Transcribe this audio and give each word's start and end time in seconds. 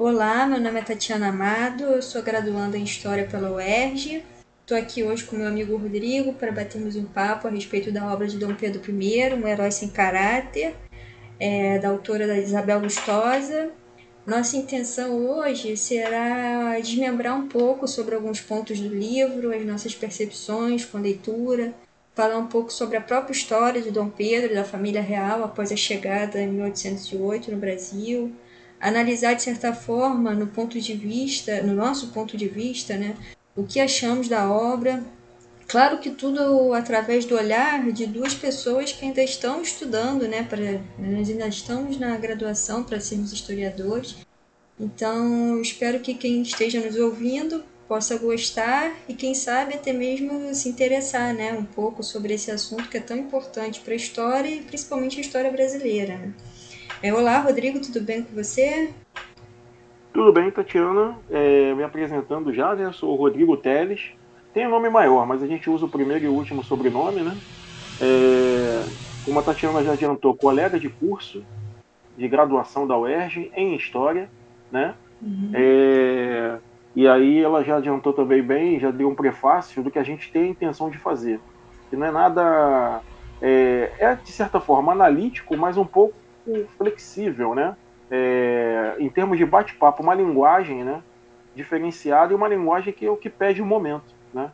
Olá, 0.00 0.46
meu 0.46 0.60
nome 0.60 0.78
é 0.78 0.82
Tatiana 0.84 1.30
Amado, 1.30 1.82
eu 1.82 2.00
sou 2.00 2.22
graduanda 2.22 2.78
em 2.78 2.84
História 2.84 3.26
pela 3.26 3.50
UERJ. 3.50 4.22
Estou 4.60 4.78
aqui 4.78 5.02
hoje 5.02 5.24
com 5.24 5.34
meu 5.34 5.48
amigo 5.48 5.76
Rodrigo 5.76 6.32
para 6.34 6.52
batermos 6.52 6.94
um 6.94 7.04
papo 7.04 7.48
a 7.48 7.50
respeito 7.50 7.90
da 7.90 8.06
obra 8.06 8.28
de 8.28 8.38
Dom 8.38 8.54
Pedro 8.54 8.80
I, 8.88 9.34
Um 9.34 9.48
Herói 9.48 9.72
Sem 9.72 9.88
Caráter, 9.88 10.76
é, 11.40 11.80
da 11.80 11.88
autora 11.88 12.28
da 12.28 12.38
Isabel 12.38 12.78
Lustosa. 12.78 13.70
Nossa 14.24 14.56
intenção 14.56 15.16
hoje 15.16 15.76
será 15.76 16.78
desmembrar 16.78 17.36
um 17.36 17.48
pouco 17.48 17.88
sobre 17.88 18.14
alguns 18.14 18.40
pontos 18.40 18.78
do 18.78 18.94
livro, 18.94 19.52
as 19.52 19.66
nossas 19.66 19.96
percepções 19.96 20.84
com 20.84 20.98
a 20.98 21.00
leitura, 21.00 21.74
falar 22.14 22.38
um 22.38 22.46
pouco 22.46 22.72
sobre 22.72 22.96
a 22.96 23.00
própria 23.00 23.32
história 23.32 23.82
de 23.82 23.90
Dom 23.90 24.08
Pedro 24.08 24.52
e 24.52 24.54
da 24.54 24.62
família 24.62 25.02
real 25.02 25.42
após 25.42 25.72
a 25.72 25.76
chegada 25.76 26.40
em 26.40 26.52
1808 26.52 27.50
no 27.50 27.56
Brasil, 27.56 28.32
analisar 28.80 29.34
de 29.34 29.42
certa 29.42 29.72
forma 29.72 30.34
no 30.34 30.46
ponto 30.46 30.80
de 30.80 30.94
vista, 30.94 31.62
no 31.62 31.74
nosso 31.74 32.08
ponto 32.08 32.36
de 32.36 32.48
vista, 32.48 32.96
né, 32.96 33.16
o 33.56 33.64
que 33.64 33.80
achamos 33.80 34.28
da 34.28 34.50
obra. 34.50 35.02
Claro 35.66 35.98
que 35.98 36.10
tudo 36.10 36.72
através 36.72 37.24
do 37.24 37.34
olhar 37.34 37.90
de 37.92 38.06
duas 38.06 38.34
pessoas 38.34 38.92
que 38.92 39.04
ainda 39.04 39.22
estão 39.22 39.60
estudando, 39.60 40.26
né, 40.26 40.42
para 40.42 40.80
nós 40.98 41.28
ainda 41.28 41.46
estamos 41.48 41.98
na 41.98 42.16
graduação 42.16 42.82
para 42.82 43.00
sermos 43.00 43.32
historiadores. 43.32 44.16
Então, 44.80 45.60
espero 45.60 46.00
que 46.00 46.14
quem 46.14 46.40
esteja 46.40 46.80
nos 46.80 46.96
ouvindo 46.96 47.64
possa 47.88 48.16
gostar 48.16 48.94
e 49.08 49.14
quem 49.14 49.34
sabe 49.34 49.74
até 49.74 49.92
mesmo 49.92 50.54
se 50.54 50.68
interessar, 50.68 51.34
né, 51.34 51.52
um 51.52 51.64
pouco 51.64 52.02
sobre 52.02 52.34
esse 52.34 52.50
assunto 52.50 52.88
que 52.88 52.98
é 52.98 53.00
tão 53.00 53.16
importante 53.16 53.80
para 53.80 53.94
a 53.94 53.96
história 53.96 54.48
e 54.48 54.62
principalmente 54.62 55.18
a 55.18 55.22
história 55.22 55.50
brasileira. 55.50 56.32
É, 57.00 57.14
olá, 57.14 57.38
Rodrigo, 57.38 57.80
tudo 57.80 58.00
bem 58.00 58.24
com 58.24 58.34
você? 58.34 58.92
Tudo 60.12 60.32
bem, 60.32 60.50
Tatiana. 60.50 61.16
É, 61.30 61.72
me 61.72 61.84
apresentando 61.84 62.52
já, 62.52 62.74
né? 62.74 62.90
Sou 62.92 63.12
o 63.12 63.16
Rodrigo 63.16 63.56
Teles. 63.56 64.10
Tem 64.52 64.66
um 64.66 64.70
nome 64.70 64.88
maior, 64.90 65.24
mas 65.24 65.40
a 65.40 65.46
gente 65.46 65.70
usa 65.70 65.86
o 65.86 65.88
primeiro 65.88 66.24
e 66.24 66.28
o 66.28 66.32
último 66.32 66.64
sobrenome, 66.64 67.20
né? 67.20 67.36
É, 68.00 68.82
como 69.24 69.38
a 69.38 69.42
Tatiana 69.42 69.84
já 69.84 69.92
adiantou, 69.92 70.34
colega 70.34 70.76
de 70.76 70.88
curso 70.88 71.44
de 72.16 72.26
graduação 72.26 72.84
da 72.84 72.98
UERJ 72.98 73.52
em 73.54 73.76
História, 73.76 74.28
né? 74.72 74.96
Uhum. 75.22 75.52
É, 75.54 76.58
e 76.96 77.06
aí 77.06 77.40
ela 77.40 77.62
já 77.62 77.76
adiantou 77.76 78.12
também 78.12 78.42
bem, 78.42 78.80
já 78.80 78.90
deu 78.90 79.08
um 79.08 79.14
prefácio 79.14 79.84
do 79.84 79.90
que 79.90 80.00
a 80.00 80.04
gente 80.04 80.32
tem 80.32 80.42
a 80.42 80.48
intenção 80.48 80.90
de 80.90 80.98
fazer. 80.98 81.38
Que 81.90 81.96
não 81.96 82.06
é 82.06 82.10
nada. 82.10 83.00
É, 83.40 83.92
é 84.00 84.14
de 84.16 84.32
certa 84.32 84.58
forma 84.58 84.90
analítico, 84.90 85.56
mas 85.56 85.76
um 85.76 85.84
pouco 85.84 86.14
flexível, 86.76 87.54
né? 87.54 87.76
É, 88.10 88.96
em 88.98 89.08
termos 89.08 89.36
de 89.36 89.44
bate-papo, 89.44 90.02
uma 90.02 90.14
linguagem 90.14 90.82
né, 90.82 91.02
diferenciada 91.54 92.32
e 92.32 92.36
uma 92.36 92.48
linguagem 92.48 92.92
que 92.92 93.04
é 93.04 93.10
o 93.10 93.16
que 93.16 93.28
pede 93.28 93.60
o 93.60 93.66
momento. 93.66 94.14
Né? 94.32 94.50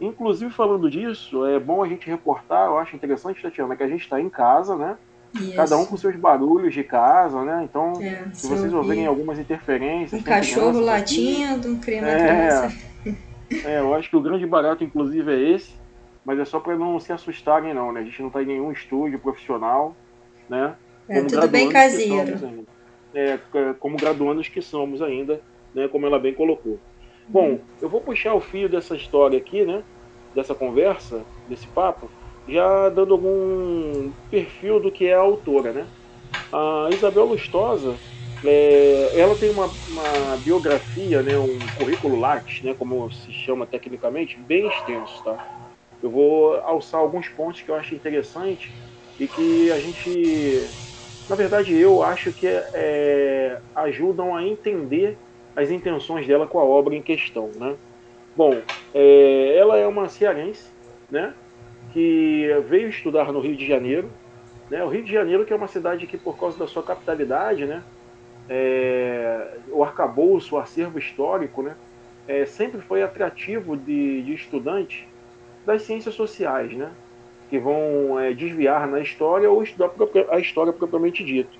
Inclusive, 0.00 0.52
falando 0.52 0.90
disso, 0.90 1.46
é 1.46 1.58
bom 1.58 1.82
a 1.82 1.88
gente 1.88 2.08
reportar, 2.08 2.66
eu 2.66 2.78
acho 2.78 2.94
interessante, 2.94 3.40
Tatiana, 3.40 3.76
que 3.76 3.82
a 3.82 3.88
gente 3.88 4.02
está 4.02 4.20
em 4.20 4.28
casa, 4.28 4.76
né? 4.76 4.96
Isso. 5.34 5.56
Cada 5.56 5.76
um 5.76 5.84
com 5.84 5.96
seus 5.96 6.16
barulhos 6.16 6.72
de 6.72 6.84
casa, 6.84 7.42
né? 7.44 7.62
Então, 7.64 7.94
é, 8.00 8.26
se 8.32 8.46
vocês 8.48 8.72
ouvirem 8.72 9.06
algumas 9.06 9.38
interferências. 9.38 10.20
Um 10.20 10.24
cachorro 10.24 10.80
latindo, 10.80 11.68
um 11.68 11.78
creme 11.78 12.06
é, 12.06 12.68
é, 13.64 13.80
eu 13.80 13.94
acho 13.94 14.10
que 14.10 14.16
o 14.16 14.20
grande 14.20 14.46
barato, 14.46 14.82
inclusive, 14.84 15.32
é 15.32 15.54
esse, 15.54 15.74
mas 16.24 16.38
é 16.38 16.44
só 16.44 16.58
para 16.58 16.76
não 16.76 16.98
se 16.98 17.12
assustarem, 17.12 17.72
não, 17.72 17.92
né? 17.92 18.00
A 18.00 18.04
gente 18.04 18.20
não 18.20 18.28
está 18.28 18.42
em 18.42 18.46
nenhum 18.46 18.72
estúdio 18.72 19.18
profissional, 19.18 19.94
né? 20.48 20.74
É, 21.08 21.22
tudo 21.22 21.48
bem 21.48 21.68
caseiro. 21.68 22.66
É, 23.14 23.38
como 23.78 23.96
graduandos 23.96 24.48
que 24.48 24.60
somos 24.60 25.00
ainda, 25.00 25.40
né? 25.74 25.88
Como 25.88 26.06
ela 26.06 26.18
bem 26.18 26.34
colocou. 26.34 26.78
Bom, 27.28 27.50
uhum. 27.50 27.60
eu 27.80 27.88
vou 27.88 28.00
puxar 28.00 28.34
o 28.34 28.40
fio 28.40 28.68
dessa 28.68 28.94
história 28.94 29.38
aqui, 29.38 29.64
né? 29.64 29.82
Dessa 30.34 30.54
conversa, 30.54 31.24
desse 31.48 31.66
papo, 31.68 32.10
já 32.48 32.88
dando 32.90 33.14
algum 33.14 34.12
perfil 34.30 34.78
do 34.78 34.90
que 34.90 35.06
é 35.06 35.14
a 35.14 35.20
autora, 35.20 35.72
né? 35.72 35.86
A 36.52 36.88
Isabel 36.92 37.24
Lustosa, 37.24 37.96
é, 38.44 39.12
ela 39.14 39.34
tem 39.34 39.50
uma, 39.50 39.66
uma, 39.66 40.36
biografia, 40.44 41.22
né, 41.22 41.36
um 41.38 41.58
currículo 41.78 42.18
lattes, 42.20 42.62
né, 42.62 42.74
como 42.78 43.10
se 43.10 43.32
chama 43.32 43.66
tecnicamente, 43.66 44.38
bem 44.38 44.68
extenso, 44.68 45.22
tá? 45.24 45.36
Eu 46.02 46.10
vou 46.10 46.54
alçar 46.60 47.00
alguns 47.00 47.28
pontos 47.28 47.62
que 47.62 47.70
eu 47.70 47.74
acho 47.74 47.94
interessante 47.94 48.70
e 49.18 49.26
que 49.26 49.72
a 49.72 49.80
gente, 49.80 50.68
na 51.28 51.36
verdade, 51.36 51.74
eu 51.74 52.02
acho 52.02 52.32
que 52.32 52.46
é, 52.46 53.58
ajudam 53.74 54.36
a 54.36 54.42
entender 54.42 55.16
as 55.54 55.70
intenções 55.70 56.26
dela 56.26 56.46
com 56.46 56.58
a 56.58 56.64
obra 56.64 56.94
em 56.94 57.02
questão, 57.02 57.50
né? 57.56 57.74
Bom, 58.36 58.60
é, 58.94 59.56
ela 59.56 59.78
é 59.78 59.86
uma 59.86 60.08
cearense, 60.08 60.70
né? 61.10 61.34
que 61.96 62.48
veio 62.68 62.90
estudar 62.90 63.32
no 63.32 63.40
Rio 63.40 63.56
de 63.56 63.66
Janeiro. 63.66 64.10
Né? 64.70 64.84
O 64.84 64.88
Rio 64.88 65.02
de 65.02 65.10
Janeiro 65.10 65.46
que 65.46 65.52
é 65.54 65.56
uma 65.56 65.66
cidade 65.66 66.06
que, 66.06 66.18
por 66.18 66.38
causa 66.38 66.58
da 66.58 66.66
sua 66.66 66.82
capitalidade, 66.82 67.64
né? 67.64 67.82
É, 68.50 69.56
o 69.70 69.82
arcabouço, 69.82 70.54
o 70.54 70.58
acervo 70.58 70.98
histórico, 70.98 71.62
né? 71.62 71.74
É, 72.28 72.44
sempre 72.44 72.82
foi 72.82 73.02
atrativo 73.02 73.78
de, 73.78 74.22
de, 74.22 74.34
estudantes 74.34 75.04
das 75.64 75.82
ciências 75.82 76.14
sociais, 76.14 76.70
né? 76.72 76.90
Que 77.48 77.58
vão 77.58 78.18
é, 78.18 78.32
desviar 78.32 78.86
na 78.86 79.00
história 79.00 79.50
ou 79.50 79.62
estudar 79.62 79.90
a 80.30 80.38
história 80.38 80.72
propriamente 80.72 81.24
dita. 81.24 81.50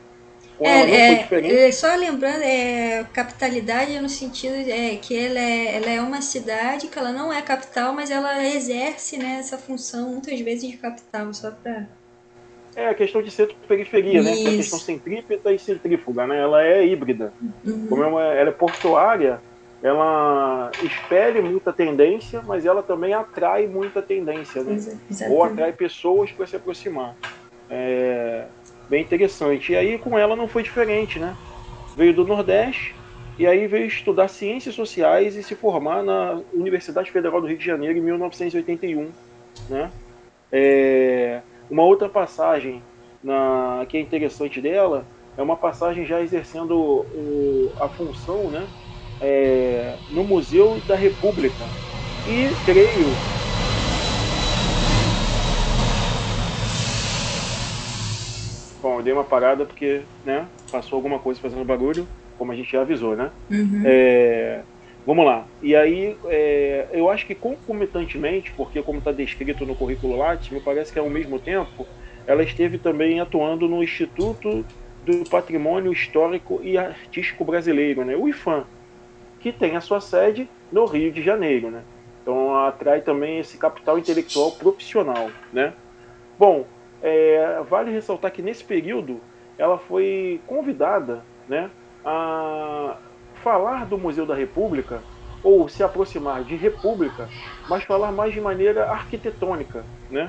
É, 0.59 1.67
é, 1.67 1.71
só 1.71 1.95
lembrando, 1.95 2.43
é, 2.43 3.05
capitalidade 3.13 3.99
no 4.01 4.09
sentido 4.09 4.55
é, 4.55 4.97
que 4.97 5.15
ela 5.15 5.39
é, 5.39 5.77
ela 5.77 5.91
é 5.91 6.01
uma 6.01 6.23
cidade 6.23 6.89
que 6.89 6.99
ela 6.99 7.13
não 7.13 7.31
é 7.31 7.43
capital, 7.43 7.93
mas 7.93 8.11
ela 8.11 8.43
exerce 8.47 9.19
né, 9.19 9.37
essa 9.39 9.59
função 9.59 10.11
muitas 10.11 10.41
vezes 10.41 10.71
de 10.71 10.77
capital, 10.79 11.33
só 11.35 11.51
para... 11.51 11.87
É 12.75 12.89
a 12.89 12.95
questão 12.95 13.23
de 13.23 13.31
centro-periferia, 13.31 14.23
né? 14.23 14.35
Que 14.35 14.47
é 14.47 14.51
a 14.51 14.57
questão 14.57 14.79
centrípeta 14.79 15.51
e 15.51 15.59
centrífuga, 15.59 16.27
né? 16.27 16.39
Ela 16.39 16.63
é 16.63 16.87
híbrida. 16.87 17.33
Uhum. 17.65 17.87
Como 17.89 18.03
é 18.03 18.07
uma, 18.07 18.23
ela 18.23 18.51
é 18.51 18.53
portuária, 18.53 19.41
ela 19.83 20.71
espelha 20.83 21.43
muita 21.43 21.73
tendência, 21.73 22.43
mas 22.43 22.65
ela 22.65 22.83
também 22.83 23.13
atrai 23.13 23.67
muita 23.67 24.01
tendência, 24.01 24.63
né? 24.63 24.77
Ou 25.29 25.45
atrai 25.45 25.73
pessoas 25.73 26.33
para 26.33 26.47
se 26.47 26.57
aproximar. 26.57 27.15
É, 27.69 28.47
bem 28.89 29.03
interessante. 29.03 29.73
E 29.73 29.77
aí 29.77 29.99
com 29.99 30.19
ela 30.19 30.35
não 30.35 30.49
foi 30.49 30.63
diferente, 30.63 31.19
né? 31.19 31.37
Veio 31.97 32.15
do 32.15 32.27
Nordeste 32.27 32.95
e 33.39 33.47
aí 33.47 33.67
veio 33.67 33.87
estudar 33.87 34.29
Ciências 34.29 34.75
Sociais 34.75 35.37
e 35.37 35.43
se 35.43 35.55
formar 35.55 36.03
na 36.03 36.41
Universidade 36.55 37.11
Federal 37.11 37.41
do 37.41 37.47
Rio 37.47 37.59
de 37.59 37.65
Janeiro 37.65 37.99
em 37.99 38.03
1981, 38.03 39.11
né? 39.69 39.91
É, 40.51 41.41
uma 41.71 41.83
outra 41.83 42.09
passagem 42.09 42.83
na, 43.23 43.85
que 43.89 43.97
é 43.97 44.01
interessante 44.01 44.61
dela 44.61 45.05
é 45.37 45.43
uma 45.43 45.57
passagem 45.57 46.07
já 46.07 46.21
exercendo 46.23 46.75
o, 46.75 47.73
a 47.79 47.89
função, 47.89 48.49
né? 48.51 48.67
É, 49.21 49.95
no 50.11 50.25
Museu 50.25 50.81
da 50.87 50.95
República. 50.95 51.67
E 52.27 52.51
creio 52.65 53.17
Bom, 58.87 58.99
eu 58.99 59.03
dei 59.03 59.13
uma 59.13 59.25
parada 59.25 59.65
porque, 59.65 60.03
né, 60.25 60.47
passou 60.71 60.97
alguma 60.97 61.19
coisa 61.19 61.41
fazendo 61.41 61.65
barulho, 61.65 62.07
como 62.39 62.53
a 62.53 62.55
gente 62.55 62.71
já 62.71 62.83
avisou, 62.83 63.17
né? 63.17 63.33
Uhum. 63.51 63.83
É, 63.85 64.61
vamos 65.05 65.27
lá. 65.27 65.45
E 65.61 65.75
aí, 65.75 66.17
é, 66.27 66.87
eu 66.93 67.11
acho 67.11 67.27
que 67.27 67.35
concomitantemente, 67.35 68.53
porque 68.57 68.81
como 68.83 69.01
está 69.01 69.11
descrito 69.11 69.67
no 69.67 69.75
currículo 69.75 70.17
Lattes, 70.17 70.51
me 70.51 70.61
parece 70.61 70.93
que 70.93 71.01
ao 71.01 71.11
mesmo 71.11 71.41
tempo, 71.41 71.85
ela 72.29 72.45
esteve 72.45 72.79
também 72.79 73.19
atuando 73.19 73.67
no 73.67 73.83
Instituto 73.83 74.65
do 75.05 75.25
Patrimônio 75.29 75.93
Histórico 75.93 76.61
e 76.63 76.79
Artístico 76.79 77.45
Brasileiro, 77.45 78.05
né? 78.05 78.15
O 78.15 78.29
IFAM, 78.29 78.67
que 79.41 79.53
tem 79.53 79.77
a 79.77 79.81
sua 79.81 80.01
sede 80.01 80.49
no 80.71 80.85
Rio 80.85 81.13
de 81.13 81.23
Janeiro, 81.23 81.71
né? 81.71 81.83
Então 82.23 82.57
atrai 82.57 83.01
também 83.01 83.39
esse 83.39 83.57
capital 83.57 83.99
intelectual 83.99 84.53
profissional, 84.53 85.31
né? 85.53 85.73
Bom, 86.39 86.67
é, 87.03 87.63
vale 87.69 87.93
ressaltar 87.93 88.33
que 88.33 88.43
nesse 88.43 88.65
período 88.65 89.21
ela 89.57 89.79
foi 89.79 90.41
convidada 90.47 91.23
né, 91.49 91.71
a 92.05 92.97
falar 93.43 93.87
do 93.87 93.97
Museu 93.97 94.27
da 94.27 94.35
República 94.35 95.01
ou 95.43 95.69
se 95.69 95.83
aproximar 95.83 96.43
de 96.43 96.57
República, 96.57 97.29
mas 97.69 97.85
falar 97.85 98.11
mais 98.11 98.35
de 98.35 98.41
maneira 98.41 98.91
arquitetônica, 98.91 99.85
né? 100.11 100.29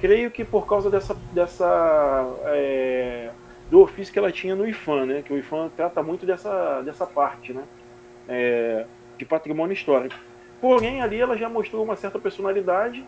Creio 0.00 0.30
que 0.30 0.44
por 0.44 0.66
causa 0.66 0.88
dessa, 0.88 1.14
dessa 1.32 2.26
é, 2.46 3.30
do 3.70 3.80
ofício 3.80 4.12
que 4.12 4.18
ela 4.18 4.32
tinha 4.32 4.54
no 4.54 4.66
IFAM, 4.66 5.04
né? 5.04 5.22
Que 5.22 5.32
o 5.32 5.38
IFAM 5.38 5.68
trata 5.76 6.02
muito 6.02 6.24
dessa, 6.24 6.80
dessa 6.80 7.04
parte, 7.04 7.52
né? 7.52 7.64
É, 8.28 8.84
de 9.16 9.24
patrimônio 9.24 9.72
histórico. 9.72 10.14
Porém, 10.60 11.02
ali 11.02 11.20
ela 11.20 11.36
já 11.36 11.48
mostrou 11.48 11.84
uma 11.84 11.96
certa 11.96 12.18
personalidade 12.18 13.04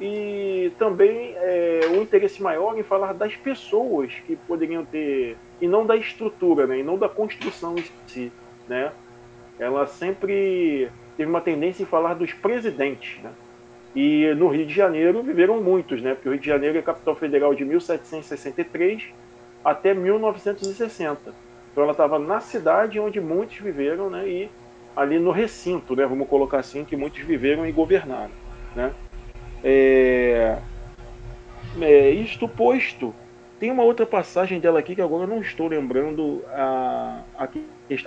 e 0.00 0.72
também 0.78 1.34
é, 1.36 1.80
um 1.90 2.02
interesse 2.02 2.42
maior 2.42 2.78
em 2.78 2.82
falar 2.82 3.12
das 3.14 3.34
pessoas 3.36 4.12
que 4.26 4.36
poderiam 4.36 4.84
ter 4.84 5.36
e 5.60 5.66
não 5.66 5.86
da 5.86 5.96
estrutura, 5.96 6.66
né, 6.66 6.80
e 6.80 6.82
não 6.82 6.98
da 6.98 7.08
construção 7.08 7.76
em 7.78 7.84
si, 8.06 8.32
né? 8.68 8.92
Ela 9.58 9.86
sempre 9.86 10.90
teve 11.16 11.30
uma 11.30 11.40
tendência 11.40 11.82
em 11.82 11.86
falar 11.86 12.14
dos 12.14 12.32
presidentes, 12.32 13.22
né? 13.22 13.32
E 13.94 14.34
no 14.34 14.48
Rio 14.48 14.66
de 14.66 14.74
Janeiro 14.74 15.22
viveram 15.22 15.62
muitos, 15.62 16.02
né? 16.02 16.14
Porque 16.14 16.28
o 16.28 16.32
Rio 16.32 16.40
de 16.40 16.46
Janeiro 16.46 16.76
é 16.76 16.82
capital 16.82 17.16
federal 17.16 17.54
de 17.54 17.64
1763 17.64 19.04
até 19.64 19.94
1960. 19.94 21.45
Então 21.76 21.84
ela 21.84 21.92
estava 21.92 22.18
na 22.18 22.40
cidade 22.40 22.98
onde 22.98 23.20
muitos 23.20 23.58
viveram, 23.58 24.08
né? 24.08 24.26
E 24.26 24.50
ali 24.96 25.18
no 25.18 25.30
recinto, 25.30 25.94
né? 25.94 26.06
Vamos 26.06 26.26
colocar 26.26 26.60
assim, 26.60 26.86
que 26.86 26.96
muitos 26.96 27.20
viveram 27.20 27.66
e 27.66 27.70
governaram, 27.70 28.30
né? 28.74 28.94
É... 29.62 30.56
É, 31.78 32.08
isto 32.12 32.48
posto, 32.48 33.14
tem 33.60 33.70
uma 33.70 33.82
outra 33.82 34.06
passagem 34.06 34.58
dela 34.58 34.78
aqui 34.78 34.94
que 34.94 35.02
agora 35.02 35.24
eu 35.24 35.28
não 35.28 35.42
estou 35.42 35.68
lembrando 35.68 36.42
a, 36.48 37.22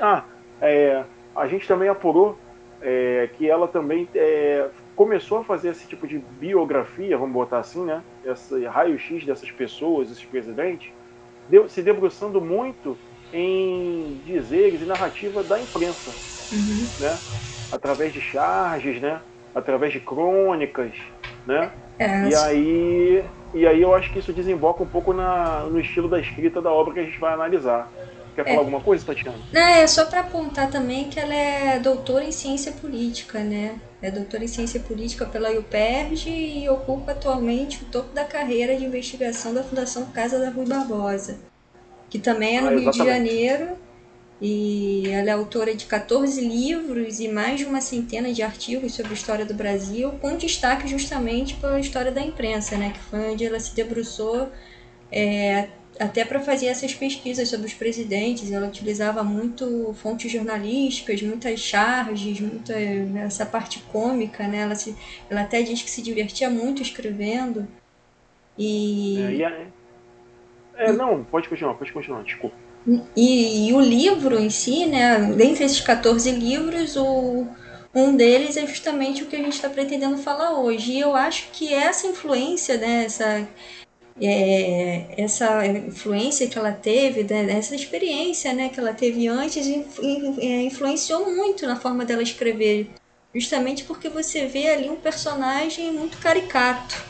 ah, 0.02 0.24
é, 0.60 1.04
a 1.36 1.48
gente 1.48 1.68
também 1.68 1.90
apurou 1.90 2.40
é, 2.82 3.30
que 3.38 3.48
ela 3.48 3.68
também 3.68 4.10
é, 4.16 4.68
começou 4.96 5.38
a 5.38 5.44
fazer 5.44 5.70
esse 5.70 5.88
tipo 5.88 6.08
de 6.08 6.18
biografia, 6.18 7.16
vamos 7.16 7.34
botar 7.36 7.60
assim, 7.60 7.86
né? 7.86 8.02
Esse 8.26 8.66
raio-x 8.66 9.24
dessas 9.26 9.52
pessoas, 9.52 10.10
esses 10.10 10.26
presidentes, 10.26 10.92
deu, 11.48 11.70
se 11.70 11.84
debruçando 11.84 12.42
muito 12.42 12.98
em 13.34 14.22
dizeres 14.26 14.82
e 14.82 14.86
narrativa 14.86 15.44
da 15.44 15.60
imprensa, 15.60 16.12
uhum. 16.52 16.88
né? 17.00 17.18
Através 17.72 18.14
de 18.14 18.22
charges, 18.22 19.02
né? 19.02 19.20
Através 19.54 19.94
de 19.94 20.00
crônicas, 20.00 20.92
né? 21.46 21.72
É, 21.98 22.30
e 22.30 22.36
aí, 22.36 23.24
e 23.54 23.68
aí 23.68 23.82
eu 23.82 23.94
acho 23.94 24.12
que 24.12 24.20
isso 24.20 24.32
desemboca 24.32 24.84
um 24.84 24.88
pouco 24.88 25.14
na, 25.14 25.62
no 25.62 25.80
estilo 25.80 26.08
da 26.08 26.20
escrita 26.20 26.62
da 26.62 26.72
obra 26.72 26.94
que 26.94 27.00
a 27.00 27.04
gente 27.04 27.20
vai 27.20 27.34
analisar. 27.34 27.92
Quer 28.36 28.44
falar 28.44 28.56
é. 28.56 28.60
alguma 28.60 28.80
coisa, 28.80 29.06
Tatiana? 29.06 29.38
Não, 29.52 29.62
é 29.62 29.86
só 29.86 30.06
para 30.06 30.22
apontar 30.22 30.70
também 30.70 31.10
que 31.10 31.20
ela 31.20 31.34
é 31.34 31.80
doutora 31.80 32.24
em 32.24 32.32
ciência 32.32 32.72
política, 32.72 33.40
né? 33.40 33.80
É 34.02 34.10
doutora 34.10 34.46
em 34.46 34.48
ciência 34.48 34.80
política 34.80 35.26
pela 35.26 35.52
UPERJ 35.52 36.30
e 36.30 36.70
ocupa 36.70 37.12
atualmente 37.12 37.84
o 37.84 37.86
topo 37.88 38.14
da 38.14 38.24
carreira 38.24 38.78
de 38.78 38.86
investigação 38.86 39.54
da 39.54 39.62
Fundação 39.62 40.06
Casa 40.06 40.40
da 40.40 40.50
Rui 40.50 40.66
Barbosa, 40.66 41.38
que 42.10 42.20
também 42.20 42.58
é 42.58 42.62
no 42.62 42.68
ah, 42.68 42.80
Rio 42.80 42.92
de 42.92 42.98
Janeiro. 42.98 43.70
E 44.42 45.10
ela 45.10 45.30
é 45.30 45.34
autora 45.34 45.76
de 45.76 45.86
14 45.86 46.40
livros 46.40 47.20
e 47.20 47.28
mais 47.28 47.60
de 47.60 47.66
uma 47.66 47.82
centena 47.82 48.32
de 48.32 48.42
artigos 48.42 48.94
sobre 48.94 49.12
a 49.12 49.14
história 49.14 49.46
do 49.46 49.54
Brasil, 49.54 50.12
com 50.22 50.38
destaque 50.38 50.88
justamente 50.88 51.56
pela 51.56 51.78
história 51.78 52.10
da 52.10 52.22
imprensa, 52.22 52.78
né? 52.78 52.94
Que 52.94 53.00
foi 53.00 53.32
onde 53.32 53.46
ela 53.46 53.60
se 53.60 53.76
debruçou 53.76 54.50
é, 55.12 55.68
até 56.00 56.24
para 56.24 56.40
fazer 56.40 56.68
essas 56.68 56.94
pesquisas 56.94 57.50
sobre 57.50 57.68
os 57.68 57.74
presidentes, 57.74 58.52
ela 58.52 58.68
utilizava 58.68 59.24
muito 59.24 59.94
fontes 60.02 60.32
jornalísticas, 60.32 61.22
muitas 61.22 61.60
charges, 61.60 62.40
muita 62.40 62.74
né, 62.74 63.26
essa 63.26 63.46
parte 63.46 63.80
cômica, 63.92 64.48
né? 64.48 64.60
Ela, 64.60 64.76
se, 64.76 64.96
ela 65.30 65.42
até 65.42 65.62
diz 65.62 65.82
que 65.82 65.90
se 65.90 66.02
divertia 66.02 66.50
muito 66.50 66.82
escrevendo. 66.82 67.68
E... 68.58 69.18
É, 69.20 69.32
e 69.34 69.44
é, 69.44 69.68
é, 70.80 70.94
não, 70.94 71.26
pode 71.26 71.50
continuar, 71.50 71.74
pode 71.74 71.92
continuar, 71.92 72.24
desculpa. 72.24 72.56
E, 73.14 73.68
e, 73.68 73.74
o 73.74 73.82
livro 73.82 74.40
em 74.40 74.50
si, 74.50 74.86
né? 74.86 75.34
Dentre 75.34 75.66
esses 75.66 75.82
14 75.82 76.32
livros, 76.32 76.96
o, 76.96 77.46
um 77.94 78.16
deles 78.16 78.56
é 78.56 78.66
justamente 78.66 79.22
o 79.22 79.26
que 79.26 79.36
a 79.36 79.40
gente 79.40 79.54
está 79.54 79.70
pretendendo 79.70 80.18
falar 80.18 80.58
hoje. 80.58 80.94
E 80.94 81.00
eu 81.02 81.18
acho 81.18 81.50
que 81.52 81.74
essa 81.74 82.08
influência, 82.08 82.78
né? 82.78 83.04
Essa, 83.04 83.46
é, 84.22 85.06
essa 85.18 85.66
influência 85.68 86.48
que 86.48 86.58
ela 86.58 86.72
teve, 86.72 87.24
né, 87.24 87.52
essa 87.52 87.76
experiência 87.76 88.54
né, 88.54 88.70
que 88.70 88.80
ela 88.80 88.94
teve 88.94 89.28
antes, 89.28 89.68
é, 89.68 90.62
influenciou 90.64 91.30
muito 91.34 91.68
na 91.68 91.76
forma 91.76 92.06
dela 92.06 92.24
escrever. 92.24 92.90
Justamente 93.36 93.84
porque 93.84 94.08
você 94.08 94.46
vê 94.46 94.70
ali 94.70 94.90
um 94.90 94.96
personagem 94.96 95.92
muito 95.92 96.18
caricato. 96.20 97.04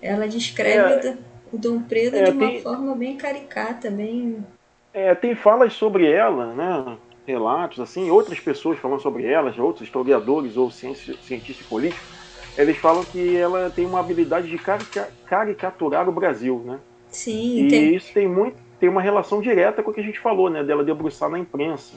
Ela 0.00 0.28
descreve 0.28 1.08
é, 1.08 1.16
o 1.52 1.58
Dom 1.58 1.80
Pedro 1.82 2.18
é, 2.18 2.24
de 2.24 2.30
uma 2.30 2.48
tem, 2.48 2.60
forma 2.60 2.94
bem 2.94 3.16
caricata, 3.16 3.90
bem. 3.90 4.44
É, 4.92 5.14
tem 5.14 5.34
falas 5.34 5.72
sobre 5.72 6.10
ela, 6.10 6.54
né? 6.54 6.96
Relatos, 7.26 7.80
assim, 7.80 8.10
outras 8.10 8.40
pessoas 8.40 8.78
falando 8.78 9.00
sobre 9.00 9.26
ela, 9.26 9.54
outros 9.58 9.86
historiadores 9.86 10.56
ou 10.56 10.70
cientistas 10.70 11.66
políticos 11.66 12.18
eles 12.58 12.76
falam 12.76 13.04
que 13.04 13.36
ela 13.36 13.70
tem 13.70 13.86
uma 13.86 14.00
habilidade 14.00 14.50
de 14.50 14.58
carica 14.58 15.08
caricaturar 15.26 16.08
o 16.08 16.12
Brasil, 16.12 16.60
né? 16.66 16.80
Sim. 17.08 17.66
E 17.66 17.68
tem... 17.68 17.94
isso 17.94 18.12
tem 18.12 18.26
muito 18.28 18.56
tem 18.80 18.88
uma 18.88 19.00
relação 19.00 19.40
direta 19.40 19.82
com 19.82 19.90
o 19.90 19.94
que 19.94 20.00
a 20.00 20.04
gente 20.04 20.18
falou, 20.20 20.50
né? 20.50 20.62
Dela 20.62 20.84
debruçar 20.84 21.28
na 21.28 21.38
imprensa. 21.38 21.96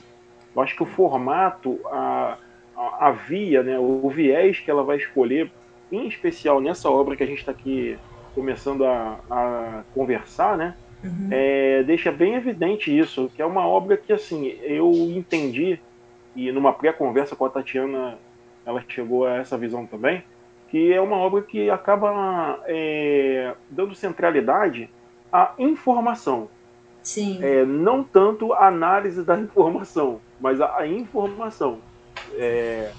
Eu 0.56 0.62
acho 0.62 0.75
que 0.75 0.83
o 0.83 0.86
formato, 0.86 1.80
a, 1.86 2.38
a, 2.75 3.07
a 3.07 3.12
via, 3.12 3.63
né? 3.63 3.77
O 3.80 4.07
viés 4.09 4.59
que 4.59 4.69
ela 4.69 4.83
vai 4.83 4.97
escolher, 4.97 5.51
em 5.92 6.07
especial 6.07 6.62
nessa 6.62 6.89
obra 6.89 7.15
que 7.15 7.24
a 7.24 7.27
gente 7.27 7.39
está 7.39 7.51
aqui 7.51 7.97
começando 8.33 8.86
a, 8.86 9.19
a 9.30 9.83
conversar, 9.94 10.57
né? 10.57 10.75
Uhum. 11.04 11.30
É, 11.31 11.83
deixa 11.83 12.12
bem 12.12 12.36
evidente 12.36 12.95
isso, 12.95 13.30
que 13.36 13.42
é 13.42 13.45
uma 13.45 13.66
obra 13.66 13.98
que 13.98 14.13
assim 14.13 14.48
eu 14.62 14.92
entendi 15.10 15.80
e 16.36 16.51
numa 16.51 16.72
pré-conversa 16.72 17.36
com 17.36 17.45
a 17.45 17.50
Tatiana 17.50 18.18
ela 18.66 18.83
chegou 18.88 19.25
a 19.25 19.38
essa 19.38 19.57
visão 19.57 19.86
também 19.86 20.24
que 20.72 20.94
é 20.94 21.01
uma 21.01 21.18
obra 21.18 21.42
que 21.42 21.69
acaba 21.69 22.63
é, 22.66 23.54
dando 23.69 23.94
centralidade 23.94 24.89
à 25.31 25.54
informação. 25.60 26.48
Sim. 27.04 27.39
É, 27.42 27.66
não 27.66 28.01
tanto 28.01 28.54
a 28.54 28.68
análise 28.68 29.22
da 29.22 29.36
informação, 29.38 30.22
mas 30.39 30.62
a, 30.62 30.78
a 30.78 30.88
informação. 30.88 31.80
É, 32.36 32.89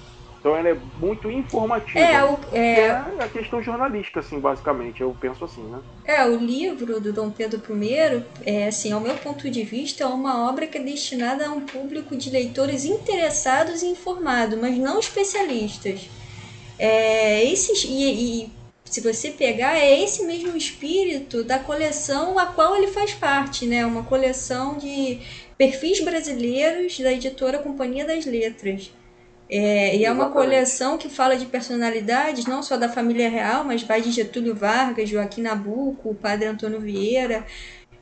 então 0.42 0.56
ela 0.56 0.70
é 0.70 0.76
muito 0.98 1.30
informativa. 1.30 2.00
É, 2.00 2.24
o, 2.24 2.36
é... 2.52 2.80
é 2.80 2.90
a 3.20 3.28
questão 3.28 3.62
jornalística, 3.62 4.18
assim, 4.18 4.40
basicamente, 4.40 5.00
eu 5.00 5.16
penso 5.20 5.44
assim, 5.44 5.62
né? 5.62 5.78
É, 6.04 6.24
o 6.24 6.36
livro 6.36 6.98
do 7.00 7.12
Dom 7.12 7.30
Pedro 7.30 7.62
I, 7.80 8.24
é, 8.44 8.66
assim, 8.66 8.90
ao 8.90 9.00
meu 9.00 9.14
ponto 9.14 9.48
de 9.48 9.62
vista, 9.62 10.02
é 10.02 10.06
uma 10.06 10.48
obra 10.48 10.66
que 10.66 10.76
é 10.76 10.82
destinada 10.82 11.46
a 11.46 11.52
um 11.52 11.60
público 11.60 12.16
de 12.16 12.28
leitores 12.28 12.84
interessados 12.84 13.82
e 13.82 13.86
informados, 13.86 14.58
mas 14.60 14.76
não 14.76 14.98
especialistas. 14.98 16.10
É, 16.76 17.44
esses, 17.44 17.84
e, 17.84 18.42
e 18.42 18.52
se 18.84 19.00
você 19.00 19.30
pegar, 19.30 19.78
é 19.78 20.02
esse 20.02 20.24
mesmo 20.24 20.56
espírito 20.56 21.44
da 21.44 21.60
coleção 21.60 22.36
a 22.36 22.46
qual 22.46 22.74
ele 22.74 22.88
faz 22.88 23.14
parte, 23.14 23.64
né? 23.64 23.86
Uma 23.86 24.02
coleção 24.02 24.76
de 24.76 25.20
perfis 25.56 26.00
brasileiros 26.00 26.98
da 26.98 27.12
editora 27.12 27.60
Companhia 27.60 28.04
das 28.04 28.26
Letras. 28.26 28.90
É, 29.48 29.96
e 29.96 30.04
é 30.04 30.10
uma 30.10 30.30
coleção 30.30 30.96
que 30.96 31.08
fala 31.08 31.36
de 31.36 31.46
personalidades, 31.46 32.46
não 32.46 32.62
só 32.62 32.76
da 32.76 32.88
família 32.88 33.28
real, 33.28 33.64
mas 33.64 33.82
vai 33.82 34.00
de 34.00 34.10
Getúlio 34.10 34.54
Vargas, 34.54 35.08
Joaquim 35.08 35.42
Nabuco, 35.42 36.10
o 36.10 36.14
padre 36.14 36.46
Antônio 36.46 36.80
Vieira. 36.80 37.44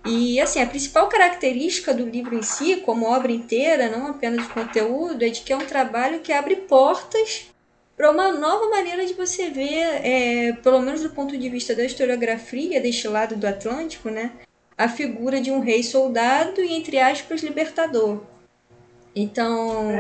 E 0.07 0.41
assim, 0.41 0.63
a 0.63 0.67
principal 0.67 1.09
característica 1.09 1.93
do 1.93 2.07
livro 2.07 2.35
em 2.35 2.43
si, 2.43 2.77
como 2.77 3.07
obra 3.07 3.33
inteira, 3.33 3.91
não 3.91 4.07
apenas 4.07 4.47
o 4.47 4.51
conteúdo, 4.51 5.25
é 5.25 5.29
de 5.29 5.43
que 5.43 5.53
é 5.53 5.57
um 5.57 5.67
trabalho 5.67 6.21
que 6.21 6.33
abre 6.33 6.57
portas 6.57 7.51
para 7.97 8.11
uma 8.11 8.33
nova 8.33 8.71
maneira 8.71 9.05
de 9.05 9.13
você 9.13 9.51
ver, 9.51 10.01
é, 10.03 10.53
pelo 10.63 10.81
menos 10.81 11.03
do 11.03 11.11
ponto 11.11 11.37
de 11.37 11.49
vista 11.51 11.75
da 11.75 11.85
historiografia 11.85 12.81
deste 12.81 13.07
lado 13.07 13.37
do 13.37 13.47
Atlântico, 13.47 14.09
né, 14.09 14.33
a 14.79 14.89
figura 14.89 15.39
de 15.39 15.51
um 15.51 15.61
rei 15.61 15.83
soldado 15.83 16.63
e, 16.63 16.73
entre 16.73 16.99
aspas, 16.99 17.43
libertador. 17.43 18.23
Então. 19.15 19.91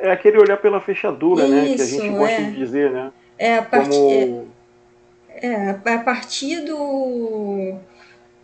É, 0.00 0.08
é 0.08 0.12
aquele 0.12 0.38
olhar 0.38 0.56
pela 0.56 0.80
fechadura, 0.80 1.44
isso, 1.44 1.54
né? 1.54 1.74
Que 1.74 1.82
a 1.82 1.86
gente 1.86 2.08
gosta 2.08 2.34
é. 2.34 2.44
de 2.44 2.56
dizer, 2.56 2.90
né? 2.90 3.12
É 3.38 3.58
a 3.58 3.62
partir. 3.62 3.90
Como... 3.90 4.48
É, 5.28 5.46
é, 5.46 5.94
a 5.94 5.98
partir 5.98 6.60
do, 6.60 7.74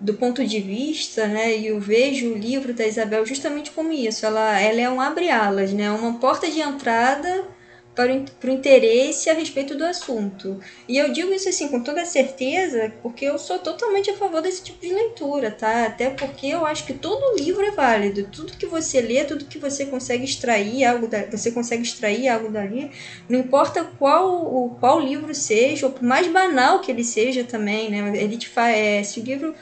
do 0.00 0.14
ponto 0.14 0.44
de 0.44 0.60
vista, 0.60 1.26
né? 1.26 1.56
E 1.56 1.68
eu 1.68 1.78
vejo 1.78 2.32
o 2.32 2.36
livro 2.36 2.72
da 2.74 2.86
Isabel 2.86 3.24
justamente 3.24 3.70
como 3.70 3.92
isso. 3.92 4.26
Ela, 4.26 4.60
ela 4.60 4.80
é 4.80 4.90
um 4.90 5.00
abre-alas, 5.00 5.72
né? 5.72 5.90
Uma 5.90 6.14
porta 6.14 6.50
de 6.50 6.60
entrada 6.60 7.44
para 7.98 8.14
o, 8.14 8.24
para 8.38 8.50
o 8.50 8.54
interesse 8.54 9.28
a 9.28 9.34
respeito 9.34 9.74
do 9.74 9.84
assunto. 9.84 10.60
E 10.86 10.96
eu 10.96 11.12
digo 11.12 11.34
isso 11.34 11.48
assim 11.48 11.66
com 11.66 11.82
toda 11.82 12.04
certeza, 12.04 12.92
porque 13.02 13.24
eu 13.24 13.36
sou 13.36 13.58
totalmente 13.58 14.08
a 14.08 14.16
favor 14.16 14.40
desse 14.40 14.62
tipo 14.62 14.80
de 14.80 14.94
leitura, 14.94 15.50
tá? 15.50 15.86
Até 15.86 16.08
porque 16.08 16.46
eu 16.46 16.64
acho 16.64 16.86
que 16.86 16.92
todo 16.92 17.36
livro 17.36 17.60
é 17.60 17.72
válido. 17.72 18.28
Tudo 18.30 18.56
que 18.56 18.66
você 18.66 19.00
lê, 19.00 19.24
tudo 19.24 19.46
que 19.46 19.58
você 19.58 19.84
consegue 19.84 20.24
extrair 20.24 20.84
algo 20.84 21.08
da, 21.08 21.24
você 21.24 21.50
consegue 21.50 21.82
extrair 21.82 22.28
algo 22.28 22.48
dali, 22.52 22.88
não 23.28 23.40
importa 23.40 23.82
qual 23.98 24.76
qual 24.78 25.00
livro 25.00 25.34
seja, 25.34 25.86
ou 25.86 25.92
por 25.92 26.04
mais 26.04 26.28
banal 26.28 26.80
que 26.80 26.92
ele 26.92 27.02
seja 27.02 27.42
também, 27.42 27.90
né? 27.90 28.12
Ele 28.16 28.36
te 28.36 28.48
faz, 28.48 28.76
é, 28.76 29.02
se 29.02 29.18
o 29.18 29.24
livro 29.24 29.56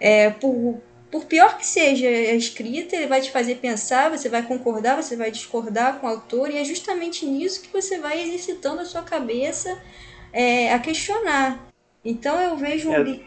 é, 0.00 0.30
por 0.30 0.80
por 1.12 1.26
pior 1.26 1.58
que 1.58 1.66
seja 1.66 2.08
a 2.08 2.34
escrita, 2.34 2.96
ele 2.96 3.06
vai 3.06 3.20
te 3.20 3.30
fazer 3.30 3.56
pensar, 3.56 4.10
você 4.10 4.30
vai 4.30 4.42
concordar, 4.42 5.00
você 5.00 5.14
vai 5.14 5.30
discordar 5.30 5.98
com 5.98 6.06
o 6.06 6.10
autor, 6.10 6.50
e 6.50 6.56
é 6.56 6.64
justamente 6.64 7.26
nisso 7.26 7.62
que 7.62 7.70
você 7.70 7.98
vai 7.98 8.22
exercitando 8.22 8.80
a 8.80 8.86
sua 8.86 9.02
cabeça 9.02 9.78
é, 10.32 10.72
a 10.72 10.78
questionar. 10.78 11.68
Então 12.02 12.40
eu 12.40 12.56
vejo 12.56 12.88
um, 12.88 12.94
é. 12.94 13.20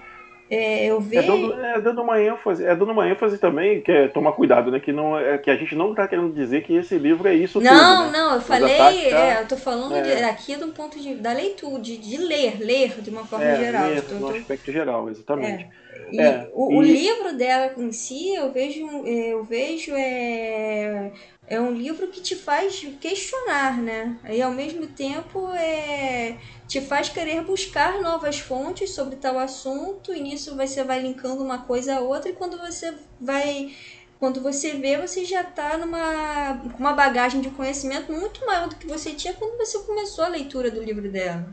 É, 0.50 0.86
eu 0.86 1.00
vejo... 1.00 1.24
é, 1.24 1.28
dando, 1.28 1.54
é 1.54 1.82
dando 1.82 2.02
uma 2.02 2.22
ênfase, 2.22 2.66
é 2.66 2.76
dando 2.76 2.92
uma 2.92 3.08
ênfase 3.08 3.38
também, 3.38 3.82
que 3.82 3.92
é 3.92 4.08
tomar 4.08 4.32
cuidado, 4.32 4.72
né? 4.72 4.80
Que, 4.80 4.92
não, 4.92 5.18
é, 5.18 5.38
que 5.38 5.52
a 5.52 5.56
gente 5.56 5.76
não 5.76 5.92
está 5.92 6.08
querendo 6.08 6.34
dizer 6.34 6.64
que 6.64 6.76
esse 6.76 6.98
livro 6.98 7.28
é 7.28 7.36
isso 7.36 7.60
não, 7.60 7.72
tudo. 7.72 7.82
Não, 7.82 8.12
não, 8.12 8.36
eu 8.36 8.42
falei, 8.42 8.76
ataques, 8.76 9.14
é, 9.14 9.42
eu 9.42 9.48
tô 9.48 9.58
falando 9.58 9.96
é. 9.96 10.02
de, 10.02 10.24
aqui 10.24 10.56
do 10.56 10.68
ponto 10.70 11.00
de, 11.00 11.16
da 11.16 11.34
leitura, 11.34 11.82
de, 11.82 11.98
de 11.98 12.18
ler, 12.18 12.60
ler 12.60 13.02
de 13.02 13.10
uma 13.12 13.26
forma 13.26 13.46
é, 13.46 13.58
geral. 13.58 13.90
Ler, 13.90 14.04
no 14.20 14.30
aspecto 14.30 14.72
geral, 14.72 15.10
exatamente. 15.10 15.68
É. 16.14 16.24
É, 16.24 16.50
o, 16.54 16.72
e... 16.72 16.78
o, 16.78 16.82
livro 16.82 17.36
dela 17.36 17.74
em 17.78 17.92
si, 17.92 18.34
eu 18.36 18.52
vejo, 18.52 18.86
eu 19.06 19.44
vejo 19.44 19.94
é, 19.96 21.12
é 21.48 21.60
um 21.60 21.72
livro 21.72 22.08
que 22.08 22.22
te 22.22 22.36
faz 22.36 22.86
questionar, 23.00 23.82
né? 23.82 24.18
E 24.30 24.42
ao 24.42 24.52
mesmo 24.52 24.88
tempo 24.88 25.50
é, 25.56 26.38
te 26.68 26.82
faz 26.82 27.10
querer 27.10 27.42
buscar 27.44 28.02
novas 28.02 28.40
fontes 28.40 28.92
sobre 28.92 29.16
tal 29.16 29.38
assunto, 29.40 30.14
e 30.14 30.22
nisso 30.22 30.56
você 30.56 30.84
vai 30.84 31.00
linkando 31.02 31.44
uma 31.44 31.60
coisa 31.60 31.96
a 31.96 32.00
outra, 32.00 32.30
e 32.30 32.34
quando 32.34 32.58
você 32.58 32.94
vai. 33.20 33.74
Quando 34.18 34.42
você 34.42 34.72
vê, 34.72 34.98
você 34.98 35.26
já 35.26 35.42
está 35.42 35.78
numa 35.78 36.62
uma 36.80 36.94
bagagem 36.94 37.42
de 37.42 37.50
conhecimento 37.50 38.14
muito 38.14 38.46
maior 38.46 38.70
do 38.70 38.76
que 38.78 38.88
você 38.88 39.12
tinha 39.12 39.34
quando 39.34 39.58
você 39.58 39.78
começou 39.80 40.24
a 40.24 40.30
leitura 40.30 40.72
do 40.72 40.82
livro 40.82 41.12
dela. 41.12 41.46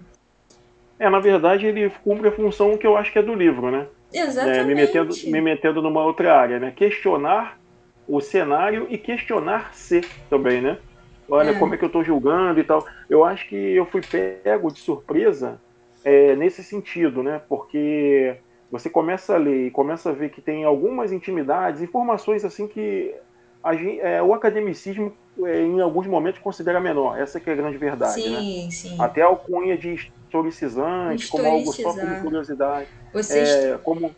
É, 0.97 1.11
na 1.11 1.19
verdade, 1.19 1.67
ele 1.67 1.91
cumpre 2.05 2.29
a 2.29 2.33
função 2.33 2.79
que 2.79 2.87
eu 2.87 2.97
acho 2.97 3.13
que 3.13 3.19
é 3.19 3.23
do 3.23 3.35
livro, 3.35 3.69
né? 3.71 3.89
Exatamente. 4.13 4.59
É, 4.59 4.65
me, 4.65 4.75
metendo, 4.75 5.15
me 5.25 5.41
metendo 5.41 5.83
numa 5.83 6.05
outra 6.05 6.37
área, 6.37 6.59
né? 6.59 6.73
Questionar 6.75 7.59
o 8.07 8.21
cenário 8.21 8.87
e 8.91 8.99
questionar-se 8.99 10.03
também, 10.29 10.61
né? 10.61 10.79
Olha, 11.29 11.51
é. 11.51 11.59
como 11.59 11.75
é 11.75 11.79
que 11.79 11.85
eu 11.85 11.89
estou 11.89 12.05
julgando 12.05 12.61
e 12.61 12.65
tal. 12.65 12.85
Eu 13.09 13.25
acho 13.25 13.49
que 13.49 13.57
eu 13.57 13.87
fui 13.87 14.01
pego 14.03 14.73
de 14.73 14.81
surpresa 14.81 15.61
é, 16.05 16.35
nesse 16.37 16.63
sentido, 16.63 17.23
né? 17.23 17.41
Porque 17.49 18.37
você 18.71 18.91
começa 18.91 19.35
a 19.35 19.39
ler 19.39 19.67
e 19.67 19.71
começa 19.71 20.11
a 20.11 20.13
ver 20.13 20.31
que 20.31 20.41
tem 20.41 20.65
algumas 20.65 21.13
intimidades, 21.13 21.83
informações 21.83 22.45
assim 22.45 22.67
que 22.67 23.15
a, 23.63 23.75
é, 23.75 24.23
o 24.23 24.35
academicismo 24.35 25.13
é, 25.45 25.61
em 25.61 25.81
alguns 25.81 26.07
momentos 26.07 26.41
considera 26.41 26.81
menor. 26.81 27.19
Essa 27.19 27.39
que 27.39 27.49
é 27.49 27.53
a 27.53 27.57
grande 27.57 27.79
verdade, 27.79 28.21
sim, 28.21 28.31
né? 28.31 28.71
Sim. 28.71 28.97
Até 28.99 29.23
a 29.23 29.27
alcunha 29.27 29.77
de 29.77 30.13
historicizante, 30.33 31.29
como 31.29 31.47
algo 31.47 31.73
só 31.73 31.93
por 31.93 32.23
curiosidade. 32.23 32.89
Vocês... 33.13 33.49
É, 33.49 33.79
como 33.83 34.15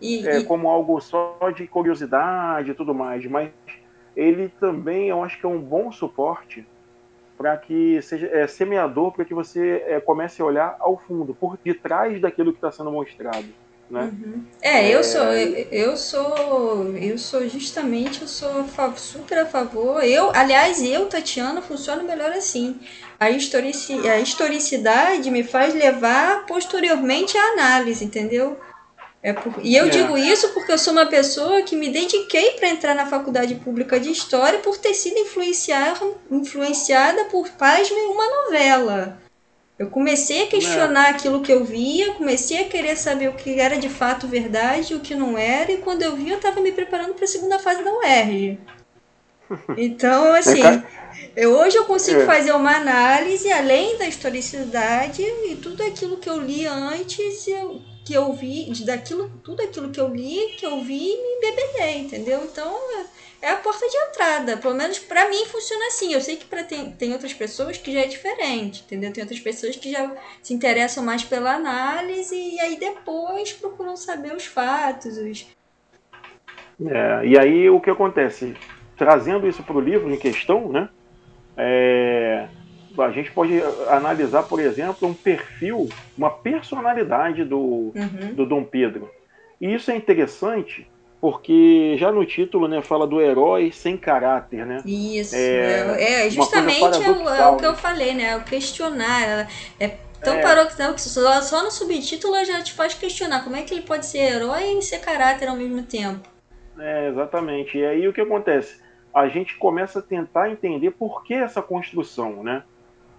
e, 0.00 0.26
é, 0.26 0.38
e... 0.38 0.44
como 0.44 0.68
algo 0.68 1.00
só 1.00 1.38
de 1.54 1.66
curiosidade 1.66 2.72
e 2.72 2.74
tudo 2.74 2.92
mais, 2.92 3.24
mas 3.26 3.50
ele 4.16 4.48
também 4.60 5.08
eu 5.08 5.22
acho 5.22 5.38
que 5.38 5.46
é 5.46 5.48
um 5.48 5.60
bom 5.60 5.92
suporte 5.92 6.66
para 7.38 7.56
que 7.56 8.00
seja 8.02 8.26
é, 8.32 8.46
semeador 8.46 9.12
para 9.12 9.24
que 9.24 9.34
você 9.34 9.84
é, 9.86 10.00
comece 10.00 10.42
a 10.42 10.44
olhar 10.44 10.76
ao 10.80 10.98
fundo, 10.98 11.34
por 11.34 11.58
detrás 11.62 12.20
daquilo 12.20 12.50
que 12.50 12.58
está 12.58 12.72
sendo 12.72 12.90
mostrado. 12.90 13.46
Né? 13.88 14.12
Uhum. 14.12 14.44
É, 14.60 14.88
eu 14.92 15.04
sou, 15.04 15.22
eu, 15.32 15.68
eu 15.70 15.96
sou, 15.96 16.96
eu 16.96 17.16
sou 17.16 17.48
justamente, 17.48 18.22
eu 18.22 18.26
sou 18.26 18.50
super 18.96 19.38
a 19.38 19.46
favor. 19.46 20.02
Eu, 20.02 20.32
aliás, 20.34 20.82
eu, 20.82 21.06
Tatiana, 21.06 21.62
funciono 21.62 22.02
melhor 22.02 22.32
assim. 22.32 22.80
A, 23.18 23.30
historici, 23.30 24.08
a 24.08 24.18
historicidade 24.20 25.30
me 25.30 25.42
faz 25.42 25.74
levar 25.74 26.44
posteriormente 26.46 27.36
à 27.36 27.52
análise, 27.52 28.04
entendeu? 28.04 28.58
É 29.22 29.32
por... 29.32 29.54
E 29.62 29.74
eu 29.74 29.86
é. 29.86 29.88
digo 29.88 30.16
isso 30.16 30.50
porque 30.50 30.70
eu 30.70 30.78
sou 30.78 30.92
uma 30.92 31.06
pessoa 31.06 31.62
que 31.62 31.74
me 31.74 31.88
dediquei 31.88 32.52
para 32.52 32.68
entrar 32.68 32.94
na 32.94 33.06
faculdade 33.06 33.54
pública 33.56 33.98
de 33.98 34.10
História 34.10 34.60
por 34.60 34.78
ter 34.78 34.94
sido 34.94 35.18
influenciar, 35.18 35.98
influenciada 36.30 37.24
por 37.24 37.48
pasme 37.50 37.96
uma 38.02 38.28
novela. 38.28 39.18
Eu 39.78 39.90
comecei 39.90 40.44
a 40.44 40.46
questionar 40.46 41.08
é. 41.08 41.10
aquilo 41.10 41.42
que 41.42 41.52
eu 41.52 41.64
via, 41.64 42.14
comecei 42.14 42.60
a 42.60 42.68
querer 42.68 42.96
saber 42.96 43.28
o 43.28 43.34
que 43.34 43.60
era 43.60 43.76
de 43.76 43.88
fato 43.88 44.26
verdade 44.26 44.92
e 44.92 44.96
o 44.96 45.00
que 45.00 45.14
não 45.14 45.36
era, 45.36 45.70
e 45.70 45.78
quando 45.78 46.02
eu 46.02 46.16
vi, 46.16 46.30
eu 46.30 46.36
estava 46.36 46.60
me 46.60 46.72
preparando 46.72 47.12
para 47.12 47.24
a 47.24 47.28
segunda 47.28 47.58
fase 47.58 47.82
da 47.82 47.92
UERJ. 47.92 48.58
Então, 49.76 50.32
assim, 50.34 50.60
eu, 51.36 51.52
hoje 51.58 51.76
eu 51.76 51.84
consigo 51.84 52.20
é. 52.20 52.26
fazer 52.26 52.52
uma 52.52 52.76
análise 52.76 53.50
além 53.52 53.96
da 53.98 54.06
historicidade 54.06 55.22
e 55.22 55.56
tudo 55.56 55.82
aquilo 55.82 56.16
que 56.16 56.28
eu 56.28 56.40
li 56.40 56.66
antes, 56.66 57.46
eu 57.46 57.80
que 58.06 58.14
eu 58.14 58.32
vi, 58.32 58.70
daquilo, 58.84 59.28
tudo 59.42 59.60
aquilo 59.62 59.90
que 59.90 60.00
eu 60.00 60.06
li, 60.06 60.54
que 60.56 60.64
eu 60.64 60.80
vi 60.80 61.10
e 61.10 61.22
me 61.22 61.36
embebedei, 61.38 61.98
entendeu? 62.02 62.40
Então 62.44 62.72
é 63.42 63.50
a 63.50 63.56
porta 63.56 63.84
de 63.88 63.96
entrada. 63.96 64.56
Pelo 64.56 64.76
menos 64.76 65.00
para 65.00 65.28
mim 65.28 65.44
funciona 65.46 65.88
assim. 65.88 66.12
Eu 66.12 66.20
sei 66.20 66.36
que 66.36 66.44
para 66.44 66.62
tem, 66.62 66.92
tem 66.92 67.12
outras 67.12 67.34
pessoas 67.34 67.76
que 67.76 67.92
já 67.92 68.02
é 68.02 68.06
diferente, 68.06 68.84
entendeu? 68.86 69.12
Tem 69.12 69.24
outras 69.24 69.40
pessoas 69.40 69.74
que 69.74 69.90
já 69.90 70.08
se 70.40 70.54
interessam 70.54 71.02
mais 71.02 71.24
pela 71.24 71.54
análise 71.54 72.36
e 72.36 72.60
aí 72.60 72.78
depois 72.78 73.52
procuram 73.52 73.96
saber 73.96 74.36
os 74.36 74.46
fatos. 74.46 75.18
Os... 75.18 75.44
É, 76.88 77.26
e 77.26 77.36
aí 77.36 77.68
o 77.68 77.80
que 77.80 77.90
acontece? 77.90 78.54
Trazendo 78.96 79.46
isso 79.46 79.62
para 79.62 79.76
o 79.76 79.80
livro 79.80 80.12
em 80.12 80.16
questão, 80.16 80.70
né? 80.70 80.88
É, 81.56 82.46
a 82.98 83.10
gente 83.10 83.30
pode 83.30 83.60
analisar, 83.88 84.42
por 84.44 84.60
exemplo, 84.60 85.08
um 85.08 85.14
perfil, 85.14 85.88
uma 86.16 86.30
personalidade 86.30 87.44
do, 87.44 87.92
uhum. 87.94 88.34
do 88.34 88.46
Dom 88.46 88.64
Pedro. 88.64 89.10
E 89.60 89.72
isso 89.72 89.90
é 89.90 89.96
interessante 89.96 90.86
porque 91.20 91.96
já 91.98 92.12
no 92.12 92.24
título 92.24 92.68
né, 92.68 92.82
fala 92.82 93.06
do 93.06 93.20
herói 93.20 93.72
sem 93.72 93.96
caráter, 93.96 94.66
né? 94.66 94.82
Isso, 94.84 95.34
é, 95.34 95.96
é, 95.98 96.26
é 96.26 96.30
justamente 96.30 97.02
é 97.02 97.10
o, 97.10 97.28
é 97.28 97.48
o, 97.48 97.56
que 97.56 97.66
eu 97.66 97.72
né? 97.72 97.78
falei, 97.78 98.14
né? 98.14 98.36
O 98.36 98.44
questionar. 98.44 99.48
É 99.80 99.88
tão 100.22 100.34
é. 100.34 100.42
paradoxal 100.42 100.94
que 100.94 101.00
só, 101.00 101.40
só 101.40 101.62
no 101.62 101.70
subtítulo 101.70 102.44
já 102.44 102.62
te 102.62 102.72
faz 102.72 102.94
questionar 102.94 103.44
como 103.44 103.56
é 103.56 103.62
que 103.62 103.74
ele 103.74 103.82
pode 103.82 104.06
ser 104.06 104.18
herói 104.18 104.78
e 104.78 104.82
ser 104.82 105.00
caráter 105.00 105.48
ao 105.48 105.56
mesmo 105.56 105.82
tempo. 105.82 106.28
É, 106.78 107.08
exatamente. 107.08 107.78
E 107.78 107.84
aí 107.84 108.06
o 108.06 108.12
que 108.12 108.20
acontece? 108.20 108.85
A 109.16 109.28
gente 109.28 109.56
começa 109.56 110.00
a 110.00 110.02
tentar 110.02 110.50
entender 110.50 110.90
por 110.90 111.24
que 111.24 111.32
essa 111.32 111.62
construção, 111.62 112.42
né? 112.44 112.62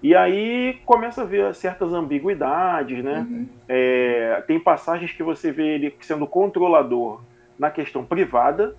E 0.04 0.16
aí 0.16 0.80
começa 0.86 1.24
a 1.24 1.25
ver 1.25 1.56
certas 1.56 1.92
ambiguidades, 1.92 3.04
né? 3.04 3.25
Uhum. 3.27 3.50
É, 3.68 4.44
tem 4.46 4.60
passagens 4.60 5.12
que 5.12 5.24
você 5.24 5.51
vê 5.51 5.74
ele 5.74 5.96
sendo 6.01 6.27
controlador 6.27 7.20
na 7.58 7.72
questão 7.72 8.06
privada 8.06 8.75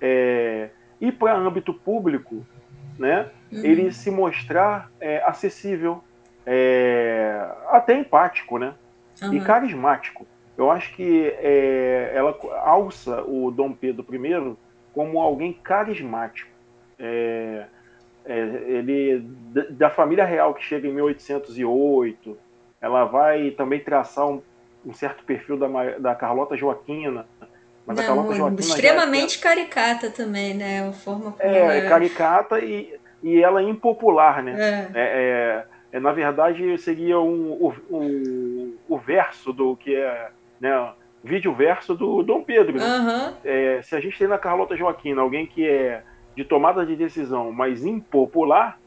é, 0.00 0.70
e 1.00 1.10
para 1.10 1.36
âmbito 1.36 1.74
público, 1.74 2.46
né? 2.96 3.28
Uhum. 3.50 3.64
Ele 3.64 3.90
se 3.90 4.08
mostrar 4.12 4.88
é, 5.00 5.20
acessível, 5.24 6.00
é, 6.46 7.44
até 7.70 7.98
empático, 7.98 8.56
né? 8.56 8.74
Uhum. 9.20 9.34
E 9.34 9.40
carismático. 9.40 10.24
Eu 10.56 10.70
acho 10.70 10.94
que 10.94 11.26
é, 11.40 12.12
ela 12.14 12.38
alça 12.64 13.20
o 13.22 13.50
Dom 13.50 13.72
Pedro 13.72 14.06
I 14.14 14.56
como 14.96 15.20
alguém 15.20 15.52
carismático. 15.52 16.50
É, 16.98 17.66
é, 18.24 18.38
ele 18.38 19.18
da 19.70 19.90
família 19.90 20.24
real 20.24 20.54
que 20.54 20.64
chega 20.64 20.88
em 20.88 20.92
1808, 20.94 22.36
ela 22.80 23.04
vai 23.04 23.50
também 23.50 23.78
traçar 23.78 24.26
um, 24.26 24.40
um 24.86 24.94
certo 24.94 25.22
perfil 25.22 25.58
da, 25.58 25.68
da 25.98 26.14
Carlota 26.14 26.56
Joaquina. 26.56 27.26
Mas 27.86 27.98
Não, 27.98 28.04
a 28.04 28.06
Carlota 28.06 28.34
Joaquina 28.34 28.60
extremamente 28.60 29.38
é, 29.38 29.42
caricata 29.42 30.10
também, 30.10 30.54
né? 30.54 30.88
A 30.88 30.92
forma 30.92 31.32
como 31.32 31.42
é, 31.42 31.78
é 31.78 31.88
caricata 31.88 32.58
e, 32.58 32.98
e 33.22 33.42
ela 33.42 33.60
é 33.60 33.64
impopular, 33.64 34.42
né? 34.42 34.56
É. 34.58 34.98
é. 34.98 35.04
é, 35.04 35.66
é 35.92 36.00
na 36.00 36.12
verdade, 36.12 36.78
seria 36.78 37.20
um, 37.20 37.52
o, 37.52 37.74
o, 37.90 38.78
o 38.88 38.98
verso 38.98 39.52
do 39.52 39.76
que 39.76 39.94
é, 39.94 40.30
né? 40.58 40.70
Vídeo 41.26 41.52
verso 41.52 41.94
do 41.94 42.22
Dom 42.22 42.42
Pedro. 42.42 42.78
Né? 42.78 42.84
Uhum. 42.84 43.34
É, 43.44 43.82
se 43.82 43.96
a 43.96 44.00
gente 44.00 44.16
tem 44.16 44.28
na 44.28 44.38
Carlota 44.38 44.76
Joaquina 44.76 45.20
alguém 45.20 45.46
que 45.46 45.66
é 45.66 46.02
de 46.36 46.44
tomada 46.44 46.86
de 46.86 46.94
decisão, 46.94 47.50
mas 47.50 47.84
impopular, 47.84 48.78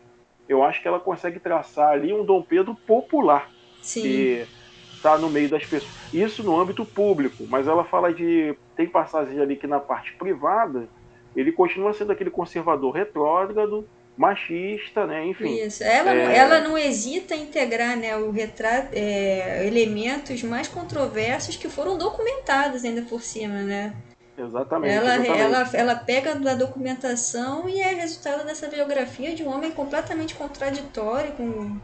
eu 0.47 0.63
acho 0.63 0.81
que 0.81 0.87
ela 0.87 0.99
consegue 0.99 1.39
traçar 1.39 1.89
ali 1.89 2.13
um 2.13 2.23
Dom 2.23 2.41
Pedro 2.41 2.73
popular. 2.87 3.49
Sim. 3.81 4.01
Que 4.01 4.47
está 4.93 5.17
no 5.17 5.29
meio 5.29 5.49
das 5.49 5.65
pessoas. 5.65 5.91
Isso 6.13 6.43
no 6.43 6.59
âmbito 6.59 6.85
público, 6.85 7.45
mas 7.49 7.67
ela 7.67 7.83
fala 7.83 8.13
de. 8.13 8.55
Tem 8.75 8.87
passagens 8.87 9.37
ali 9.39 9.57
que 9.57 9.67
na 9.67 9.79
parte 9.79 10.13
privada 10.13 10.87
ele 11.35 11.51
continua 11.51 11.93
sendo 11.93 12.11
aquele 12.11 12.29
conservador 12.29 12.91
retrógrado, 12.93 13.87
machista, 14.19 15.07
né? 15.07 15.25
Enfim. 15.27 15.63
Isso. 15.63 15.81
Ela, 15.81 16.13
é... 16.13 16.35
ela 16.35 16.59
não 16.59 16.77
hesita 16.77 17.33
em 17.33 17.43
integrar 17.43 17.95
né, 17.95 18.17
o 18.17 18.31
retrato, 18.31 18.89
é, 18.91 19.65
elementos 19.65 20.43
mais 20.43 20.67
controversos 20.67 21.55
que 21.55 21.69
foram 21.69 21.97
documentados 21.97 22.83
ainda 22.83 23.01
por 23.03 23.21
cima, 23.21 23.61
né? 23.61 23.93
Exatamente 24.37 24.93
ela, 24.93 25.15
exatamente. 25.15 25.41
ela, 25.41 25.69
ela 25.73 25.95
pega 25.95 26.35
da 26.35 26.53
documentação 26.53 27.67
e 27.69 27.79
é 27.79 27.93
resultado 27.93 28.45
dessa 28.45 28.67
biografia 28.67 29.33
de 29.33 29.43
um 29.43 29.49
homem 29.49 29.71
completamente 29.71 30.35
contraditório, 30.35 31.31
com, 31.33 31.77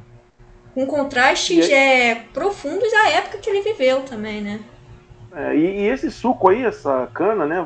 com 0.73 0.85
contrastes 0.85 1.69
é, 1.69 2.11
é, 2.11 2.15
profundos 2.33 2.93
à 2.93 3.11
época 3.11 3.37
que 3.37 3.49
ele 3.49 3.61
viveu 3.61 4.03
também, 4.03 4.41
né? 4.41 4.59
É, 5.33 5.55
e, 5.55 5.83
e, 5.83 5.87
esse 5.87 6.11
suco 6.11 6.49
aí, 6.49 6.65
essa 6.65 7.09
cana, 7.13 7.45
né? 7.45 7.65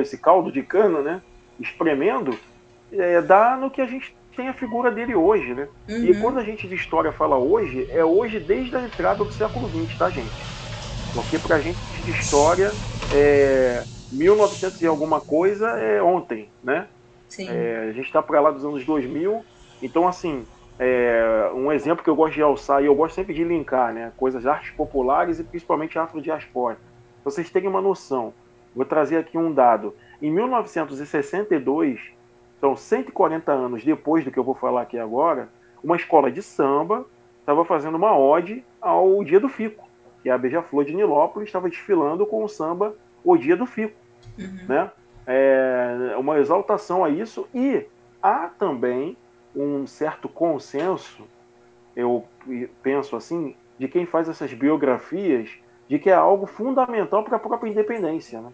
Esse 0.00 0.16
caldo 0.16 0.50
de 0.50 0.62
cana, 0.62 1.00
né? 1.00 1.22
Espremendo, 1.58 2.38
é, 2.92 3.20
dá 3.22 3.56
no 3.56 3.70
que 3.70 3.80
a 3.80 3.86
gente 3.86 4.14
tem 4.36 4.48
a 4.48 4.54
figura 4.54 4.90
dele 4.90 5.14
hoje, 5.14 5.54
né? 5.54 5.68
Uhum. 5.88 6.04
E 6.04 6.14
quando 6.20 6.38
a 6.38 6.44
gente 6.44 6.66
de 6.66 6.74
história 6.74 7.12
fala 7.12 7.36
hoje, 7.36 7.86
é 7.90 8.04
hoje 8.04 8.40
desde 8.40 8.76
a 8.76 8.82
entrada 8.82 9.24
do 9.24 9.32
século 9.32 9.68
XX, 9.68 9.98
tá, 9.98 10.08
gente? 10.10 10.30
Porque 11.12 11.38
pra 11.38 11.58
gente 11.58 11.78
de 12.04 12.10
história, 12.10 12.70
é, 13.12 13.82
1900 14.12 14.80
e 14.82 14.86
alguma 14.86 15.20
coisa 15.20 15.68
é 15.70 16.02
ontem, 16.02 16.48
né? 16.62 16.86
Sim. 17.28 17.48
É, 17.48 17.88
a 17.90 17.92
gente 17.92 18.06
está 18.06 18.22
para 18.22 18.40
lá 18.40 18.50
dos 18.50 18.64
anos 18.64 18.84
2000, 18.84 19.44
então 19.82 20.08
assim, 20.08 20.44
é, 20.78 21.50
um 21.54 21.70
exemplo 21.70 22.02
que 22.02 22.10
eu 22.10 22.16
gosto 22.16 22.34
de 22.34 22.42
alçar 22.42 22.82
e 22.82 22.86
eu 22.86 22.94
gosto 22.94 23.14
sempre 23.14 23.34
de 23.34 23.44
linkar, 23.44 23.92
né? 23.92 24.12
Coisas 24.16 24.46
artes 24.46 24.70
populares 24.70 25.38
e 25.38 25.44
principalmente 25.44 25.98
afrodiaspora. 25.98 26.78
Vocês 27.24 27.50
terem 27.50 27.68
uma 27.68 27.82
noção, 27.82 28.32
vou 28.74 28.84
trazer 28.84 29.18
aqui 29.18 29.36
um 29.36 29.52
dado. 29.52 29.94
Em 30.22 30.30
1962, 30.30 32.00
então 32.60 32.76
140 32.76 33.50
anos 33.50 33.82
depois 33.82 34.22
do 34.22 34.30
que 34.30 34.38
eu 34.38 34.44
vou 34.44 34.54
falar 34.54 34.82
aqui 34.82 34.98
agora, 34.98 35.48
uma 35.82 35.96
escola 35.96 36.30
de 36.30 36.42
samba 36.42 37.06
estava 37.40 37.64
fazendo 37.64 37.94
uma 37.94 38.14
ode 38.14 38.62
ao 38.78 39.24
Dia 39.24 39.40
do 39.40 39.48
Fico, 39.48 39.88
que 40.22 40.28
é 40.28 40.32
a 40.32 40.36
Beija-Flor 40.36 40.84
de 40.84 40.94
Nilópolis 40.94 41.48
estava 41.48 41.70
desfilando 41.70 42.26
com 42.26 42.44
o 42.44 42.48
samba 42.48 42.94
O 43.24 43.34
Dia 43.38 43.56
do 43.56 43.64
Fico, 43.64 43.96
uhum. 44.38 44.58
né? 44.68 44.90
É 45.26 46.14
uma 46.18 46.38
exaltação 46.38 47.02
a 47.02 47.08
isso 47.08 47.48
e 47.54 47.86
há 48.22 48.48
também 48.58 49.16
um 49.56 49.86
certo 49.86 50.28
consenso, 50.28 51.26
eu 51.96 52.26
penso 52.82 53.16
assim, 53.16 53.56
de 53.78 53.88
quem 53.88 54.04
faz 54.04 54.28
essas 54.28 54.52
biografias, 54.52 55.48
de 55.88 55.98
que 55.98 56.10
é 56.10 56.14
algo 56.14 56.44
fundamental 56.44 57.24
para 57.24 57.36
a 57.36 57.40
própria 57.40 57.70
independência, 57.70 58.42
né? 58.42 58.52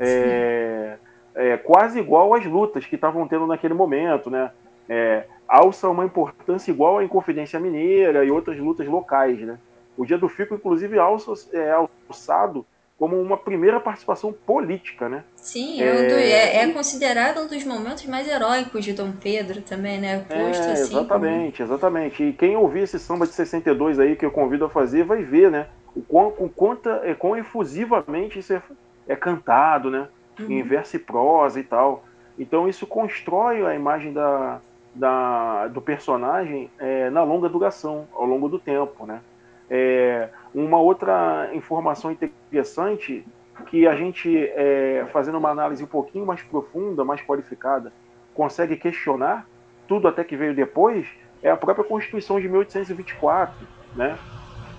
É, 0.00 0.98
é, 1.36 1.56
quase 1.58 1.98
igual 1.98 2.34
às 2.34 2.44
lutas 2.46 2.86
que 2.86 2.94
estavam 2.94 3.28
tendo 3.28 3.46
naquele 3.46 3.74
momento, 3.74 4.30
né? 4.30 4.50
É, 4.88 5.24
alça 5.46 5.88
uma 5.88 6.04
importância 6.04 6.70
igual 6.70 6.98
à 6.98 7.04
Inconfidência 7.04 7.60
Mineira 7.60 8.24
e 8.24 8.30
outras 8.30 8.58
lutas 8.58 8.88
locais, 8.88 9.38
né? 9.40 9.58
O 9.96 10.06
Dia 10.06 10.16
do 10.16 10.28
Fico, 10.28 10.54
inclusive, 10.54 10.98
alça, 10.98 11.32
é 11.52 11.70
alçado 12.08 12.66
como 12.98 13.20
uma 13.20 13.36
primeira 13.36 13.78
participação 13.78 14.32
política, 14.32 15.08
né? 15.08 15.22
Sim, 15.36 15.82
é, 15.82 15.92
um 15.92 15.96
do, 15.96 16.14
é, 16.14 16.56
é, 16.56 16.72
considerado 16.72 17.42
um 17.42 17.46
dos 17.46 17.62
momentos 17.64 18.06
mais 18.06 18.26
heróicos 18.26 18.82
de 18.84 18.94
Dom 18.94 19.12
Pedro 19.12 19.60
também, 19.60 20.00
né? 20.00 20.20
Posto 20.20 20.62
é, 20.62 20.72
assim. 20.72 20.96
Exatamente, 20.96 21.62
como... 21.62 21.74
exatamente. 21.74 22.22
E 22.22 22.32
quem 22.32 22.56
ouvir 22.56 22.80
esse 22.80 22.98
samba 22.98 23.26
de 23.26 23.34
62 23.34 23.98
aí 23.98 24.16
que 24.16 24.24
eu 24.24 24.30
convido 24.30 24.64
a 24.64 24.70
fazer 24.70 25.04
vai 25.04 25.22
ver, 25.22 25.50
né? 25.50 25.66
O 25.94 26.00
quão, 26.00 26.28
o 26.38 26.48
quanto, 26.48 26.88
é, 26.88 27.14
quão 27.14 27.36
efusivamente 27.36 28.38
isso 28.38 28.54
é, 28.54 28.62
é 29.06 29.14
cantado, 29.14 29.90
né? 29.90 30.08
Uhum. 30.38 30.50
em 30.50 30.62
verso 30.62 30.96
e 30.96 30.98
prosa 30.98 31.60
e 31.60 31.62
tal. 31.62 32.04
Então 32.38 32.68
isso 32.68 32.86
constrói 32.86 33.64
a 33.64 33.74
imagem 33.74 34.12
da, 34.12 34.60
da, 34.94 35.68
do 35.68 35.80
personagem 35.80 36.70
é, 36.78 37.10
na 37.10 37.22
longa 37.22 37.48
duração, 37.48 38.06
ao 38.14 38.24
longo 38.24 38.48
do 38.48 38.58
tempo, 38.58 39.06
né? 39.06 39.20
É, 39.68 40.28
uma 40.54 40.78
outra 40.78 41.50
informação 41.52 42.10
interessante 42.12 43.24
que 43.66 43.86
a 43.86 43.96
gente, 43.96 44.36
é, 44.54 45.06
fazendo 45.12 45.38
uma 45.38 45.50
análise 45.50 45.82
um 45.82 45.88
pouquinho 45.88 46.24
mais 46.24 46.42
profunda, 46.42 47.04
mais 47.04 47.20
qualificada, 47.22 47.92
consegue 48.34 48.76
questionar 48.76 49.46
tudo 49.88 50.08
até 50.08 50.22
que 50.22 50.36
veio 50.36 50.54
depois, 50.54 51.06
é 51.42 51.50
a 51.50 51.56
própria 51.56 51.84
Constituição 51.84 52.40
de 52.40 52.48
1824, 52.48 53.54
né? 53.94 54.16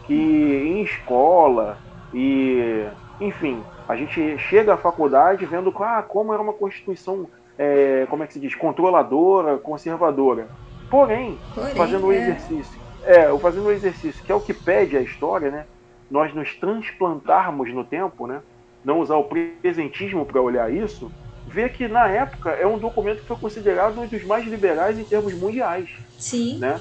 que 0.05 0.13
em 0.13 0.81
escola 0.81 1.77
e, 2.13 2.85
enfim, 3.19 3.61
a 3.87 3.95
gente 3.95 4.37
chega 4.37 4.73
à 4.73 4.77
faculdade 4.77 5.45
vendo 5.45 5.73
ah, 5.79 6.03
como 6.03 6.33
era 6.33 6.41
uma 6.41 6.53
Constituição, 6.53 7.27
é, 7.57 8.05
como 8.09 8.23
é 8.23 8.27
que 8.27 8.33
se 8.33 8.39
diz, 8.39 8.53
controladora, 8.53 9.57
conservadora. 9.57 10.47
Porém, 10.89 11.37
Porém 11.55 11.75
fazendo 11.75 12.05
o 12.05 12.09
um 12.09 12.11
é. 12.11 12.17
exercício, 12.17 12.79
é, 13.05 13.37
fazendo 13.37 13.65
o 13.65 13.67
um 13.67 13.71
exercício, 13.71 14.23
que 14.23 14.31
é 14.31 14.35
o 14.35 14.41
que 14.41 14.53
pede 14.53 14.97
a 14.97 15.01
história, 15.01 15.49
né? 15.49 15.65
Nós 16.09 16.33
nos 16.33 16.55
transplantarmos 16.55 17.73
no 17.73 17.83
tempo, 17.83 18.27
né? 18.27 18.41
Não 18.83 18.99
usar 18.99 19.15
o 19.15 19.25
presentismo 19.25 20.25
para 20.25 20.41
olhar 20.41 20.71
isso, 20.71 21.11
ver 21.47 21.71
que 21.71 21.87
na 21.87 22.07
época 22.07 22.51
é 22.51 22.67
um 22.67 22.77
documento 22.77 23.21
que 23.21 23.27
foi 23.27 23.37
considerado 23.37 23.99
um 23.99 24.05
dos 24.05 24.23
mais 24.23 24.45
liberais 24.45 24.99
em 24.99 25.03
termos 25.03 25.33
mundiais. 25.33 25.89
Sim. 26.17 26.57
Né? 26.59 26.79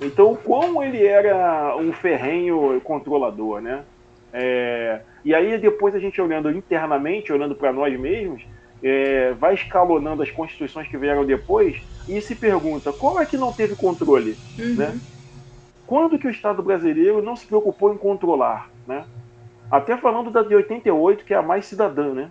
Então, 0.00 0.36
como 0.36 0.82
ele 0.82 1.04
era 1.04 1.76
um 1.76 1.92
ferrenho 1.92 2.80
controlador, 2.82 3.60
né? 3.60 3.84
É, 4.32 5.00
e 5.24 5.34
aí 5.34 5.58
depois 5.58 5.94
a 5.94 5.98
gente 5.98 6.20
olhando 6.20 6.50
internamente, 6.50 7.32
olhando 7.32 7.54
para 7.54 7.72
nós 7.72 7.98
mesmos, 7.98 8.42
é, 8.82 9.32
vai 9.32 9.54
escalonando 9.54 10.22
as 10.22 10.30
constituições 10.30 10.88
que 10.88 10.96
vieram 10.96 11.24
depois 11.24 11.80
e 12.08 12.20
se 12.20 12.34
pergunta 12.34 12.92
qual 12.92 13.20
é 13.20 13.26
que 13.26 13.36
não 13.36 13.52
teve 13.52 13.74
controle, 13.74 14.36
uhum. 14.58 14.74
né? 14.76 14.98
Quando 15.86 16.18
que 16.18 16.26
o 16.26 16.30
Estado 16.30 16.62
brasileiro 16.62 17.22
não 17.22 17.34
se 17.34 17.46
preocupou 17.46 17.92
em 17.92 17.96
controlar, 17.96 18.70
né? 18.86 19.04
Até 19.70 19.96
falando 19.96 20.30
da 20.30 20.42
de 20.42 20.54
88, 20.54 21.24
que 21.24 21.34
é 21.34 21.36
a 21.36 21.42
mais 21.42 21.66
cidadã, 21.66 22.12
né? 22.14 22.30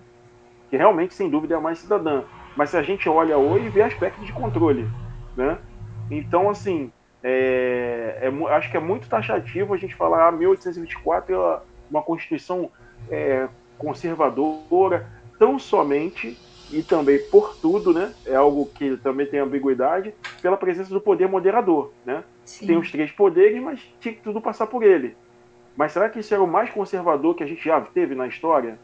Que 0.70 0.78
realmente, 0.78 1.14
sem 1.14 1.30
dúvida, 1.30 1.56
é 1.56 1.58
a 1.58 1.62
mais 1.62 1.80
cidadã. 1.80 2.24
Mas 2.56 2.72
se 2.72 2.78
a 2.78 2.82
gente 2.82 3.08
olha 3.08 3.38
hoje, 3.38 3.70
vê 3.70 3.82
aspectos 3.82 4.26
de 4.26 4.34
controle, 4.34 4.88
né? 5.36 5.58
Então, 6.10 6.50
assim, 6.50 6.92
é, 7.24 8.20
é, 8.22 8.54
acho 8.54 8.72
que 8.72 8.78
é 8.78 8.80
muito 8.80 9.10
taxativo 9.10 9.74
a 9.74 9.78
gente 9.78 9.96
falar 9.96 10.28
ah, 10.28 10.32
1824 10.32 11.36
é 11.36 11.60
uma 11.90 12.02
Constituição 12.02 12.70
é, 13.10 13.48
conservadora, 13.78 15.08
tão 15.38 15.58
somente 15.60 16.38
e 16.72 16.84
também 16.84 17.20
por 17.30 17.56
tudo, 17.58 17.94
né? 17.94 18.14
É 18.26 18.36
algo 18.36 18.70
que 18.76 18.98
também 18.98 19.26
tem 19.26 19.40
ambiguidade, 19.40 20.14
pela 20.42 20.58
presença 20.58 20.90
do 20.90 21.00
poder 21.00 21.28
moderador, 21.28 21.92
né? 22.06 22.24
Sim. 22.44 22.68
Tem 22.68 22.78
os 22.78 22.92
três 22.92 23.12
poderes, 23.12 23.62
mas 23.62 23.80
tinha 24.00 24.14
que 24.14 24.22
tudo 24.22 24.42
passar 24.42 24.68
por 24.68 24.84
ele. 24.84 25.16
Mas 25.76 25.92
será 25.92 26.10
que 26.10 26.20
isso 26.20 26.34
era 26.34 26.44
o 26.44 26.48
mais 26.48 26.70
conservador 26.70 27.36
que 27.36 27.44
a 27.44 27.48
gente 27.48 27.64
já 27.64 27.80
teve 27.82 28.16
na 28.16 28.28
história? 28.28 28.80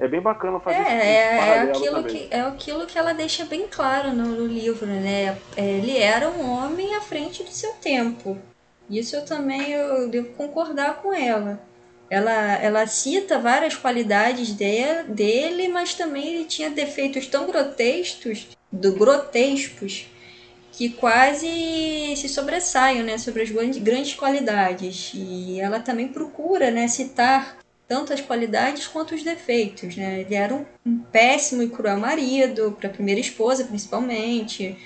É 0.00 0.06
bem 0.06 0.20
bacana 0.20 0.60
fazer 0.60 0.78
é, 0.78 0.80
esse, 0.80 0.90
é, 0.90 1.36
é 1.36 1.60
aquilo 1.62 2.04
que 2.04 2.28
É 2.30 2.40
aquilo 2.40 2.86
que 2.86 2.96
ela 2.96 3.12
deixa 3.12 3.44
bem 3.44 3.66
claro 3.68 4.12
no, 4.12 4.24
no 4.26 4.46
livro, 4.46 4.86
né? 4.86 5.36
É, 5.56 5.64
ele 5.64 5.98
era 5.98 6.28
um 6.28 6.48
homem 6.48 6.94
à 6.94 7.00
frente 7.00 7.42
do 7.42 7.50
seu 7.50 7.72
tempo. 7.74 8.38
Isso 8.88 9.16
eu 9.16 9.24
também 9.24 9.72
eu 9.72 10.08
devo 10.08 10.32
concordar 10.34 11.02
com 11.02 11.12
ela. 11.12 11.60
Ela, 12.10 12.54
ela 12.56 12.86
cita 12.86 13.38
várias 13.38 13.76
qualidades 13.76 14.56
de, 14.56 15.02
dele, 15.08 15.68
mas 15.68 15.94
também 15.94 16.34
ele 16.34 16.44
tinha 16.44 16.70
defeitos 16.70 17.26
tão 17.26 17.46
grotescos, 17.46 18.48
do 18.72 18.92
grotescos, 18.92 20.06
que 20.72 20.90
quase 20.90 22.14
se 22.16 22.28
sobressaem 22.28 23.02
né, 23.02 23.18
sobre 23.18 23.42
as 23.42 23.50
grandes 23.50 24.14
qualidades. 24.14 25.12
E 25.14 25.60
ela 25.60 25.80
também 25.80 26.08
procura 26.08 26.70
né, 26.70 26.88
citar 26.88 27.58
tanto 27.86 28.12
as 28.12 28.20
qualidades 28.20 28.86
quanto 28.86 29.14
os 29.14 29.22
defeitos. 29.22 29.96
Né? 29.96 30.20
Ele 30.20 30.34
era 30.34 30.54
um, 30.54 30.64
um 30.86 30.98
péssimo 30.98 31.62
e 31.62 31.68
cruel 31.68 31.98
marido, 31.98 32.76
para 32.78 32.88
a 32.88 32.92
primeira 32.92 33.20
esposa 33.20 33.64
principalmente 33.64 34.76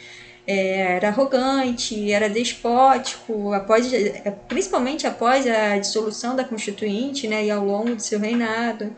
é, 0.46 0.96
era 0.96 1.08
arrogante, 1.08 2.12
era 2.12 2.28
despótico, 2.28 3.52
após, 3.52 3.92
é, 3.92 4.30
principalmente 4.48 5.06
após 5.06 5.46
a 5.46 5.78
dissolução 5.78 6.34
da 6.34 6.44
Constituinte 6.44 7.28
né, 7.28 7.44
e 7.44 7.50
ao 7.50 7.64
longo 7.64 7.94
do 7.94 8.02
seu 8.02 8.18
reinado. 8.18 8.94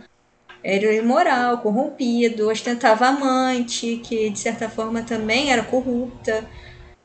Era 0.63 0.95
imoral, 0.95 1.59
corrompido, 1.59 2.49
ostentava 2.49 3.07
amante, 3.07 4.01
que 4.03 4.31
de 4.31 4.39
certa 4.39 4.69
forma 4.69 5.03
também 5.03 5.53
era 5.53 5.63
corrupta. 5.63 6.45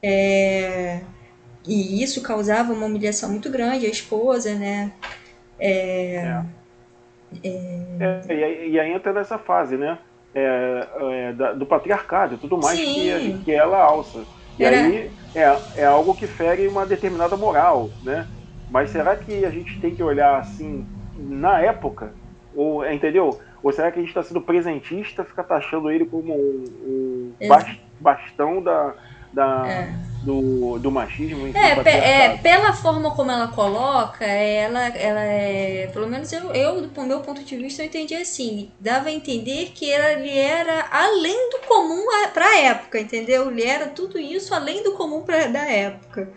É, 0.02 1.02
e 1.68 2.02
isso 2.02 2.22
causava 2.22 2.72
uma 2.72 2.86
humilhação 2.86 3.30
muito 3.30 3.50
grande 3.50 3.86
à 3.86 3.90
esposa, 3.90 4.56
né? 4.56 4.94
É, 5.60 6.42
é. 7.44 7.60
É, 8.30 8.34
e, 8.34 8.72
e 8.72 8.80
aí 8.80 8.92
entra 8.94 9.12
nessa 9.12 9.38
fase, 9.38 9.78
né? 9.78 10.00
É, 10.34 10.88
é, 11.00 11.34
da, 11.34 11.54
do 11.54 11.66
patriarcado 11.66 12.36
e 12.36 12.38
tudo 12.38 12.58
mais 12.58 12.80
que, 12.80 13.42
que 13.44 13.52
ela 13.52 13.78
alça. 13.78 14.24
E 14.58 14.64
Era... 14.64 14.78
aí 14.78 15.12
é, 15.36 15.58
é 15.78 15.86
algo 15.86 16.14
que 16.14 16.28
fere 16.28 16.68
uma 16.68 16.86
determinada 16.86 17.36
moral, 17.38 17.90
né? 18.04 18.28
Mas 18.70 18.92
será 18.92 19.16
que 19.16 19.46
a 19.46 19.50
gente 19.50 19.80
tem 19.80 19.96
que 19.96 20.04
olhar 20.04 20.40
assim 20.40 20.86
na 21.18 21.60
época? 21.60 22.14
Ou, 22.56 22.86
entendeu? 22.86 23.40
Ou 23.64 23.72
será 23.72 23.92
que 23.92 24.00
a 24.00 24.02
gente 24.02 24.10
está 24.10 24.24
sendo 24.24 24.42
presentista, 24.42 25.24
fica 25.24 25.44
taxando 25.44 25.90
ele 25.90 26.06
como 26.06 26.34
um, 26.34 27.34
um 27.42 27.48
bastão 28.00 28.62
da, 28.62 28.94
da, 29.34 29.68
é. 29.68 30.09
Do, 30.24 30.78
do 30.80 30.92
machismo. 30.92 31.48
É, 31.56 32.26
é, 32.26 32.38
pela 32.38 32.74
forma 32.74 33.12
como 33.16 33.32
ela 33.32 33.48
coloca, 33.48 34.26
ela, 34.26 34.88
ela 34.88 35.24
é. 35.24 35.88
Pelo 35.94 36.08
menos 36.08 36.32
eu, 36.32 36.52
eu, 36.52 36.82
do 36.88 37.02
meu 37.04 37.22
ponto 37.22 37.44
de 37.44 37.58
vista, 37.58 37.82
eu 37.82 37.88
entendi 37.88 38.16
assim. 38.16 38.72
Dava 38.80 39.10
a 39.10 39.12
entender 39.12 39.72
que 39.74 39.86
ele 39.90 40.38
era 40.38 40.88
além 40.92 41.50
do 41.52 41.60
comum 41.68 42.06
para 42.34 42.46
a 42.46 42.60
época, 42.60 43.00
entendeu? 43.00 43.50
Ele 43.50 43.64
era 43.64 43.88
tudo 43.88 44.20
isso 44.20 44.54
além 44.54 44.84
do 44.84 44.94
comum 44.94 45.22
pra, 45.22 45.48
da 45.48 45.64
época. 45.64 46.32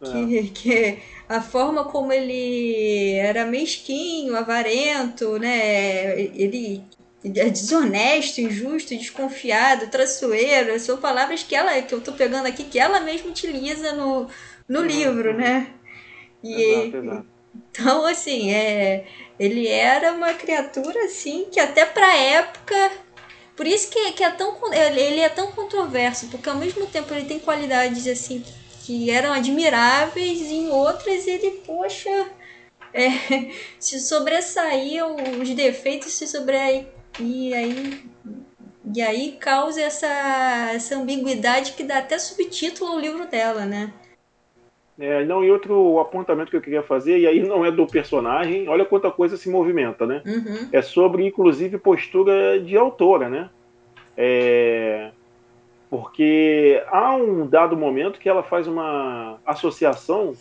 É. 0.00 0.06
Que, 0.10 0.48
que 0.54 0.98
a 1.28 1.40
forma 1.40 1.84
como 1.84 2.12
ele 2.12 3.14
era 3.14 3.44
mesquinho, 3.44 4.36
avarento, 4.36 5.38
né? 5.38 6.20
Ele 6.20 6.82
desonesto, 7.22 8.40
injusto, 8.40 8.96
desconfiado, 8.96 9.90
traiçoeiro, 9.90 10.78
são 10.80 10.96
palavras 10.96 11.42
que 11.42 11.54
ela 11.54 11.80
que 11.82 11.94
eu 11.94 12.00
tô 12.00 12.12
pegando 12.12 12.46
aqui 12.46 12.64
que 12.64 12.78
ela 12.78 13.00
mesma 13.00 13.30
utiliza 13.30 13.92
no, 13.92 14.26
no 14.68 14.82
livro, 14.82 15.34
né? 15.34 15.68
E, 16.42 16.62
exato, 16.62 16.96
exato. 16.96 17.26
Então, 17.70 18.06
assim, 18.06 18.52
é, 18.52 19.06
ele 19.38 19.68
era 19.68 20.12
uma 20.12 20.32
criatura 20.32 21.04
assim 21.04 21.46
que 21.50 21.60
até 21.60 21.84
para 21.84 22.16
época 22.16 22.90
por 23.60 23.66
isso 23.66 23.90
que, 23.90 24.12
que 24.12 24.24
é 24.24 24.30
tão 24.30 24.56
ele 24.72 25.20
é 25.20 25.28
tão 25.28 25.52
controverso, 25.52 26.28
porque 26.28 26.48
ao 26.48 26.56
mesmo 26.56 26.86
tempo 26.86 27.12
ele 27.12 27.26
tem 27.26 27.38
qualidades 27.38 28.06
assim 28.06 28.42
que 28.86 29.10
eram 29.10 29.34
admiráveis 29.34 30.40
e 30.40 30.54
em 30.54 30.70
outras 30.70 31.26
ele, 31.26 31.62
poxa, 31.66 32.30
é, 32.94 33.10
se 33.78 34.00
sobressaíam 34.00 35.14
os 35.38 35.50
defeitos 35.50 36.14
se 36.14 36.26
sobre 36.26 36.56
e 37.18 37.54
aí 37.54 38.10
e 38.94 39.02
aí 39.02 39.32
causa 39.32 39.80
essa, 39.80 40.70
essa 40.72 40.96
ambiguidade 40.96 41.72
que 41.72 41.84
dá 41.84 41.98
até 41.98 42.18
subtítulo 42.18 42.92
ao 42.92 42.98
livro 42.98 43.26
dela, 43.26 43.64
né? 43.64 43.92
É, 44.98 45.24
não, 45.24 45.42
e 45.42 45.50
outro 45.50 45.98
apontamento 45.98 46.50
que 46.50 46.56
eu 46.56 46.60
queria 46.60 46.82
fazer, 46.82 47.18
e 47.18 47.26
aí 47.26 47.42
não 47.42 47.64
é 47.64 47.70
do 47.70 47.86
personagem, 47.86 48.68
olha 48.68 48.84
quanta 48.84 49.10
coisa 49.10 49.36
se 49.36 49.48
movimenta, 49.48 50.06
né? 50.06 50.22
Uhum. 50.26 50.68
É 50.72 50.82
sobre, 50.82 51.26
inclusive, 51.26 51.78
postura 51.78 52.60
de 52.60 52.76
autora, 52.76 53.28
né? 53.28 53.48
É, 54.16 55.10
porque 55.88 56.82
há 56.88 57.14
um 57.14 57.46
dado 57.46 57.76
momento 57.76 58.18
que 58.18 58.28
ela 58.28 58.42
faz 58.42 58.66
uma 58.66 59.38
associação 59.46 60.34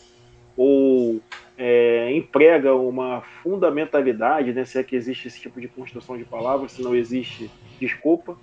ou 0.59 1.21
é, 1.57 2.11
emprega 2.11 2.75
uma 2.75 3.21
fundamentalidade, 3.41 4.51
né, 4.51 4.65
se 4.65 4.77
é 4.77 4.83
que 4.83 4.93
existe 4.93 5.29
esse 5.29 5.39
tipo 5.39 5.61
de 5.61 5.69
construção 5.69 6.17
de 6.17 6.25
palavras, 6.25 6.73
se 6.73 6.81
não 6.81 6.93
existe, 6.93 7.49
desculpa, 7.79 8.35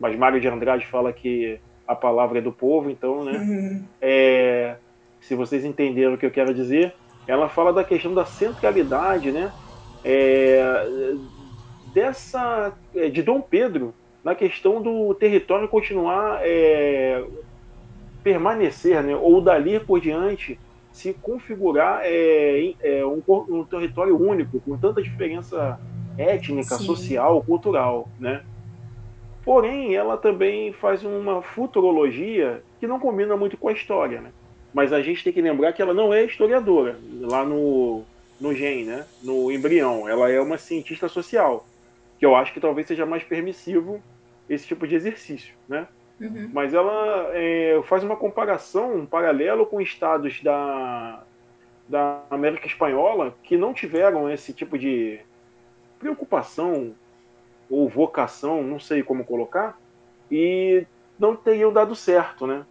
mas 0.00 0.16
Mário 0.16 0.40
de 0.40 0.48
Andrade 0.48 0.86
fala 0.86 1.12
que 1.12 1.60
a 1.86 1.94
palavra 1.94 2.38
é 2.38 2.40
do 2.40 2.50
povo, 2.50 2.88
então, 2.88 3.22
né, 3.22 3.32
uhum. 3.32 3.84
é, 4.00 4.76
se 5.20 5.34
vocês 5.34 5.62
entenderam 5.62 6.14
o 6.14 6.16
que 6.16 6.24
eu 6.24 6.30
quero 6.30 6.54
dizer, 6.54 6.94
ela 7.26 7.50
fala 7.50 7.70
da 7.70 7.84
questão 7.84 8.14
da 8.14 8.24
centralidade, 8.24 9.30
né, 9.30 9.52
é, 10.02 11.14
dessa 11.92 12.72
é, 12.94 13.10
de 13.10 13.22
Dom 13.22 13.42
Pedro 13.42 13.92
na 14.24 14.34
questão 14.34 14.80
do 14.80 15.12
território 15.12 15.68
continuar 15.68 16.40
é, 16.40 17.22
permanecer, 18.24 19.02
né, 19.02 19.14
ou 19.14 19.42
dali 19.42 19.78
por 19.78 20.00
diante 20.00 20.58
se 20.98 21.14
configurar 21.14 22.00
é, 22.02 22.74
é 22.82 23.06
um, 23.06 23.22
um, 23.48 23.64
território 23.64 24.20
único, 24.20 24.58
com 24.60 24.76
tanta 24.76 25.00
diferença 25.00 25.78
étnica, 26.16 26.74
Sim. 26.74 26.84
social, 26.84 27.40
cultural, 27.44 28.08
né? 28.18 28.42
Porém, 29.44 29.94
ela 29.94 30.16
também 30.16 30.72
faz 30.72 31.04
uma 31.04 31.40
futurologia 31.40 32.64
que 32.80 32.86
não 32.88 32.98
combina 32.98 33.36
muito 33.36 33.56
com 33.56 33.68
a 33.68 33.72
história, 33.72 34.20
né? 34.20 34.32
Mas 34.74 34.92
a 34.92 35.00
gente 35.00 35.22
tem 35.22 35.32
que 35.32 35.40
lembrar 35.40 35.72
que 35.72 35.80
ela 35.80 35.94
não 35.94 36.12
é 36.12 36.24
historiadora, 36.24 36.98
lá 37.20 37.44
no, 37.44 38.02
no 38.40 38.52
gen, 38.52 38.84
né? 38.84 39.06
No 39.22 39.52
embrião. 39.52 40.08
Ela 40.08 40.28
é 40.32 40.40
uma 40.40 40.58
cientista 40.58 41.08
social, 41.08 41.64
que 42.18 42.26
eu 42.26 42.34
acho 42.34 42.52
que 42.52 42.60
talvez 42.60 42.88
seja 42.88 43.06
mais 43.06 43.22
permissivo 43.22 44.02
esse 44.50 44.66
tipo 44.66 44.84
de 44.84 44.96
exercício, 44.96 45.54
né? 45.68 45.86
Uhum. 46.20 46.50
Mas 46.52 46.74
ela 46.74 47.30
é, 47.32 47.80
faz 47.84 48.02
uma 48.02 48.16
comparação, 48.16 48.96
um 48.96 49.06
paralelo 49.06 49.64
com 49.66 49.80
estados 49.80 50.42
da, 50.42 51.22
da 51.88 52.22
América 52.30 52.66
Espanhola 52.66 53.34
que 53.42 53.56
não 53.56 53.72
tiveram 53.72 54.30
esse 54.30 54.52
tipo 54.52 54.76
de 54.76 55.20
preocupação 55.98 56.94
ou 57.70 57.88
vocação, 57.88 58.62
não 58.62 58.80
sei 58.80 59.02
como 59.02 59.24
colocar, 59.24 59.78
e 60.30 60.86
não 61.18 61.36
teriam 61.36 61.72
dado 61.72 61.94
certo, 61.94 62.46
né? 62.46 62.64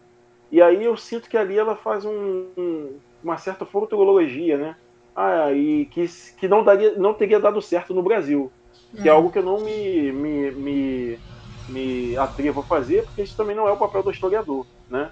E 0.52 0.62
aí 0.62 0.84
eu 0.84 0.96
sinto 0.96 1.30
que 1.30 1.38
ali 1.38 1.58
ela 1.58 1.76
faz 1.76 2.06
um, 2.06 2.48
um, 2.58 2.98
uma 3.24 3.38
certa 3.38 3.66
futurologia, 3.66 4.58
né? 4.58 4.76
Ah, 5.16 5.52
e 5.52 5.86
que, 5.86 6.06
que 6.38 6.48
não, 6.48 6.64
daria, 6.64 6.94
não 6.96 7.14
teria 7.14 7.40
dado 7.40 7.62
certo 7.62 7.94
no 7.94 8.04
Brasil. 8.04 8.52
Que 9.02 9.10
é 9.10 9.12
uhum. 9.12 9.18
algo 9.18 9.32
que 9.32 9.40
eu 9.40 9.44
não 9.44 9.60
me, 9.60 10.12
me, 10.12 10.52
me 10.52 11.20
me 11.68 12.18
atrevo 12.18 12.62
a 12.62 12.64
fazer, 12.64 13.04
porque 13.04 13.22
isso 13.22 13.36
também 13.36 13.56
não 13.56 13.68
é 13.68 13.72
o 13.72 13.78
papel 13.78 14.04
do 14.04 14.12
historiador, 14.12 14.66
né? 14.90 15.12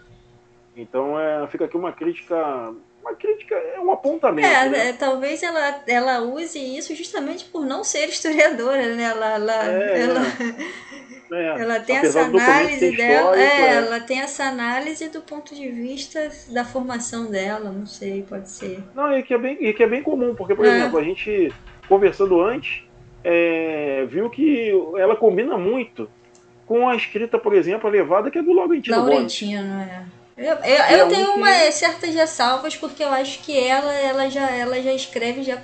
Então 0.75 1.19
é, 1.19 1.47
fica 1.47 1.65
aqui 1.65 1.77
uma 1.77 1.91
crítica, 1.91 2.35
uma 3.01 3.15
crítica 3.15 3.55
é 3.55 3.79
um 3.79 3.91
apontamento. 3.91 4.47
É, 4.47 4.69
né? 4.69 4.89
é, 4.89 4.93
talvez 4.93 5.41
ela, 5.41 5.81
ela 5.87 6.21
use 6.21 6.59
isso 6.59 6.93
justamente 6.95 7.45
por 7.45 7.65
não 7.65 7.83
ser 7.83 8.07
historiadora, 8.09 8.93
né? 8.95 9.03
Ela, 9.03 9.35
ela, 9.35 9.65
é, 9.65 10.01
ela, 10.01 10.21
é. 11.31 11.61
ela 11.61 11.79
tem 11.79 11.97
essa 11.97 12.21
análise 12.23 12.95
dela, 12.95 13.39
é, 13.39 13.43
é, 13.43 13.73
ela 13.75 13.99
tem 14.01 14.19
essa 14.19 14.43
análise 14.45 15.09
do 15.09 15.21
ponto 15.21 15.55
de 15.55 15.69
vista 15.69 16.29
da 16.49 16.65
formação 16.65 17.31
dela, 17.31 17.71
não 17.71 17.85
sei, 17.85 18.23
pode 18.23 18.49
ser. 18.49 18.83
Não, 18.93 19.17
e 19.17 19.23
que 19.23 19.33
é 19.33 19.37
bem, 19.37 19.57
e 19.61 19.73
que 19.73 19.83
é 19.83 19.87
bem 19.87 20.03
comum, 20.03 20.35
porque 20.35 20.55
por 20.55 20.65
é. 20.65 20.77
exemplo 20.77 20.99
a 20.99 21.03
gente 21.03 21.53
conversando 21.87 22.41
antes 22.41 22.83
viu 24.07 24.29
que 24.29 24.71
ela 24.97 25.15
combina 25.15 25.57
muito 25.57 26.07
com 26.65 26.87
a 26.87 26.95
escrita, 26.95 27.37
por 27.37 27.53
exemplo, 27.53 27.89
elevada 27.89 28.31
que 28.31 28.37
é 28.37 28.41
do 28.41 28.53
Laurentino 28.53 28.97
Laurentino, 28.97 29.81
é. 29.81 30.03
Eu, 30.37 30.53
eu, 30.55 30.57
é 30.57 31.01
eu 31.01 31.07
tenho 31.07 31.31
uma, 31.35 31.71
certas 31.71 32.13
ressalvas 32.13 32.75
porque 32.75 33.01
eu 33.01 33.09
acho 33.09 33.39
que 33.39 33.57
ela, 33.57 33.93
ela, 33.93 34.29
já, 34.29 34.51
ela 34.51 34.81
já 34.81 34.91
escreve 34.91 35.43
já 35.43 35.57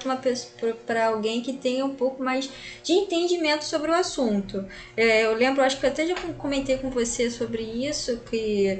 para 0.85 1.07
alguém 1.07 1.41
que 1.41 1.51
tenha 1.51 1.83
um 1.85 1.93
pouco 1.93 2.23
mais 2.23 2.49
de 2.81 2.93
entendimento 2.93 3.65
sobre 3.65 3.91
o 3.91 3.93
assunto. 3.93 4.65
É, 4.95 5.25
eu 5.25 5.35
lembro, 5.35 5.61
acho 5.61 5.77
que 5.77 5.85
eu 5.85 5.89
até 5.89 6.07
já 6.07 6.15
comentei 6.37 6.77
com 6.77 6.89
você 6.89 7.29
sobre 7.29 7.61
isso, 7.61 8.21
que 8.29 8.79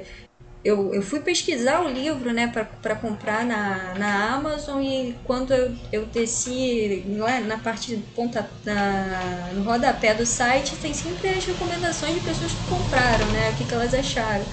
eu, 0.64 0.94
eu 0.94 1.02
fui 1.02 1.20
pesquisar 1.20 1.80
o 1.80 1.88
livro 1.88 2.32
né, 2.32 2.46
para 2.80 2.94
comprar 2.94 3.44
na, 3.44 3.94
na 3.98 4.34
Amazon 4.34 4.80
e 4.80 5.14
quando 5.24 5.52
eu, 5.52 5.72
eu 5.90 6.06
desci 6.06 7.04
lá 7.16 7.40
na 7.40 7.58
parte 7.58 7.96
de 7.96 8.02
ponta, 8.14 8.48
na, 8.64 9.50
no 9.54 9.64
rodapé 9.64 10.14
do 10.14 10.24
site, 10.24 10.76
tem 10.76 10.94
sempre 10.94 11.30
as 11.30 11.44
recomendações 11.44 12.14
de 12.14 12.20
pessoas 12.20 12.52
que 12.52 12.68
compraram, 12.68 13.26
né? 13.32 13.50
O 13.50 13.54
que, 13.54 13.64
que 13.64 13.74
elas 13.74 13.92
acharam. 13.92 14.44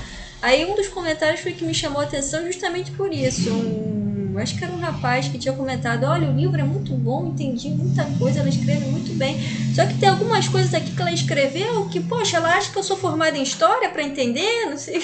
Aí 0.41 0.65
um 0.65 0.75
dos 0.75 0.87
comentários 0.87 1.41
foi 1.41 1.53
que 1.53 1.65
me 1.65 1.73
chamou 1.73 2.01
a 2.01 2.05
atenção 2.05 2.45
justamente 2.45 2.91
por 2.91 3.13
isso. 3.13 3.51
Um, 3.51 4.37
acho 4.37 4.57
que 4.57 4.63
era 4.63 4.73
um 4.73 4.79
rapaz 4.79 5.27
que 5.27 5.37
tinha 5.37 5.53
comentado: 5.53 6.05
olha, 6.05 6.29
o 6.29 6.35
livro 6.35 6.59
é 6.59 6.63
muito 6.63 6.95
bom, 6.95 7.27
entendi 7.27 7.69
muita 7.69 8.05
coisa, 8.17 8.39
ela 8.39 8.49
escreve 8.49 8.85
muito 8.85 9.13
bem. 9.13 9.37
Só 9.75 9.85
que 9.85 9.95
tem 9.95 10.09
algumas 10.39 10.47
coisas 10.47 10.73
aqui 10.73 10.95
que 10.95 11.01
ela 11.01 11.11
escreveu 11.11 11.87
que, 11.89 11.99
poxa, 11.99 12.37
ela 12.37 12.55
acha 12.55 12.71
que 12.71 12.77
eu 12.77 12.83
sou 12.83 12.95
formada 12.95 13.37
em 13.37 13.43
história 13.43 13.89
para 13.89 14.03
entender, 14.03 14.65
não 14.65 14.77
sei. 14.77 15.01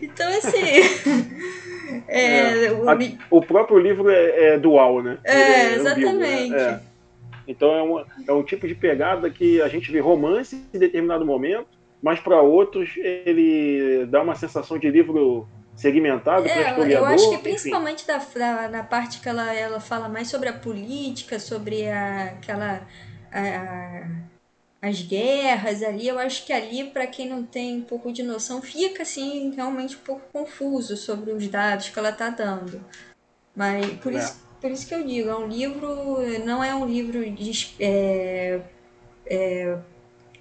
Então, 0.00 0.28
assim. 0.28 0.48
É, 2.06 2.66
é, 2.66 2.72
o... 2.72 2.88
A, 2.88 2.98
o... 3.30 3.40
próprio 3.40 3.78
livro 3.78 4.10
é, 4.10 4.48
é 4.48 4.58
dual, 4.58 5.02
né? 5.02 5.16
É, 5.24 5.32
é 5.32 5.74
exatamente. 5.74 6.50
Né? 6.50 6.82
Então 7.46 7.72
é 7.72 7.82
um, 7.82 8.04
é 8.28 8.32
um 8.34 8.42
tipo 8.42 8.68
de 8.68 8.74
pegada 8.74 9.30
que 9.30 9.62
a 9.62 9.68
gente 9.68 9.90
vê 9.90 9.98
romance 9.98 10.62
em 10.72 10.78
determinado 10.78 11.24
momento, 11.24 11.66
mas 12.02 12.20
para 12.20 12.42
outros 12.42 12.90
ele 12.98 14.04
dá 14.04 14.20
uma 14.20 14.34
sensação 14.34 14.78
de 14.78 14.90
livro 14.90 15.48
segmentado 15.74 16.46
é, 16.46 16.52
para 16.52 16.70
historiador. 16.72 17.08
Eu 17.08 17.14
acho 17.14 17.30
que 17.30 17.38
principalmente 17.38 18.06
da, 18.06 18.18
da, 18.18 18.68
na 18.68 18.82
parte 18.82 19.20
que 19.22 19.28
ela, 19.28 19.54
ela 19.54 19.80
fala 19.80 20.10
mais 20.10 20.28
sobre 20.28 20.50
a 20.50 20.52
política, 20.52 21.38
sobre 21.38 21.88
a, 21.88 22.24
aquela. 22.24 22.86
A, 23.32 24.02
as 24.80 25.02
guerras 25.02 25.82
ali, 25.82 26.06
eu 26.06 26.18
acho 26.18 26.46
que 26.46 26.52
ali, 26.52 26.84
para 26.84 27.06
quem 27.06 27.28
não 27.28 27.42
tem 27.42 27.78
um 27.78 27.82
pouco 27.82 28.12
de 28.12 28.22
noção, 28.22 28.62
fica 28.62 29.02
assim 29.02 29.52
realmente 29.54 29.96
um 29.96 30.00
pouco 30.00 30.22
confuso 30.32 30.96
sobre 30.96 31.32
os 31.32 31.48
dados 31.48 31.88
que 31.88 31.98
ela 31.98 32.10
está 32.10 32.30
dando. 32.30 32.80
Mas 33.56 33.86
por, 33.94 34.14
é. 34.14 34.18
isso, 34.18 34.40
por 34.60 34.70
isso 34.70 34.86
que 34.86 34.94
eu 34.94 35.04
digo, 35.04 35.28
é 35.28 35.36
um 35.36 35.48
livro, 35.48 36.18
não 36.44 36.62
é 36.62 36.72
um 36.74 36.86
livro 36.86 37.28
de, 37.28 37.74
é, 37.80 38.60
é, 39.26 39.78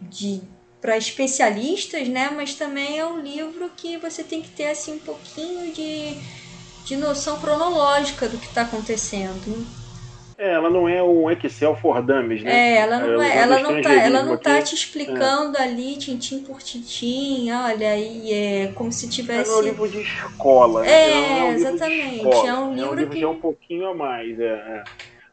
de 0.01 0.41
para 0.79 0.95
especialistas, 0.95 2.07
né? 2.07 2.29
Mas 2.29 2.53
também 2.53 2.99
é 2.99 3.05
um 3.05 3.19
livro 3.19 3.71
que 3.75 3.97
você 3.97 4.23
tem 4.23 4.41
que 4.41 4.49
ter 4.49 4.69
assim 4.69 4.93
um 4.93 4.99
pouquinho 4.99 5.73
de, 5.73 6.15
de 6.85 6.95
noção 6.95 7.39
cronológica 7.39 8.29
do 8.29 8.37
que 8.37 8.45
está 8.45 8.61
acontecendo. 8.61 9.65
É, 10.37 10.51
ela 10.51 10.69
não 10.69 10.87
é 10.87 11.01
um 11.01 11.31
Excel 11.31 11.75
for 11.75 11.99
Dummies, 11.99 12.43
né? 12.43 12.51
É, 12.51 12.77
ela 12.77 12.99
não, 12.99 13.21
é, 13.23 13.37
ela 13.37 13.59
não 13.59 13.81
tá, 13.81 13.93
ela 13.93 14.23
não 14.23 14.37
tá 14.37 14.61
te 14.61 14.75
explicando 14.75 15.57
é. 15.57 15.63
ali, 15.63 15.97
tintim 15.97 16.43
por 16.43 16.61
tintim, 16.61 17.51
olha, 17.51 17.89
aí 17.89 18.31
é 18.31 18.71
como 18.75 18.91
se 18.91 19.09
tivesse... 19.09 19.49
É 19.49 19.55
um 19.55 19.61
livro 19.61 19.87
de 19.89 20.01
escola, 20.01 20.83
né? 20.83 20.91
É, 20.91 21.39
é 21.39 21.43
um 21.43 21.51
exatamente, 21.53 22.47
é 22.47 22.53
um 22.53 22.75
livro, 22.75 22.89
é 22.89 22.91
um 22.91 22.95
livro 22.95 23.09
que... 23.15 23.23
é 23.23 23.27
um 23.27 23.39
pouquinho 23.39 23.87
a 23.87 23.95
mais, 23.95 24.39
é. 24.39 24.83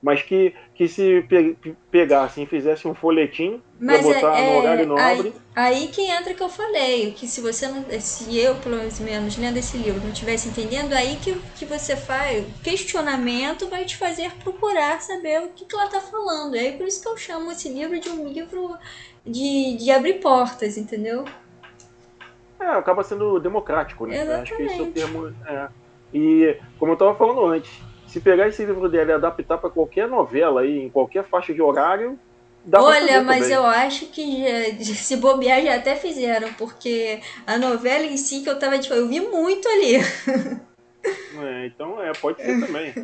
É 0.04 0.14
mas 0.14 0.22
que, 0.22 0.54
que 0.74 0.86
se 0.86 1.22
pe 1.22 1.56
pegasse 1.90 2.42
e 2.42 2.46
fizesse 2.46 2.86
um 2.86 2.94
folhetim 2.94 3.62
para 3.78 4.02
botar 4.02 4.38
é, 4.38 4.52
no 4.52 4.58
horário 4.58 4.86
nobre. 4.86 5.32
Aí, 5.54 5.76
aí 5.76 5.88
que 5.88 6.02
entra 6.02 6.34
que 6.34 6.42
eu 6.42 6.48
falei, 6.48 7.12
que 7.12 7.26
se 7.26 7.40
você 7.40 7.66
não. 7.66 7.84
Se 8.00 8.38
eu, 8.38 8.54
pelo 8.56 8.76
menos, 9.00 9.38
lendo 9.38 9.56
esse 9.56 9.78
livro, 9.78 10.02
não 10.02 10.10
estivesse 10.10 10.48
entendendo, 10.48 10.92
aí 10.92 11.16
que, 11.16 11.34
que 11.56 11.64
você 11.64 11.96
faz. 11.96 12.44
Questionamento 12.62 13.66
vai 13.68 13.86
te 13.86 13.96
fazer 13.96 14.30
procurar 14.42 15.00
saber 15.00 15.40
o 15.40 15.48
que, 15.48 15.64
que 15.64 15.74
ela 15.74 15.86
está 15.86 16.00
falando. 16.00 16.54
É 16.54 16.72
por 16.72 16.86
isso 16.86 17.00
que 17.00 17.08
eu 17.08 17.16
chamo 17.16 17.50
esse 17.50 17.70
livro 17.70 17.98
de 17.98 18.10
um 18.10 18.28
livro 18.28 18.76
de, 19.24 19.76
de 19.78 19.90
abrir 19.90 20.20
portas, 20.20 20.76
entendeu? 20.76 21.24
É, 22.60 22.66
acaba 22.66 23.02
sendo 23.02 23.40
democrático, 23.40 24.06
né? 24.06 24.16
Exatamente. 24.16 24.52
Acho 24.52 24.56
que 24.56 24.62
esse 24.64 24.80
é 24.80 24.82
o 24.82 24.92
termo. 24.92 25.34
É. 25.46 25.68
E, 26.12 26.60
como 26.78 26.92
eu 26.92 26.94
estava 26.94 27.14
falando 27.14 27.44
antes, 27.46 27.70
se 28.14 28.20
pegar 28.20 28.46
esse 28.46 28.64
livro 28.64 28.88
dele 28.88 29.11
e 29.11 29.14
adaptar 29.14 29.59
para 29.59 29.68
qualquer 29.68 30.07
novela 30.07 30.61
aí, 30.61 30.85
em 30.85 30.88
qualquer 30.88 31.24
faixa 31.24 31.53
de 31.53 31.61
horário, 31.61 32.16
dá 32.64 32.81
Olha, 32.81 33.20
mas 33.24 33.40
também. 33.40 33.57
eu 33.57 33.66
acho 33.66 34.07
que 34.07 34.44
já, 34.79 34.94
se 34.94 35.16
bobear 35.16 35.61
já 35.61 35.74
até 35.74 35.96
fizeram, 35.96 36.53
porque 36.53 37.18
a 37.44 37.59
novela 37.59 38.05
em 38.05 38.16
si 38.16 38.42
que 38.42 38.48
eu 38.48 38.57
tava 38.57 38.77
eu 38.77 39.09
vi 39.09 39.20
muito 39.20 39.66
ali. 39.66 39.96
É, 41.42 41.66
então 41.66 42.00
é, 42.00 42.12
pode 42.12 42.40
ser 42.40 42.64
também. 42.64 42.94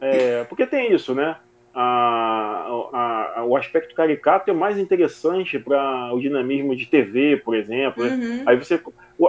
É, 0.00 0.44
porque 0.44 0.64
tem 0.64 0.94
isso, 0.94 1.12
né? 1.12 1.36
A, 1.74 2.88
a, 2.92 3.40
a, 3.40 3.44
o 3.44 3.56
aspecto 3.56 3.94
caricato 3.96 4.48
é 4.48 4.54
mais 4.54 4.78
interessante 4.78 5.58
para 5.58 6.14
o 6.14 6.20
dinamismo 6.20 6.76
de 6.76 6.86
TV, 6.86 7.36
por 7.38 7.56
exemplo. 7.56 8.04
Né? 8.04 8.10
Uhum. 8.10 8.42
Aí 8.46 8.56
você 8.56 8.80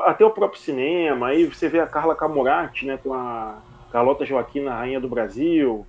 até 0.06 0.24
o 0.24 0.30
próprio 0.30 0.62
cinema, 0.62 1.30
aí 1.30 1.46
você 1.46 1.68
vê 1.68 1.80
a 1.80 1.88
Carla 1.88 2.16
Camurati, 2.16 2.86
né, 2.86 3.00
com 3.04 3.14
a 3.14 3.58
Carlota 3.94 4.26
Joaquina, 4.26 4.74
Rainha 4.74 5.00
do 5.00 5.08
Brasil, 5.08 5.86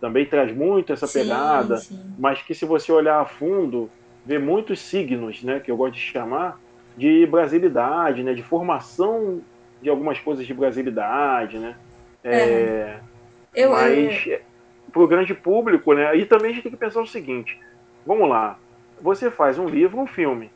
também 0.00 0.24
traz 0.24 0.56
muito 0.56 0.90
essa 0.90 1.06
pegada, 1.06 1.76
sim, 1.76 1.96
sim. 1.96 2.14
mas 2.18 2.40
que 2.40 2.54
se 2.54 2.64
você 2.64 2.90
olhar 2.90 3.20
a 3.20 3.26
fundo, 3.26 3.90
vê 4.24 4.38
muitos 4.38 4.80
signos, 4.80 5.42
né, 5.42 5.60
que 5.60 5.70
eu 5.70 5.76
gosto 5.76 5.92
de 5.92 6.00
chamar, 6.00 6.58
de 6.96 7.26
brasilidade, 7.26 8.22
né, 8.22 8.32
de 8.32 8.42
formação 8.42 9.42
de 9.82 9.90
algumas 9.90 10.18
coisas 10.18 10.46
de 10.46 10.54
brasilidade, 10.54 11.58
né. 11.58 11.76
É, 12.24 13.00
eu, 13.54 13.70
mas 13.70 14.24
eu... 14.26 14.40
para 14.90 15.02
o 15.02 15.06
grande 15.06 15.34
público, 15.34 15.92
né, 15.92 16.16
e 16.16 16.24
também 16.24 16.52
a 16.52 16.54
gente 16.54 16.62
tem 16.62 16.72
que 16.72 16.78
pensar 16.78 17.02
o 17.02 17.06
seguinte, 17.06 17.60
vamos 18.06 18.30
lá, 18.30 18.58
você 18.98 19.30
faz 19.30 19.58
um 19.58 19.68
livro, 19.68 20.00
um 20.00 20.06
filme, 20.06 20.50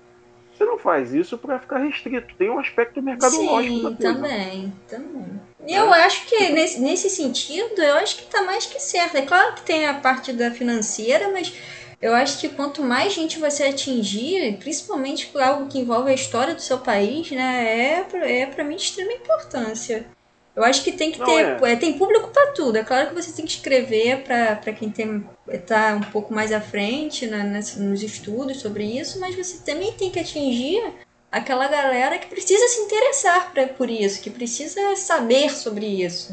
você 0.57 0.65
não 0.65 0.79
faz 0.79 1.13
isso 1.13 1.37
para 1.37 1.59
ficar 1.59 1.79
restrito. 1.79 2.35
Tem 2.37 2.49
um 2.49 2.59
aspecto 2.59 3.03
mercadológico 3.03 3.75
Sim, 3.77 3.83
da 3.83 3.91
coisa. 3.91 4.15
também, 4.15 4.73
também. 4.89 5.41
E 5.67 5.75
é. 5.75 5.79
eu 5.79 5.93
acho 5.93 6.27
que 6.27 6.49
nesse, 6.51 6.81
nesse 6.81 7.11
sentido, 7.11 7.83
eu 7.83 7.97
acho 7.97 8.17
que 8.17 8.23
está 8.23 8.43
mais 8.43 8.67
que 8.67 8.81
certo. 8.81 9.17
É 9.17 9.23
claro 9.23 9.55
que 9.55 9.63
tem 9.63 9.87
a 9.87 9.95
parte 9.95 10.33
da 10.33 10.51
financeira, 10.51 11.31
mas 11.33 11.53
eu 12.01 12.15
acho 12.15 12.39
que 12.39 12.49
quanto 12.49 12.83
mais 12.83 13.13
gente 13.13 13.39
você 13.39 13.65
atingir, 13.65 14.59
principalmente 14.59 15.27
por 15.27 15.43
algo 15.43 15.67
que 15.67 15.79
envolve 15.79 16.11
a 16.11 16.15
história 16.15 16.55
do 16.55 16.61
seu 16.61 16.79
país, 16.79 17.31
né, 17.31 18.05
é, 18.15 18.43
é 18.43 18.47
para 18.47 18.65
mim 18.65 18.77
de 18.77 18.83
extrema 18.83 19.13
importância. 19.13 20.07
Eu 20.55 20.65
acho 20.65 20.83
que 20.83 20.93
tem 20.93 21.13
que 21.13 21.19
Não 21.19 21.27
ter. 21.27 21.63
É. 21.63 21.73
É, 21.73 21.77
tem 21.77 21.99
público 21.99 22.29
para 22.29 22.53
tudo. 22.53 22.79
É 22.79 22.83
claro 22.83 23.09
que 23.09 23.15
você 23.15 23.31
tem 23.31 23.45
que 23.45 23.53
escrever 23.53 24.23
para 24.23 24.73
quem 24.73 24.89
tem, 24.89 25.29
tá 25.67 25.95
um 25.95 26.11
pouco 26.11 26.33
mais 26.33 26.51
à 26.51 26.61
frente 26.63 27.27
né, 27.27 27.43
nos 27.77 28.03
estudos 28.03 28.61
sobre 28.61 28.85
isso, 28.85 29.21
mas 29.21 29.35
você 29.35 29.59
também 29.59 29.93
tem 29.93 30.11
que 30.11 30.19
atingir 30.19 30.83
aquela 31.31 31.69
galera 31.69 32.19
que 32.19 32.27
precisa 32.27 32.67
se 32.69 32.81
interessar 32.81 33.53
pra, 33.53 33.67
por 33.67 33.91
isso, 33.91 34.23
que 34.23 34.31
precisa 34.31 34.97
saber 34.97 35.51
sobre 35.51 35.87
isso. 35.87 36.33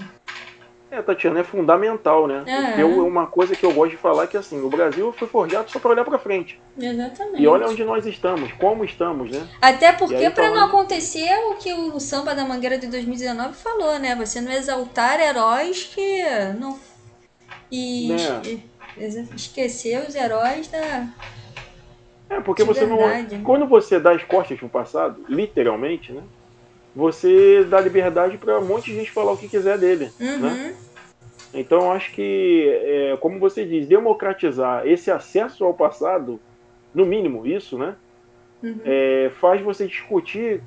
É, 0.94 1.02
Tatiana, 1.02 1.40
é 1.40 1.44
fundamental, 1.44 2.28
né? 2.28 2.44
É. 2.46 2.80
Eu, 2.80 3.04
uma 3.08 3.26
coisa 3.26 3.56
que 3.56 3.66
eu 3.66 3.74
gosto 3.74 3.90
de 3.92 3.98
falar 3.98 4.26
é 4.26 4.28
que 4.28 4.38
assim, 4.38 4.62
o 4.62 4.70
Brasil 4.70 5.12
foi 5.18 5.28
forjado 5.28 5.72
só 5.72 5.80
para 5.80 5.90
olhar 5.90 6.06
para 6.06 6.20
frente. 6.20 6.62
Exatamente. 6.78 7.42
E 7.42 7.48
olha 7.48 7.68
onde 7.68 7.84
nós 7.84 8.06
estamos, 8.06 8.52
como 8.54 8.86
estamos, 8.86 9.32
né? 9.32 9.48
Até 9.60 9.92
porque 9.92 10.30
para 10.30 10.52
não 10.52 10.66
acontecer 10.66 11.34
o 11.50 11.56
que 11.56 11.74
o 11.74 12.00
Samba 12.00 12.36
da 12.36 12.46
Mangueira 12.46 12.78
de 12.78 12.86
2019 12.86 13.56
falou, 13.56 13.98
né? 13.98 14.16
Você 14.16 14.40
não 14.40 14.52
exaltar 14.52 15.20
heróis 15.20 15.84
que 15.86 16.22
não 16.60 16.80
e 17.72 18.10
né? 18.10 19.28
esquecer 19.36 20.08
os 20.08 20.14
heróis 20.14 20.68
da 20.68 21.08
É, 22.34 22.42
porque 22.42 22.64
você 22.64 22.86
verdade, 22.86 23.36
não 23.36 23.44
quando 23.44 23.66
você 23.68 24.00
dá 24.00 24.12
as 24.12 24.24
costas 24.24 24.58
pro 24.58 24.70
passado, 24.70 25.24
literalmente, 25.30 26.12
né? 26.12 26.24
você 26.96 27.64
dá 27.64 27.80
liberdade 27.82 28.38
para 28.38 28.60
um 28.60 28.66
monte 28.66 28.86
de 28.86 28.96
gente 28.96 29.12
falar 29.12 29.32
o 29.32 29.38
que 29.38 29.48
quiser 29.48 29.78
dele, 29.78 30.12
uhum. 30.20 30.40
né? 30.40 30.76
Então 31.54 31.92
acho 31.92 32.12
que, 32.14 32.68
é, 32.84 33.18
como 33.20 33.40
você 33.40 33.66
diz, 33.66 33.88
democratizar 33.88 34.88
esse 34.88 35.12
acesso 35.12 35.64
ao 35.66 35.74
passado, 35.74 36.40
no 36.94 37.06
mínimo 37.06 37.46
isso, 37.46 37.78
né? 37.78 37.96
Uhum. 38.62 38.80
É, 38.86 39.32
faz 39.40 39.62
você 39.62 39.88
discutir 39.88 40.62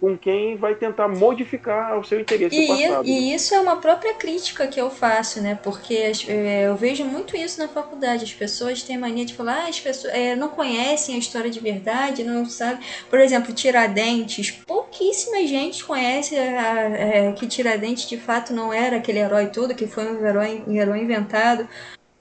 com 0.00 0.16
quem 0.16 0.56
vai 0.56 0.74
tentar 0.74 1.08
modificar 1.08 1.98
o 1.98 2.04
seu 2.04 2.20
interesse 2.20 2.56
e, 2.56 2.66
passado. 2.68 3.06
E 3.06 3.34
isso 3.34 3.54
é 3.54 3.60
uma 3.60 3.76
própria 3.76 4.14
crítica 4.14 4.66
que 4.66 4.80
eu 4.80 4.90
faço, 4.90 5.40
né? 5.40 5.58
Porque 5.62 6.12
é, 6.28 6.66
eu 6.66 6.76
vejo 6.76 7.04
muito 7.04 7.36
isso 7.36 7.60
na 7.60 7.68
faculdade. 7.68 8.24
As 8.24 8.32
pessoas 8.32 8.82
têm 8.82 8.96
mania 8.96 9.24
de 9.24 9.34
falar, 9.34 9.64
ah, 9.64 9.68
as 9.68 9.80
pessoas 9.80 10.14
é, 10.14 10.36
não 10.36 10.48
conhecem 10.48 11.16
a 11.16 11.18
história 11.18 11.50
de 11.50 11.60
verdade, 11.60 12.24
não 12.24 12.46
sabem. 12.46 12.78
Por 13.10 13.18
exemplo, 13.18 13.52
Tiradentes. 13.52 14.50
Pouquíssima 14.50 15.46
gente 15.46 15.84
conhece 15.84 16.36
a, 16.36 16.80
é, 16.90 17.32
que 17.32 17.46
Tiradentes 17.46 18.08
de 18.08 18.16
fato 18.16 18.52
não 18.52 18.72
era 18.72 18.96
aquele 18.96 19.18
herói 19.18 19.46
todo, 19.46 19.74
que 19.74 19.86
foi 19.86 20.10
um 20.10 20.26
herói, 20.26 20.62
um 20.66 20.74
herói 20.74 21.00
inventado. 21.00 21.68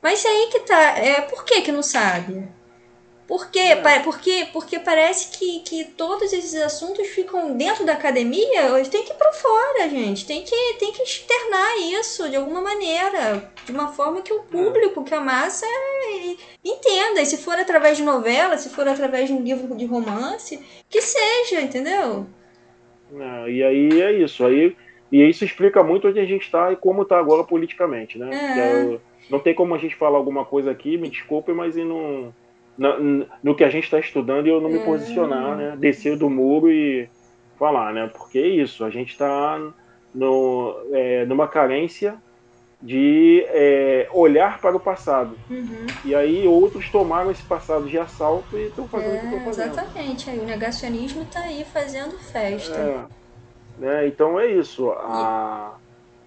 Mas 0.02 0.26
aí 0.26 0.50
que 0.52 0.60
tá. 0.62 0.98
É, 0.98 1.22
por 1.22 1.44
que, 1.44 1.62
que 1.62 1.72
não 1.72 1.84
sabe? 1.84 2.48
Porque, 3.28 3.60
é. 3.60 4.00
porque, 4.00 4.48
porque 4.54 4.80
parece 4.80 5.38
que, 5.38 5.60
que 5.60 5.84
todos 5.84 6.32
esses 6.32 6.56
assuntos 6.62 7.08
ficam 7.08 7.58
dentro 7.58 7.86
da 7.86 7.92
academia, 7.92 8.72
tem 8.90 9.04
que 9.04 9.12
ir 9.12 9.16
para 9.16 9.34
fora, 9.34 9.90
gente. 9.90 10.26
Tem 10.26 10.44
que, 10.44 10.56
tem 10.80 10.94
que 10.94 11.04
externar 11.04 11.78
isso 11.92 12.30
de 12.30 12.38
alguma 12.38 12.62
maneira, 12.62 13.52
de 13.66 13.72
uma 13.74 13.90
forma 13.90 14.22
que 14.22 14.32
o 14.32 14.40
é. 14.40 14.44
público, 14.50 15.04
que 15.04 15.14
a 15.14 15.20
massa 15.20 15.66
entenda. 16.64 17.22
E 17.22 17.26
se 17.26 17.38
for 17.38 17.60
através 17.60 17.98
de 17.98 18.04
novela, 18.04 18.58
se 18.58 18.70
for 18.70 18.88
através 18.88 19.28
de 19.28 19.34
um 19.34 19.44
livro 19.44 19.76
de 19.76 19.86
romance, 19.86 20.64
que 20.90 21.02
seja, 21.02 21.60
entendeu? 21.60 22.26
É, 23.14 23.52
e 23.52 23.62
aí 23.62 24.02
é 24.02 24.14
isso. 24.14 24.46
Aí, 24.46 24.74
e 25.12 25.22
isso 25.28 25.44
explica 25.44 25.84
muito 25.84 26.08
onde 26.08 26.20
a 26.22 26.26
gente 26.26 26.44
está 26.44 26.72
e 26.72 26.78
como 26.78 27.02
está 27.02 27.20
agora 27.20 27.44
politicamente, 27.44 28.18
né? 28.18 28.30
É. 28.34 29.00
não 29.30 29.40
tem 29.40 29.54
como 29.54 29.76
a 29.76 29.78
gente 29.78 29.98
falar 29.98 30.18
alguma 30.18 30.46
coisa 30.46 30.72
aqui, 30.72 30.98
me 30.98 31.10
desculpe, 31.10 31.52
mas 31.52 31.76
e 31.76 31.84
não 31.84 32.34
no, 32.78 33.26
no 33.44 33.56
que 33.56 33.64
a 33.64 33.70
gente 33.70 33.86
está 33.86 34.00
estudando 34.00 34.48
e 34.48 34.50
eu 34.50 34.62
não 34.62 34.70
me 34.70 34.80
posicionar, 34.80 35.56
né? 35.56 35.76
Descer 35.78 36.18
do 36.18 36.30
muro 36.30 36.72
e 36.72 37.10
falar, 37.58 37.94
né? 37.94 38.10
Porque 38.16 38.38
é 38.38 38.48
isso, 38.48 38.84
a 38.84 38.90
gente 38.90 39.12
está 39.12 39.60
é, 40.94 41.26
numa 41.26 41.48
carência 41.48 42.16
de 42.82 43.44
é, 43.48 44.08
olhar 44.14 44.62
para 44.62 44.76
o 44.76 44.80
passado. 44.80 45.36
Uhum. 45.50 45.88
E 46.06 46.14
aí 46.14 46.48
outros 46.48 46.90
tomaram 46.90 47.32
esse 47.32 47.42
passado 47.44 47.88
de 47.88 47.98
assalto 47.98 48.58
e 48.58 48.68
estão 48.68 48.88
fazendo 48.88 49.14
é, 49.14 49.18
o 49.18 49.20
que 49.20 49.26
estão 49.26 49.46
fazendo. 49.46 49.72
Exatamente, 49.72 50.30
aí 50.30 50.40
o 50.40 50.44
negacionismo 50.44 51.24
está 51.24 51.40
aí 51.40 51.66
fazendo 51.66 52.18
festa. 52.20 52.78
É, 52.78 53.06
né? 53.80 54.08
Então 54.08 54.40
é 54.40 54.48
isso. 54.48 54.92
A, 54.92 55.76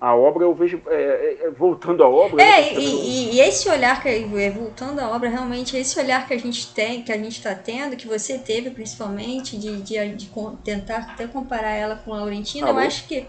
a 0.01 0.15
obra 0.17 0.45
eu 0.45 0.55
vejo 0.55 0.81
é, 0.87 0.95
é, 0.95 1.47
é 1.47 1.51
voltando 1.51 2.03
à 2.03 2.09
obra. 2.09 2.43
É, 2.43 2.73
né, 2.73 2.81
e, 2.81 3.35
e, 3.35 3.41
esse 3.41 3.69
olhar 3.69 4.03
que 4.03 4.09
é, 4.09 4.51
voltando 4.51 4.99
à 4.99 5.11
obra 5.11 5.29
realmente 5.29 5.77
esse 5.77 6.01
olhar 6.01 6.27
que 6.27 6.33
a 6.33 6.39
gente 6.39 6.73
tem, 6.73 7.03
que 7.03 7.13
a 7.13 7.19
gente 7.19 7.37
está 7.37 7.55
tendo, 7.55 7.97
que 7.97 8.09
você 8.09 8.39
teve 8.39 8.71
principalmente 8.71 9.59
de, 9.59 9.83
de, 9.83 10.15
de, 10.15 10.31
tentar 10.65 11.11
até 11.13 11.27
comparar 11.27 11.73
ela 11.73 11.97
com 11.97 12.15
a 12.15 12.21
Laurentina, 12.21 12.69
Alô? 12.69 12.81
eu 12.81 12.87
acho 12.87 13.07
que. 13.07 13.27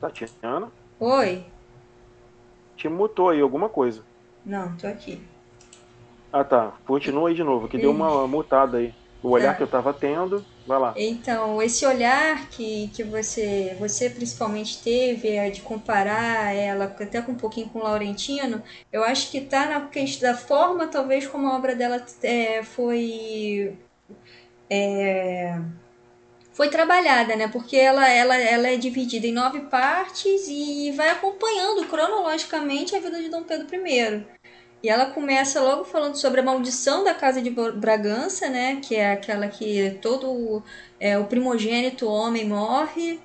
Tatiana. 0.00 0.70
Oi. 1.00 1.44
Te 2.76 2.88
mutou 2.88 3.30
aí 3.30 3.40
alguma 3.40 3.68
coisa? 3.68 4.02
Não, 4.44 4.76
tô 4.76 4.86
aqui. 4.86 5.20
Ah 6.32 6.44
tá, 6.44 6.72
continua 6.86 7.30
aí 7.30 7.34
de 7.34 7.42
novo, 7.42 7.66
que 7.66 7.78
deu 7.78 7.90
uma 7.90 8.28
mutada 8.28 8.76
aí. 8.76 8.94
O 9.22 9.30
olhar 9.30 9.52
tá. 9.52 9.54
que 9.56 9.62
eu 9.62 9.66
estava 9.66 9.92
tendo 9.92 10.44
Vai 10.66 10.80
lá. 10.80 10.94
Então, 10.96 11.62
esse 11.62 11.86
olhar 11.86 12.48
que, 12.48 12.88
que 12.88 13.04
você, 13.04 13.76
você 13.78 14.10
principalmente 14.10 14.82
teve 14.82 15.28
é, 15.28 15.48
de 15.48 15.60
comparar 15.60 16.54
ela 16.54 16.86
até 16.86 17.22
com 17.22 17.32
um 17.32 17.36
pouquinho 17.36 17.68
com 17.68 17.78
o 17.78 17.82
Laurentino, 17.82 18.62
eu 18.92 19.04
acho 19.04 19.30
que 19.30 19.38
está 19.38 19.66
na 19.66 19.82
questão 19.82 20.32
da 20.32 20.36
forma, 20.36 20.88
talvez, 20.88 21.26
como 21.26 21.46
a 21.46 21.56
obra 21.56 21.74
dela 21.76 22.04
é, 22.22 22.64
foi. 22.64 23.76
É, 24.68 25.60
foi 26.52 26.70
trabalhada, 26.70 27.36
né? 27.36 27.48
Porque 27.48 27.76
ela, 27.76 28.08
ela, 28.08 28.34
ela 28.34 28.68
é 28.68 28.76
dividida 28.76 29.26
em 29.26 29.32
nove 29.32 29.60
partes 29.60 30.48
e 30.48 30.90
vai 30.92 31.10
acompanhando 31.10 31.86
cronologicamente 31.86 32.96
a 32.96 33.00
vida 33.00 33.22
de 33.22 33.28
Dom 33.28 33.42
Pedro 33.42 33.68
I. 33.86 34.26
E 34.82 34.88
ela 34.88 35.06
começa 35.06 35.60
logo 35.60 35.84
falando 35.84 36.16
sobre 36.16 36.40
a 36.40 36.44
maldição 36.44 37.02
da 37.02 37.14
casa 37.14 37.40
de 37.40 37.50
Bragança, 37.50 38.48
né? 38.48 38.76
Que 38.82 38.94
é 38.94 39.12
aquela 39.12 39.48
que 39.48 39.98
todo 40.02 40.62
é, 41.00 41.18
o 41.18 41.24
primogênito 41.24 42.06
homem 42.06 42.46
morre. 42.46 43.18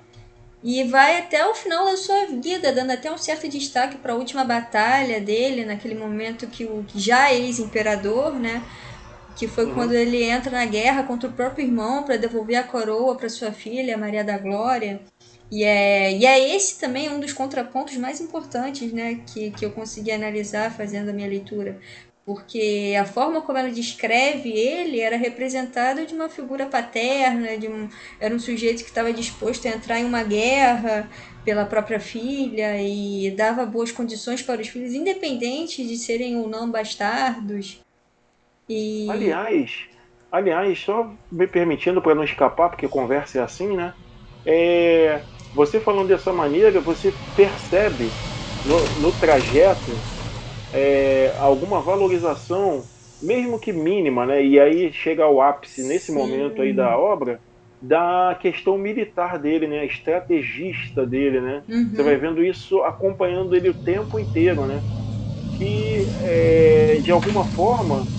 E 0.64 0.84
vai 0.84 1.18
até 1.18 1.44
o 1.44 1.54
final 1.54 1.84
da 1.86 1.96
sua 1.96 2.26
vida, 2.26 2.72
dando 2.72 2.92
até 2.92 3.10
um 3.10 3.18
certo 3.18 3.48
destaque 3.48 3.96
para 3.98 4.12
a 4.12 4.16
última 4.16 4.44
batalha 4.44 5.20
dele, 5.20 5.64
naquele 5.64 5.96
momento 5.96 6.46
que 6.46 6.64
o 6.64 6.84
já 6.94 7.32
ex-imperador, 7.32 8.32
né? 8.34 8.62
Que 9.36 9.48
foi 9.48 9.64
uhum. 9.64 9.74
quando 9.74 9.92
ele 9.92 10.22
entra 10.22 10.52
na 10.52 10.64
guerra 10.64 11.02
contra 11.02 11.28
o 11.28 11.32
próprio 11.32 11.66
irmão 11.66 12.04
para 12.04 12.16
devolver 12.16 12.56
a 12.56 12.62
coroa 12.62 13.16
para 13.16 13.28
sua 13.28 13.50
filha, 13.50 13.98
Maria 13.98 14.22
da 14.22 14.38
Glória. 14.38 15.00
E 15.52 15.64
é, 15.64 16.12
e 16.18 16.26
é 16.26 16.56
esse 16.56 16.80
também 16.80 17.10
um 17.10 17.20
dos 17.20 17.32
contrapontos 17.34 17.96
mais 17.98 18.20
importantes 18.22 18.92
né, 18.92 19.16
que, 19.26 19.52
que 19.52 19.66
eu 19.66 19.72
consegui 19.72 20.10
analisar 20.12 20.74
fazendo 20.74 21.10
a 21.10 21.14
minha 21.14 21.28
leitura. 21.28 21.80
porque 22.24 22.94
a 23.00 23.04
forma 23.06 23.42
como 23.42 23.58
ela 23.58 23.70
descreve 23.70 24.50
ele 24.50 25.00
era 25.00 25.16
representado 25.16 26.06
de 26.06 26.14
uma 26.14 26.28
figura 26.30 26.66
paterna, 26.68 27.58
de 27.58 27.68
um, 27.68 27.88
era 28.20 28.34
um 28.34 28.38
sujeito 28.40 28.82
que 28.84 28.90
estava 28.90 29.12
disposto 29.12 29.66
a 29.68 29.70
entrar 29.72 30.00
em 30.00 30.04
uma 30.06 30.24
guerra 30.24 31.10
pela 31.44 31.66
própria 31.66 32.00
filha 32.00 32.80
e 32.82 33.30
dava 33.36 33.66
boas 33.66 33.92
condições 33.92 34.42
para 34.42 34.60
os 34.62 34.68
filhos, 34.68 34.94
independente 34.94 35.86
de 35.86 35.96
serem 35.98 36.36
ou 36.38 36.48
não 36.48 36.70
bastardos. 36.70 37.82
E... 38.68 39.08
Aliás, 39.10 39.88
aliás, 40.30 40.78
só 40.80 41.16
me 41.30 41.46
permitindo 41.48 42.00
para 42.02 42.14
não 42.14 42.24
escapar, 42.24 42.70
porque 42.70 42.88
conversa 42.88 43.38
é 43.40 43.42
assim, 43.42 43.76
né? 43.76 43.94
É, 44.44 45.26
você 45.52 45.80
falando 45.80 46.08
dessa 46.08 46.32
maneira, 46.32 46.80
você 46.80 47.18
percebe 47.34 48.18
no, 48.64 48.94
no 48.96 49.12
trajeto 49.12 50.06
é, 50.72 51.34
alguma 51.38 51.82
valorização, 51.82 52.90
mesmo 53.20 53.58
que 53.58 53.72
mínima, 53.72 54.26
né? 54.26 54.44
E 54.44 54.58
aí 54.60 54.92
chega 54.92 55.24
ao 55.24 55.40
ápice 55.40 55.82
nesse 55.82 56.12
Sim. 56.12 56.18
momento 56.18 56.62
aí 56.62 56.74
da 56.74 56.96
obra 56.98 57.40
da 57.80 58.38
questão 58.40 58.78
militar 58.78 59.38
dele, 59.40 59.66
né? 59.66 59.84
Estrategista 59.86 61.06
dele, 61.06 61.40
né? 61.40 61.64
Uhum. 61.68 61.92
Você 61.92 62.02
vai 62.02 62.16
vendo 62.16 62.44
isso 62.44 62.82
acompanhando 62.82 63.54
ele 63.56 63.68
o 63.70 63.74
tempo 63.74 64.18
inteiro, 64.18 64.66
né? 64.66 64.84
Que 65.52 66.10
é, 66.20 67.00
de 67.02 67.12
alguma 67.12 67.46
forma 67.46 68.10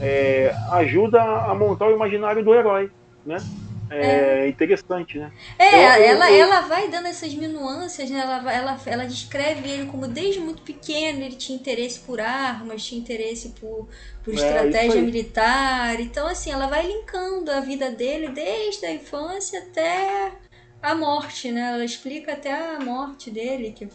é, 0.00 0.54
ajuda 0.72 1.22
a 1.22 1.54
montar 1.54 1.86
o 1.88 1.92
imaginário 1.94 2.44
do 2.44 2.54
herói, 2.54 2.90
né? 3.24 3.46
É, 3.90 4.44
é. 4.44 4.48
interessante, 4.48 5.18
né? 5.18 5.32
É, 5.58 5.74
eu, 5.74 5.80
ela, 5.80 6.30
eu, 6.30 6.46
ela 6.46 6.60
vai 6.62 6.88
dando 6.88 7.06
essas 7.06 7.34
minuâncias, 7.34 8.10
né? 8.10 8.20
Ela, 8.20 8.52
ela, 8.52 8.80
ela 8.86 9.06
descreve 9.06 9.68
ele 9.68 9.86
como 9.86 10.08
desde 10.08 10.40
muito 10.40 10.62
pequeno 10.62 11.22
ele 11.22 11.36
tinha 11.36 11.56
interesse 11.56 12.00
por 12.00 12.20
armas, 12.20 12.84
tinha 12.84 13.00
interesse 13.00 13.50
por, 13.60 13.88
por 14.22 14.32
é, 14.32 14.36
estratégia 14.36 15.02
militar. 15.02 16.00
Então, 16.00 16.26
assim, 16.26 16.50
ela 16.50 16.66
vai 16.66 16.86
linkando 16.86 17.50
a 17.50 17.60
vida 17.60 17.90
dele 17.90 18.28
desde 18.28 18.86
a 18.86 18.92
infância 18.92 19.60
até 19.60 20.32
a 20.82 20.94
morte, 20.94 21.50
né? 21.50 21.72
Ela 21.74 21.84
explica 21.84 22.32
até 22.32 22.52
a 22.52 22.80
morte 22.80 23.30
dele, 23.30 23.72
que 23.72 23.88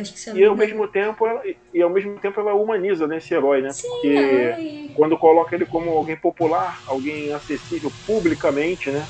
acho 0.00 0.14
que 0.14 0.38
e 0.38 0.44
ao 0.44 0.56
mesmo 0.56 0.88
tempo 0.88 1.26
ela, 1.26 1.42
e 1.72 1.82
ao 1.82 1.90
mesmo 1.90 2.18
tempo 2.18 2.40
ela 2.40 2.54
humaniza 2.54 3.06
né, 3.06 3.18
esse 3.18 3.32
herói, 3.32 3.62
né? 3.62 3.70
Sim, 3.70 3.88
Porque 3.88 4.90
quando 4.96 5.16
coloca 5.16 5.54
ele 5.54 5.66
como 5.66 5.90
alguém 5.90 6.16
popular, 6.16 6.82
alguém 6.86 7.32
acessível 7.32 7.92
publicamente, 8.06 8.90
né? 8.90 9.06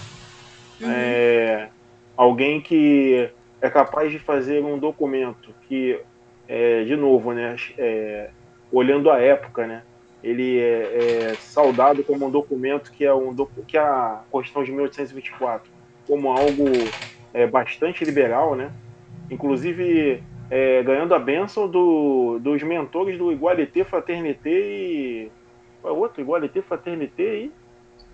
Uhum. 0.80 0.90
É, 0.90 1.68
alguém 2.16 2.60
que 2.60 3.30
é 3.60 3.70
capaz 3.70 4.10
de 4.10 4.18
fazer 4.18 4.62
um 4.62 4.78
documento 4.78 5.54
que, 5.68 5.98
é, 6.48 6.84
de 6.84 6.96
novo, 6.96 7.32
né? 7.32 7.56
É, 7.78 8.30
olhando 8.70 9.10
a 9.10 9.20
época, 9.20 9.66
né? 9.66 9.82
Ele 10.22 10.58
é, 10.58 11.32
é, 11.32 11.36
saudado 11.38 12.04
como 12.04 12.26
um 12.26 12.30
documento 12.30 12.92
que 12.92 13.04
é 13.04 13.14
um 13.14 13.34
que 13.66 13.76
a 13.76 14.22
Constituição 14.30 14.64
de 14.64 14.72
1824 14.72 15.70
como 16.06 16.30
algo 16.30 16.94
é, 17.32 17.46
bastante 17.46 18.04
liberal, 18.04 18.54
né? 18.54 18.70
Inclusive 19.30 20.22
é, 20.54 20.82
ganhando 20.82 21.14
a 21.14 21.18
bênção 21.18 21.66
do, 21.66 22.38
dos 22.38 22.62
mentores 22.62 23.16
do 23.16 23.32
Igualité 23.32 23.84
Fraternité 23.84 24.50
e. 24.50 25.32
Qual 25.80 25.94
é 25.94 25.98
outro? 25.98 26.20
Igualité 26.20 26.60
Fraternité 26.60 27.48
e. 27.48 27.52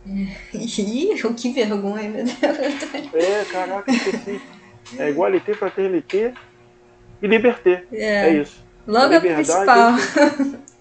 Ih, 0.54 1.34
que 1.36 1.52
vergonha, 1.52 2.08
meu 2.08 2.24
Deus. 2.24 3.12
É, 3.12 3.44
caraca, 3.50 3.90
esqueci. 3.90 4.40
É 4.96 5.10
Igualité, 5.10 5.52
Fraternité 5.52 6.32
e 7.20 7.26
Liberté. 7.26 7.84
É, 7.90 8.28
é 8.28 8.34
isso. 8.34 8.64
Logo 8.86 9.16
a 9.16 9.20
principal. 9.20 9.94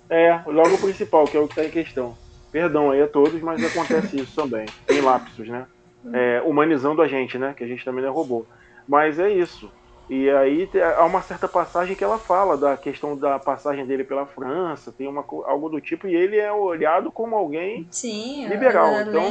É, 0.09 0.39
logo 0.45 0.75
o 0.75 0.77
principal, 0.77 1.25
que 1.25 1.35
é 1.35 1.39
o 1.39 1.47
que 1.47 1.59
está 1.59 1.65
em 1.65 1.71
questão. 1.71 2.15
Perdão 2.51 2.91
aí 2.91 3.01
a 3.01 3.07
todos, 3.07 3.41
mas 3.41 3.61
acontece 3.65 4.21
isso 4.21 4.33
também. 4.35 4.67
Tem 4.85 5.01
lapsos, 5.01 5.47
né? 5.47 5.65
É, 6.13 6.41
humanizando 6.45 7.01
a 7.01 7.07
gente, 7.07 7.39
né? 7.39 7.55
Que 7.57 7.63
a 7.63 7.67
gente 7.67 7.83
também 7.83 8.03
não 8.03 8.11
é 8.11 8.13
robô. 8.13 8.45
Mas 8.87 9.19
é 9.19 9.29
isso. 9.29 9.69
E 10.09 10.29
aí 10.29 10.69
há 10.95 11.03
uma 11.03 11.21
certa 11.21 11.47
passagem 11.47 11.95
que 11.95 12.03
ela 12.03 12.17
fala 12.17 12.55
da 12.55 12.77
questão 12.77 13.17
da 13.17 13.37
passagem 13.37 13.85
dele 13.85 14.05
pela 14.05 14.25
França, 14.25 14.91
tem 14.91 15.07
uma, 15.07 15.25
algo 15.45 15.69
do 15.69 15.81
tipo, 15.81 16.07
e 16.07 16.15
ele 16.15 16.37
é 16.37 16.51
olhado 16.51 17.11
como 17.11 17.35
alguém 17.35 17.85
Sim, 17.91 18.47
liberal. 18.47 19.01
Então, 19.01 19.21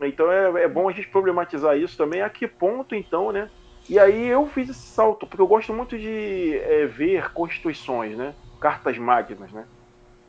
então 0.00 0.30
é, 0.30 0.62
é 0.62 0.68
bom 0.68 0.88
a 0.88 0.92
gente 0.92 1.08
problematizar 1.08 1.76
isso 1.76 1.96
também, 1.96 2.22
a 2.22 2.30
que 2.30 2.46
ponto 2.46 2.94
então, 2.94 3.32
né? 3.32 3.50
E 3.88 3.98
aí 3.98 4.26
eu 4.26 4.46
fiz 4.46 4.70
esse 4.70 4.86
salto, 4.86 5.26
porque 5.26 5.42
eu 5.42 5.48
gosto 5.48 5.72
muito 5.74 5.98
de 5.98 6.56
é, 6.58 6.86
ver 6.86 7.32
constituições, 7.32 8.16
né? 8.16 8.34
Cartas 8.60 8.96
magnas, 8.96 9.50
né? 9.52 9.66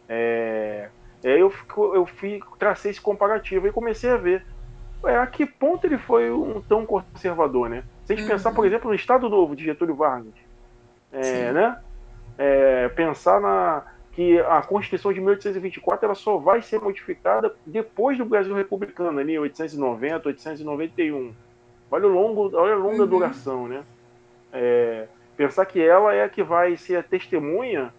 É, 0.09 0.89
eu, 1.23 1.53
eu 1.93 2.05
fui, 2.05 2.39
tracei 2.57 2.91
esse 2.91 3.01
comparativo 3.01 3.67
e 3.67 3.71
comecei 3.71 4.09
a 4.09 4.17
ver 4.17 4.45
é, 5.05 5.15
a 5.15 5.27
que 5.27 5.45
ponto 5.45 5.85
ele 5.85 5.97
foi 5.97 6.31
um 6.31 6.59
tão 6.59 6.85
conservador, 6.85 7.69
né? 7.69 7.83
Se 8.05 8.13
a 8.13 8.15
gente 8.15 8.25
uhum. 8.25 8.31
pensar, 8.31 8.51
por 8.51 8.65
exemplo, 8.65 8.89
no 8.89 8.95
Estado 8.95 9.27
Novo 9.27 9.55
de 9.55 9.65
Getúlio 9.65 9.95
Vargas, 9.95 10.33
é, 11.11 11.51
né? 11.51 11.79
É, 12.37 12.89
pensar 12.89 13.39
na 13.39 13.83
que 14.11 14.39
a 14.39 14.61
Constituição 14.61 15.11
de 15.11 15.19
1824 15.19 16.05
ela 16.05 16.15
só 16.15 16.37
vai 16.37 16.61
ser 16.61 16.79
modificada 16.79 17.53
depois 17.65 18.17
do 18.17 18.23
Brasil 18.23 18.55
republicano, 18.55 19.19
ali, 19.19 19.37
890, 19.37 20.29
891. 20.29 21.33
Olha 21.91 22.07
o 22.07 22.09
longo, 22.09 22.57
olha 22.57 22.75
a 22.75 22.77
longa 22.77 23.03
uhum. 23.03 23.07
duração, 23.07 23.67
né? 23.67 23.83
É, 24.53 25.07
pensar 25.35 25.65
que 25.65 25.81
ela 25.81 26.13
é 26.13 26.23
a 26.23 26.29
que 26.29 26.41
vai 26.41 26.77
ser 26.77 26.95
a 26.95 27.03
testemunha 27.03 27.93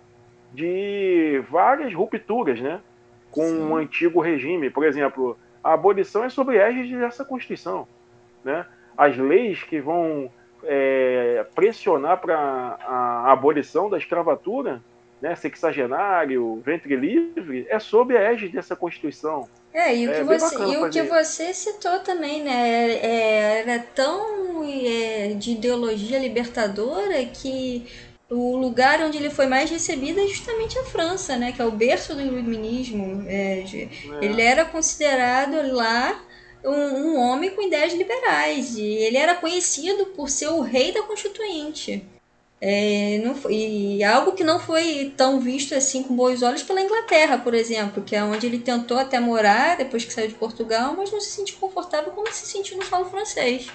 de 0.54 1.42
várias 1.50 1.92
rupturas, 1.92 2.60
né? 2.60 2.80
Com 3.30 3.72
o 3.72 3.76
antigo 3.76 4.20
regime. 4.20 4.70
Por 4.70 4.86
exemplo, 4.86 5.36
a 5.62 5.74
abolição 5.74 6.24
é 6.24 6.30
sobre 6.30 6.56
égide 6.56 6.96
dessa 6.96 7.26
Constituição. 7.26 7.86
Né? 8.42 8.64
As 8.96 9.16
leis 9.16 9.62
que 9.62 9.80
vão 9.80 10.30
é, 10.64 11.44
pressionar 11.54 12.20
para 12.20 12.36
a 12.36 13.32
abolição 13.32 13.88
da 13.88 13.98
escravatura, 13.98 14.82
né, 15.20 15.34
sexagenário, 15.34 16.60
ventre 16.64 16.94
livre, 16.94 17.66
é 17.68 17.78
sob 17.78 18.16
a 18.16 18.20
égide 18.20 18.54
dessa 18.54 18.76
Constituição. 18.76 19.48
É, 19.72 19.94
e 19.94 20.08
o 20.08 20.10
que, 20.10 20.16
é 20.16 20.24
você, 20.24 20.56
e 20.56 20.76
o 20.78 20.90
que 20.90 21.02
você 21.02 21.52
citou 21.52 21.98
também, 21.98 22.42
né? 22.42 22.92
É, 22.92 23.60
era 23.60 23.78
tão 23.94 24.64
é, 24.64 25.34
de 25.34 25.52
ideologia 25.52 26.18
libertadora 26.18 27.22
que 27.26 27.86
o 28.30 28.56
lugar 28.56 29.00
onde 29.02 29.18
ele 29.18 29.28
foi 29.28 29.46
mais 29.46 29.70
recebido 29.70 30.18
é 30.18 30.26
justamente 30.26 30.78
a 30.78 30.84
França, 30.84 31.36
né? 31.36 31.52
Que 31.52 31.60
é 31.60 31.64
o 31.66 31.70
berço 31.70 32.14
do 32.14 32.22
iluminismo. 32.22 33.24
É, 33.28 33.60
é. 33.60 33.88
Ele 34.24 34.40
era 34.40 34.64
considerado 34.64 35.70
lá 35.74 36.22
um, 36.66 36.72
um, 36.72 37.18
homem 37.18 37.50
com 37.50 37.62
ideias 37.62 37.94
liberais 37.94 38.76
e 38.76 38.82
ele 38.82 39.16
era 39.16 39.34
conhecido 39.34 40.06
por 40.06 40.28
ser 40.28 40.48
o 40.48 40.60
rei 40.60 40.92
da 40.92 41.02
Constituinte. 41.02 42.04
É, 42.60 43.20
não 43.22 43.34
foi, 43.34 43.54
e 43.54 44.04
algo 44.04 44.32
que 44.32 44.42
não 44.42 44.58
foi 44.58 45.12
tão 45.16 45.38
visto 45.40 45.74
assim 45.74 46.02
com 46.02 46.16
bons 46.16 46.42
olhos 46.42 46.62
pela 46.62 46.80
Inglaterra, 46.80 47.38
por 47.38 47.52
exemplo, 47.52 48.02
que 48.02 48.16
é 48.16 48.24
onde 48.24 48.46
ele 48.46 48.58
tentou 48.58 48.98
até 48.98 49.20
morar 49.20 49.76
depois 49.76 50.04
que 50.04 50.12
saiu 50.12 50.28
de 50.28 50.34
Portugal, 50.34 50.94
mas 50.96 51.12
não 51.12 51.20
se 51.20 51.30
sentiu 51.30 51.56
confortável 51.58 52.12
como 52.12 52.32
se 52.32 52.46
sentiu 52.46 52.78
no 52.78 52.84
solo 52.84 53.04
francês. 53.04 53.70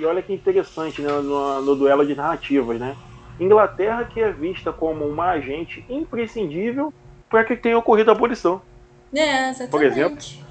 E 0.00 0.04
olha 0.04 0.22
que 0.22 0.32
interessante 0.32 1.02
né, 1.02 1.08
no, 1.08 1.60
no 1.60 1.76
duelo 1.76 2.06
de 2.06 2.14
narrativas, 2.14 2.80
né? 2.80 2.96
Inglaterra 3.38 4.04
que 4.04 4.20
é 4.20 4.32
vista 4.32 4.72
como 4.72 5.04
uma 5.06 5.30
agente 5.30 5.84
imprescindível 5.88 6.92
para 7.28 7.44
que 7.44 7.56
tenha 7.56 7.78
ocorrido 7.78 8.10
a 8.10 8.14
abolição. 8.14 8.62
É, 9.14 9.50
exatamente. 9.50 9.70
Por 9.70 9.84
exemplo. 9.84 10.41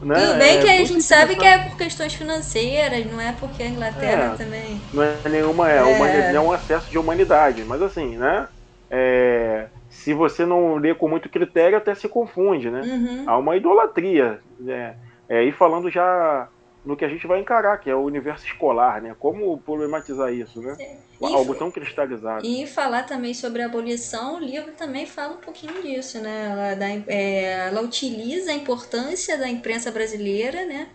Né? 0.00 0.14
Tudo 0.14 0.38
bem 0.38 0.58
é, 0.58 0.60
que 0.60 0.68
a 0.68 0.84
gente 0.84 1.02
sabe 1.02 1.36
que 1.36 1.44
é 1.44 1.58
por 1.58 1.76
questões 1.76 2.14
financeiras, 2.14 3.06
não 3.06 3.20
é 3.20 3.32
porque 3.32 3.62
a 3.62 3.66
Inglaterra 3.66 4.34
é, 4.34 4.36
também. 4.36 4.80
Não 4.92 5.02
é 5.02 5.16
nenhuma, 5.28 5.70
é, 5.70 5.78
é. 5.78 6.34
é 6.34 6.40
um 6.40 6.54
excesso 6.54 6.90
de 6.90 6.98
humanidade, 6.98 7.64
mas 7.64 7.80
assim, 7.80 8.16
né? 8.18 8.46
É, 8.90 9.66
se 9.88 10.12
você 10.12 10.44
não 10.44 10.76
lê 10.76 10.94
com 10.94 11.08
muito 11.08 11.28
critério, 11.28 11.78
até 11.78 11.94
se 11.94 12.08
confunde, 12.08 12.70
né? 12.70 12.82
Uhum. 12.82 13.24
Há 13.26 13.38
uma 13.38 13.56
idolatria. 13.56 14.40
Né? 14.60 14.94
É, 15.28 15.42
e 15.42 15.50
falando 15.50 15.90
já 15.90 16.48
no 16.86 16.96
que 16.96 17.04
a 17.04 17.08
gente 17.08 17.26
vai 17.26 17.40
encarar, 17.40 17.78
que 17.78 17.90
é 17.90 17.94
o 17.94 18.04
universo 18.04 18.46
escolar, 18.46 19.02
né? 19.02 19.14
Como 19.18 19.58
problematizar 19.58 20.32
isso, 20.32 20.62
né? 20.62 20.76
Algo 21.20 21.52
tão 21.56 21.68
cristalizado. 21.68 22.46
E 22.46 22.64
falar 22.64 23.02
também 23.02 23.34
sobre 23.34 23.60
a 23.60 23.66
abolição, 23.66 24.36
o 24.36 24.38
livro 24.38 24.70
também 24.72 25.04
fala 25.04 25.34
um 25.34 25.40
pouquinho 25.40 25.82
disso, 25.82 26.20
né? 26.20 26.48
Ela, 26.52 26.74
dá, 26.74 26.86
é, 27.08 27.66
ela 27.66 27.80
utiliza 27.80 28.52
a 28.52 28.54
importância 28.54 29.36
da 29.36 29.48
imprensa 29.48 29.90
brasileira, 29.90 30.64
né? 30.64 30.88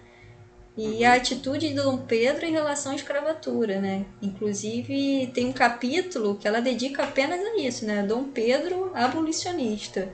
E 0.77 1.03
uhum. 1.03 1.11
a 1.11 1.15
atitude 1.15 1.67
de 1.67 1.75
Dom 1.75 1.97
Pedro 1.97 2.45
em 2.45 2.53
relação 2.53 2.93
à 2.93 2.95
escravatura, 2.95 3.81
né? 3.81 4.05
Inclusive 4.21 5.29
tem 5.33 5.47
um 5.47 5.51
capítulo 5.51 6.37
que 6.37 6.47
ela 6.47 6.61
dedica 6.61 7.03
apenas 7.03 7.41
a 7.41 7.57
isso, 7.57 7.85
né? 7.85 8.01
Dom 8.01 8.23
Pedro 8.23 8.91
abolicionista. 8.93 10.07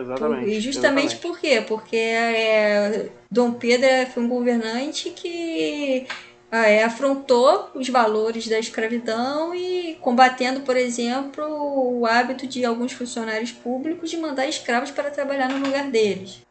Exatamente. 0.00 0.50
E 0.50 0.60
justamente 0.60 1.14
exatamente. 1.14 1.16
por 1.16 1.38
quê? 1.38 1.64
Porque 1.66 1.96
é, 1.96 3.08
Dom 3.30 3.52
Pedro 3.52 4.10
foi 4.12 4.22
um 4.22 4.28
governante 4.28 5.10
que 5.10 6.06
é, 6.50 6.84
afrontou 6.84 7.70
os 7.74 7.88
valores 7.88 8.46
da 8.46 8.58
escravidão 8.58 9.54
e 9.54 9.96
combatendo, 10.00 10.60
por 10.60 10.76
exemplo, 10.76 11.44
o 11.44 12.06
hábito 12.06 12.46
de 12.46 12.64
alguns 12.64 12.92
funcionários 12.92 13.50
públicos 13.50 14.10
de 14.10 14.18
mandar 14.18 14.46
escravos 14.46 14.90
para 14.90 15.10
trabalhar 15.10 15.48
no 15.48 15.64
lugar 15.64 15.90
deles. 15.90 16.42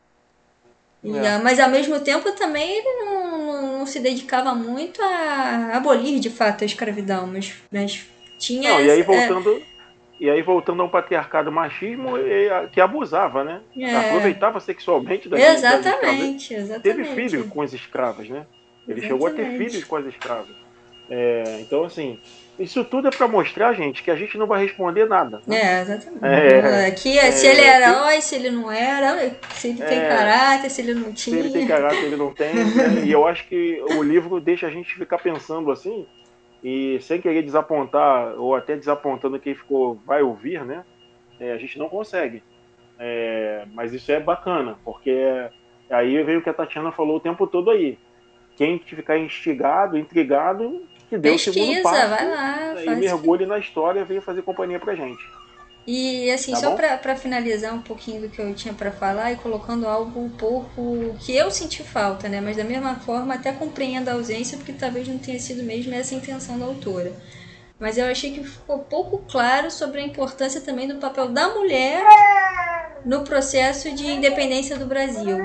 E, 1.04 1.18
é. 1.18 1.38
Mas 1.40 1.60
ao 1.60 1.70
mesmo 1.70 2.00
tempo 2.00 2.32
também 2.34 2.78
ele 2.78 3.06
não, 3.06 3.78
não, 3.80 3.86
se 3.86 4.00
dedicava 4.00 4.54
muito 4.54 5.02
a 5.02 5.72
abolir 5.74 6.20
de 6.20 6.30
fato 6.30 6.64
a 6.64 6.66
escravidão, 6.66 7.28
mas, 7.28 7.54
mas 7.72 8.06
tinha. 8.40 8.72
Não, 8.72 8.82
e 8.82 8.92
aí 8.92 9.00
é, 9.02 9.04
voltando. 9.04 9.52
É... 9.52 9.71
E 10.22 10.30
aí, 10.30 10.44
voltando 10.44 10.84
ao 10.84 10.88
patriarcado 10.88 11.52
machismo, 11.52 12.12
que 12.72 12.80
abusava, 12.80 13.44
né? 13.44 13.60
É. 13.76 13.96
Aproveitava 13.96 14.60
sexualmente 14.60 15.28
das 15.28 15.40
Exatamente, 15.40 16.54
das 16.54 16.64
exatamente. 16.66 16.84
Teve 16.84 17.04
filho 17.16 17.48
com 17.48 17.60
as 17.60 17.74
escravas, 17.74 18.30
né? 18.30 18.46
Ele 18.88 19.00
Exatamente. 19.00 19.08
chegou 19.08 19.28
a 19.28 19.32
ter 19.32 19.58
filhos 19.58 19.84
com 19.84 19.96
as 19.96 20.06
escravas. 20.06 20.56
É, 21.10 21.58
então, 21.62 21.84
assim, 21.84 22.20
isso 22.60 22.86
tudo 22.86 23.08
é 23.08 23.12
para 23.12 23.28
mostrar, 23.28 23.74
gente, 23.74 24.04
que 24.04 24.12
a 24.12 24.16
gente 24.16 24.38
não 24.38 24.46
vai 24.46 24.64
responder 24.64 25.08
nada. 25.08 25.42
Né? 25.48 25.60
É, 25.60 25.82
exatamente. 25.82 26.24
É, 26.24 26.86
Aqui, 26.86 27.18
é, 27.18 27.32
se 27.32 27.48
ele 27.48 27.62
era 27.62 27.90
herói, 27.90 28.22
se 28.22 28.36
ele 28.36 28.52
não 28.52 28.72
era, 28.72 29.36
se 29.56 29.70
ele 29.70 29.80
tem 29.80 29.98
é. 29.98 30.08
caráter, 30.08 30.70
se 30.70 30.82
ele 30.82 30.94
não 30.94 31.12
tinha. 31.12 31.36
Se 31.36 31.40
ele 31.40 31.50
tem 31.50 31.68
caráter, 31.68 32.04
ele 32.04 32.16
não 32.16 32.32
tem. 32.32 32.54
Né? 32.54 33.06
E 33.06 33.12
eu 33.12 33.28
acho 33.28 33.48
que 33.48 33.84
o 33.98 34.04
livro 34.04 34.40
deixa 34.40 34.68
a 34.68 34.70
gente 34.70 34.94
ficar 34.94 35.18
pensando 35.18 35.72
assim, 35.72 36.06
e 36.64 37.00
sem 37.02 37.20
querer 37.20 37.42
desapontar, 37.42 38.36
ou 38.40 38.56
até 38.56 38.76
desapontando 38.76 39.40
quem 39.40 39.56
ficou, 39.56 40.00
vai 40.06 40.22
ouvir, 40.22 40.64
né? 40.64 40.86
É, 41.40 41.52
a 41.52 41.58
gente 41.58 41.80
não 41.80 41.90
consegue. 41.90 42.44
É, 43.00 43.66
mas 43.74 43.94
isso 43.94 44.12
é 44.12 44.20
bacana, 44.20 44.78
porque 44.86 45.50
aí 45.90 46.22
veio 46.24 46.40
o 46.40 46.42
que 46.42 46.50
a 46.50 46.54
Tatiana 46.54 46.92
falou 46.92 47.18
o 47.18 47.20
tempo 47.20 47.48
todo 47.48 47.72
aí 47.72 47.98
quem 48.62 48.78
ficar 48.78 49.18
instigado, 49.18 49.98
intrigado, 49.98 50.86
que 51.10 51.18
dê 51.18 51.32
Pesquisa, 51.32 51.50
o 51.50 51.54
segundo 51.54 51.82
passo 51.82 52.10
vai 52.10 52.30
lá, 52.30 52.84
e 52.84 52.96
mergulhe 52.96 53.46
na 53.46 53.58
história 53.58 54.02
e 54.02 54.04
venha 54.04 54.22
fazer 54.22 54.44
companhia 54.44 54.80
pra 54.80 54.94
gente. 54.94 55.22
E 55.86 56.30
assim, 56.30 56.52
tá 56.52 56.60
só 56.60 56.76
para 56.76 57.16
finalizar 57.16 57.74
um 57.74 57.82
pouquinho 57.82 58.22
do 58.22 58.30
que 58.30 58.40
eu 58.40 58.54
tinha 58.54 58.74
para 58.74 58.92
falar 58.92 59.32
e 59.32 59.36
colocando 59.38 59.88
algo 59.88 60.20
um 60.20 60.30
pouco 60.30 61.16
que 61.20 61.36
eu 61.36 61.50
senti 61.50 61.84
falta, 61.84 62.30
né? 62.30 62.40
Mas 62.40 62.58
da 62.58 62.64
mesma 62.64 62.96
forma 62.96 63.34
até 63.34 63.52
compreendo 63.52 64.10
a 64.10 64.14
ausência, 64.14 64.58
porque 64.58 64.74
talvez 64.74 65.08
não 65.08 65.18
tenha 65.18 65.40
sido 65.40 65.64
mesmo 65.64 65.94
essa 65.94 66.14
a 66.14 66.18
intenção 66.18 66.60
da 66.60 66.66
autora. 66.66 67.12
Mas 67.80 67.98
eu 67.98 68.06
achei 68.06 68.32
que 68.32 68.44
ficou 68.44 68.80
pouco 68.80 69.24
claro 69.30 69.72
sobre 69.72 70.02
a 70.02 70.06
importância 70.06 70.62
também 70.62 70.88
do 70.88 70.96
papel 70.96 71.30
da 71.30 71.50
mulher 71.50 72.04
no 73.04 73.24
processo 73.24 73.92
de 73.96 74.06
independência 74.06 74.78
do 74.78 74.86
Brasil. 74.86 75.40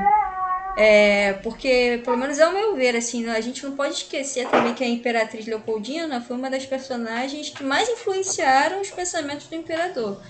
É, 0.77 1.33
porque, 1.43 2.03
pelo 2.05 2.18
menos 2.18 2.39
ao 2.39 2.53
meu 2.53 2.77
ver, 2.77 2.95
assim, 2.95 3.27
a 3.31 3.41
gente 3.41 3.64
não 3.64 3.74
pode 3.74 3.95
esquecer 3.95 4.47
também 4.51 4.74
que 4.74 4.85
a 4.85 4.89
Imperatriz 4.89 5.47
Leopoldina 5.47 6.20
foi 6.20 6.37
uma 6.37 6.51
das 6.51 6.66
personagens 6.66 7.49
que 7.49 7.64
mais 7.64 7.89
influenciaram 7.89 8.83
os 8.83 8.91
pensamentos 8.91 9.47
do 9.47 9.55
imperador. 9.55 10.20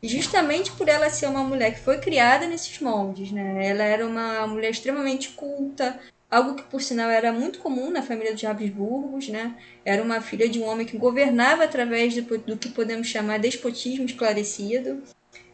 Justamente 0.00 0.70
por 0.72 0.88
ela 0.88 1.10
ser 1.10 1.26
uma 1.26 1.42
mulher 1.42 1.74
que 1.74 1.80
foi 1.80 1.98
criada 1.98 2.46
nesses 2.46 2.78
moldes, 2.80 3.32
né? 3.32 3.66
Ela 3.66 3.82
era 3.82 4.06
uma 4.06 4.46
mulher 4.46 4.70
extremamente 4.70 5.30
culta, 5.30 5.98
algo 6.30 6.54
que 6.54 6.62
por 6.64 6.80
sinal 6.80 7.10
era 7.10 7.32
muito 7.32 7.58
comum 7.58 7.90
na 7.90 8.02
família 8.02 8.32
dos 8.32 8.44
Habsburgos, 8.44 9.28
né? 9.28 9.56
Era 9.84 10.02
uma 10.02 10.20
filha 10.20 10.48
de 10.48 10.60
um 10.60 10.66
homem 10.66 10.86
que 10.86 10.96
governava 10.96 11.64
através 11.64 12.14
do, 12.14 12.38
do 12.38 12.56
que 12.56 12.68
podemos 12.68 13.08
chamar 13.08 13.38
de 13.38 13.48
despotismo 13.48 14.04
esclarecido. 14.04 15.02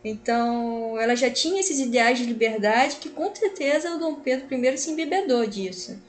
Então, 0.04 0.98
ela 0.98 1.14
já 1.14 1.30
tinha 1.30 1.60
esses 1.60 1.78
ideais 1.78 2.18
de 2.18 2.24
liberdade 2.24 2.96
que 2.96 3.08
com 3.08 3.32
certeza 3.34 3.94
o 3.94 3.98
Dom 3.98 4.14
Pedro 4.16 4.52
I 4.52 4.76
se 4.76 4.90
embebedou 4.90 5.46
disso. 5.46 6.00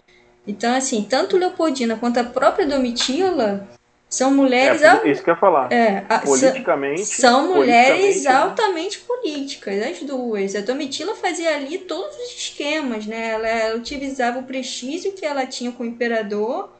Então, 0.47 0.75
assim, 0.75 1.03
tanto 1.03 1.37
Leopoldina 1.37 1.95
quanto 1.95 2.19
a 2.19 2.23
própria 2.23 2.65
Domitila 2.65 3.67
são 4.09 4.31
mulheres. 4.31 4.81
É, 4.81 5.09
isso 5.09 5.23
que 5.23 5.29
eu 5.29 5.33
ia 5.33 5.39
falar. 5.39 5.71
É, 5.71 6.01
politicamente. 6.23 7.05
São 7.05 7.55
mulheres 7.55 7.97
politicamente, 7.97 8.23
né? 8.23 8.35
altamente 8.35 8.99
né? 8.99 9.05
políticas, 9.07 9.83
as 9.83 9.99
duas. 10.03 10.55
A 10.55 10.61
Domitila 10.61 11.15
fazia 11.15 11.55
ali 11.55 11.77
todos 11.79 12.15
os 12.17 12.35
esquemas, 12.35 13.05
né? 13.05 13.29
Ela, 13.29 13.47
ela 13.47 13.75
utilizava 13.75 14.39
o 14.39 14.43
prestígio 14.43 15.13
que 15.13 15.25
ela 15.25 15.45
tinha 15.45 15.71
com 15.71 15.83
o 15.83 15.85
imperador 15.85 16.73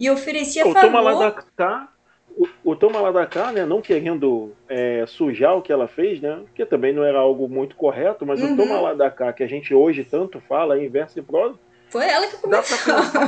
e 0.00 0.10
oferecia 0.10 0.66
o 0.66 0.72
favor. 0.72 0.88
Toma 0.88 1.00
lá 1.00 1.14
da 1.14 1.44
cá 1.56 1.93
o, 2.36 2.48
o 2.64 2.76
Tom 2.76 2.90
Maladacá, 2.90 3.52
né, 3.52 3.64
não 3.64 3.80
querendo 3.80 4.52
é, 4.68 5.04
sujar 5.06 5.56
o 5.56 5.62
que 5.62 5.72
ela 5.72 5.86
fez, 5.86 6.20
né, 6.20 6.40
que 6.54 6.64
também 6.66 6.92
não 6.92 7.04
era 7.04 7.18
algo 7.18 7.48
muito 7.48 7.76
correto, 7.76 8.26
mas 8.26 8.42
uhum. 8.42 8.54
o 8.54 8.56
Tom 8.56 8.66
Maladacá, 8.66 9.32
que 9.32 9.42
a 9.42 9.46
gente 9.46 9.74
hoje 9.74 10.04
tanto 10.04 10.40
fala 10.40 10.78
em 10.78 10.88
verso 10.88 11.18
e 11.18 11.22
prosa, 11.22 11.58
foi 11.94 12.08
ela 12.08 12.26
que 12.26 12.36
começou. 12.38 12.76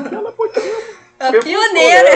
Que 0.08 0.14
ela 0.14 0.32
podia. 0.32 0.62
A 1.20 1.30
pioneira. 1.30 2.10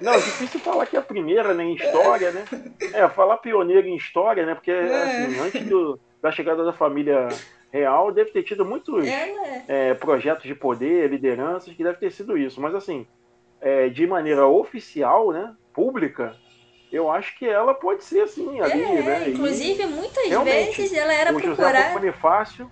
Não, 0.00 0.12
difícil 0.16 0.60
falar 0.60 0.84
que 0.86 0.96
é 0.96 0.98
a 0.98 1.02
primeira, 1.02 1.54
né, 1.54 1.64
em 1.64 1.74
história, 1.74 2.30
né? 2.32 2.44
É, 2.92 3.08
falar 3.08 3.38
pioneira 3.38 3.88
em 3.88 3.96
história, 3.96 4.44
né, 4.44 4.54
porque, 4.54 4.72
é. 4.72 4.84
assim, 4.84 5.38
antes 5.38 5.64
do, 5.66 5.98
da 6.20 6.30
chegada 6.30 6.64
da 6.64 6.72
família 6.72 7.28
real, 7.72 8.12
deve 8.12 8.30
ter 8.32 8.42
tido 8.42 8.66
muitos 8.66 9.06
é, 9.06 9.64
é, 9.68 9.94
projetos 9.94 10.42
de 10.42 10.54
poder, 10.54 11.08
lideranças, 11.08 11.72
que 11.72 11.84
deve 11.84 11.98
ter 11.98 12.10
sido 12.10 12.36
isso. 12.36 12.60
Mas, 12.60 12.74
assim, 12.74 13.06
é, 13.60 13.88
de 13.88 14.06
maneira 14.06 14.46
oficial, 14.46 15.32
né, 15.32 15.54
pública, 15.72 16.36
eu 16.90 17.10
acho 17.10 17.38
que 17.38 17.46
ela 17.46 17.74
pode 17.74 18.04
ser 18.04 18.22
assim 18.22 18.60
ali, 18.60 18.82
é, 18.82 19.02
né? 19.02 19.28
Inclusive, 19.28 19.82
e, 19.82 19.86
muitas 19.86 20.44
vezes 20.44 20.92
ela 20.94 21.12
era 21.12 21.30
o 21.30 21.40
procurada. 21.40 21.78
José 21.78 21.92
Bonifácio, 21.92 22.70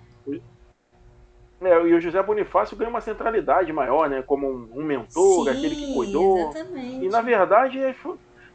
é, 1.61 1.73
e 1.87 1.93
o 1.93 1.99
José 1.99 2.21
Bonifácio 2.21 2.77
ganha 2.77 2.89
uma 2.89 3.01
centralidade 3.01 3.73
maior, 3.73 4.09
né? 4.09 4.21
Como 4.21 4.47
um, 4.47 4.69
um 4.75 4.83
mentor, 4.83 5.45
Sim, 5.45 5.49
aquele 5.49 5.75
que 5.75 5.93
cuidou. 5.93 6.37
Exatamente. 6.39 7.05
E 7.05 7.09
na 7.09 7.21
verdade, 7.21 7.79
é, 7.79 7.95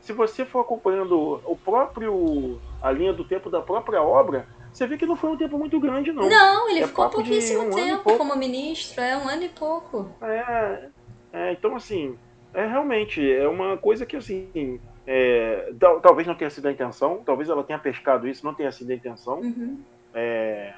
se 0.01 0.13
você 0.13 0.45
for 0.45 0.61
acompanhando 0.61 1.41
o 1.45 1.57
próprio 1.57 2.61
a 2.81 2.91
linha 2.93 3.13
do 3.13 3.25
tempo 3.25 3.51
da 3.51 3.61
própria 3.61 4.03
obra, 4.03 4.47
você 4.73 4.87
vê 4.87 4.97
que 4.97 5.07
não 5.07 5.17
foi 5.17 5.31
um 5.31 5.37
tempo 5.37 5.59
muito 5.59 5.79
grande, 5.81 6.13
não. 6.13 6.29
Não, 6.29 6.71
ele 6.71 6.81
é 6.81 6.87
ficou 6.87 7.09
pouquíssimo 7.09 7.67
um 7.67 7.71
tempo 7.71 8.17
como 8.17 8.37
ministro, 8.37 9.03
é 9.03 9.17
um 9.17 9.29
ano 9.29 9.43
e 9.45 9.49
pouco. 9.49 10.09
É, 10.23 10.89
é 11.33 11.53
então 11.53 11.77
assim, 11.77 12.17
é 12.55 12.67
realmente, 12.67 13.33
é 13.33 13.49
uma 13.49 13.77
coisa 13.77 14.05
que 14.05 14.17
assim. 14.17 14.81
É, 15.05 15.73
talvez 16.01 16.29
não 16.29 16.35
tenha 16.35 16.51
sido 16.51 16.69
a 16.69 16.73
intenção, 16.73 17.23
talvez 17.25 17.49
ela 17.49 17.65
tenha 17.65 17.79
pescado 17.79 18.29
isso, 18.29 18.47
não 18.47 18.55
tenha 18.55 18.71
sido 18.71 18.91
a 18.91 18.95
intenção. 18.95 19.41
Uhum. 19.41 19.81
É, 20.15 20.75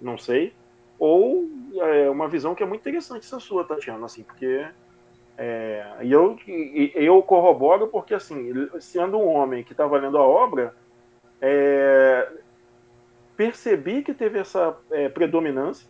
não 0.00 0.18
sei. 0.18 0.52
Ou 0.98 1.48
é 1.74 2.10
uma 2.10 2.28
visão 2.28 2.54
que 2.54 2.62
é 2.62 2.66
muito 2.66 2.80
interessante 2.80 3.24
essa 3.24 3.40
sua, 3.40 3.64
Tatiana, 3.64 4.06
assim, 4.06 4.22
porque. 4.22 4.66
É, 5.38 5.96
e 6.02 6.10
eu, 6.10 6.36
eu 6.94 7.22
corroboro 7.22 7.88
porque, 7.88 8.14
assim, 8.14 8.50
sendo 8.80 9.18
um 9.18 9.28
homem 9.28 9.62
que 9.62 9.72
estava 9.72 9.98
lendo 9.98 10.16
a 10.16 10.22
obra, 10.22 10.74
é, 11.42 12.26
percebi 13.36 14.02
que 14.02 14.14
teve 14.14 14.38
essa 14.38 14.74
é, 14.90 15.10
predominância, 15.10 15.86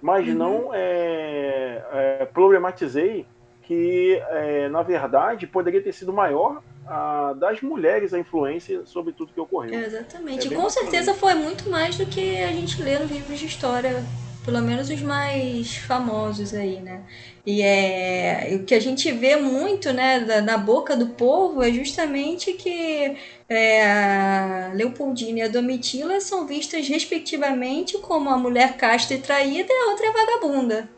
mas 0.00 0.26
uhum. 0.26 0.34
não 0.34 0.74
é, 0.74 1.84
é, 1.92 2.24
problematizei 2.32 3.26
que, 3.66 4.22
é, 4.30 4.68
na 4.68 4.82
verdade, 4.82 5.46
poderia 5.46 5.82
ter 5.82 5.92
sido 5.92 6.12
maior 6.12 6.62
a, 6.86 7.32
das 7.32 7.60
mulheres 7.60 8.14
a 8.14 8.18
influência 8.18 8.86
sobre 8.86 9.12
tudo 9.12 9.32
que 9.32 9.40
ocorreu. 9.40 9.74
Exatamente. 9.74 10.48
É 10.48 10.52
e 10.52 10.54
com 10.54 10.70
certeza 10.70 11.12
foi 11.14 11.34
muito 11.34 11.68
mais 11.68 11.96
do 11.96 12.06
que 12.06 12.42
a 12.42 12.52
gente 12.52 12.80
lê 12.80 12.96
nos 12.98 13.10
livros 13.10 13.38
de 13.38 13.46
história, 13.46 14.04
pelo 14.44 14.62
menos 14.62 14.88
os 14.88 15.02
mais 15.02 15.76
famosos 15.78 16.54
aí, 16.54 16.80
né? 16.80 17.02
E 17.44 17.60
é, 17.60 18.56
o 18.60 18.64
que 18.64 18.74
a 18.74 18.80
gente 18.80 19.10
vê 19.10 19.34
muito 19.36 19.92
né, 19.92 20.20
da, 20.20 20.40
na 20.40 20.56
boca 20.56 20.96
do 20.96 21.08
povo 21.08 21.60
é 21.60 21.72
justamente 21.72 22.52
que 22.52 23.16
é, 23.48 23.84
a 23.84 24.72
Leopoldina 24.74 25.40
e 25.40 25.42
a 25.42 25.48
Domitila 25.48 26.20
são 26.20 26.46
vistas 26.46 26.86
respectivamente 26.88 27.98
como 27.98 28.30
a 28.30 28.38
mulher 28.38 28.76
casta 28.76 29.14
e 29.14 29.18
traída 29.18 29.72
e 29.72 29.76
a 29.76 29.90
outra 29.90 30.06
é 30.06 30.12
vagabunda. 30.12 30.95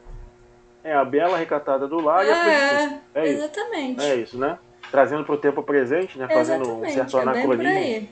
É 0.89 0.95
a 0.95 1.05
bela 1.05 1.37
recatada 1.37 1.87
do 1.87 2.01
lar 2.01 2.25
e 2.25 2.31
a 2.31 2.35
prostituta. 2.35 3.03
É, 3.15 3.21
é 3.21 3.29
exatamente. 3.29 4.01
Isso. 4.01 4.09
É 4.09 4.17
isso, 4.17 4.39
né? 4.39 4.59
Trazendo 4.91 5.23
para 5.23 5.35
o 5.35 5.39
tempo 5.39 5.63
presente, 5.63 6.19
né? 6.19 6.27
Fazendo 6.27 6.63
exatamente. 6.63 6.91
um 6.91 6.95
certo 6.95 7.19
é 7.19 7.21
anacronismo. 7.21 8.09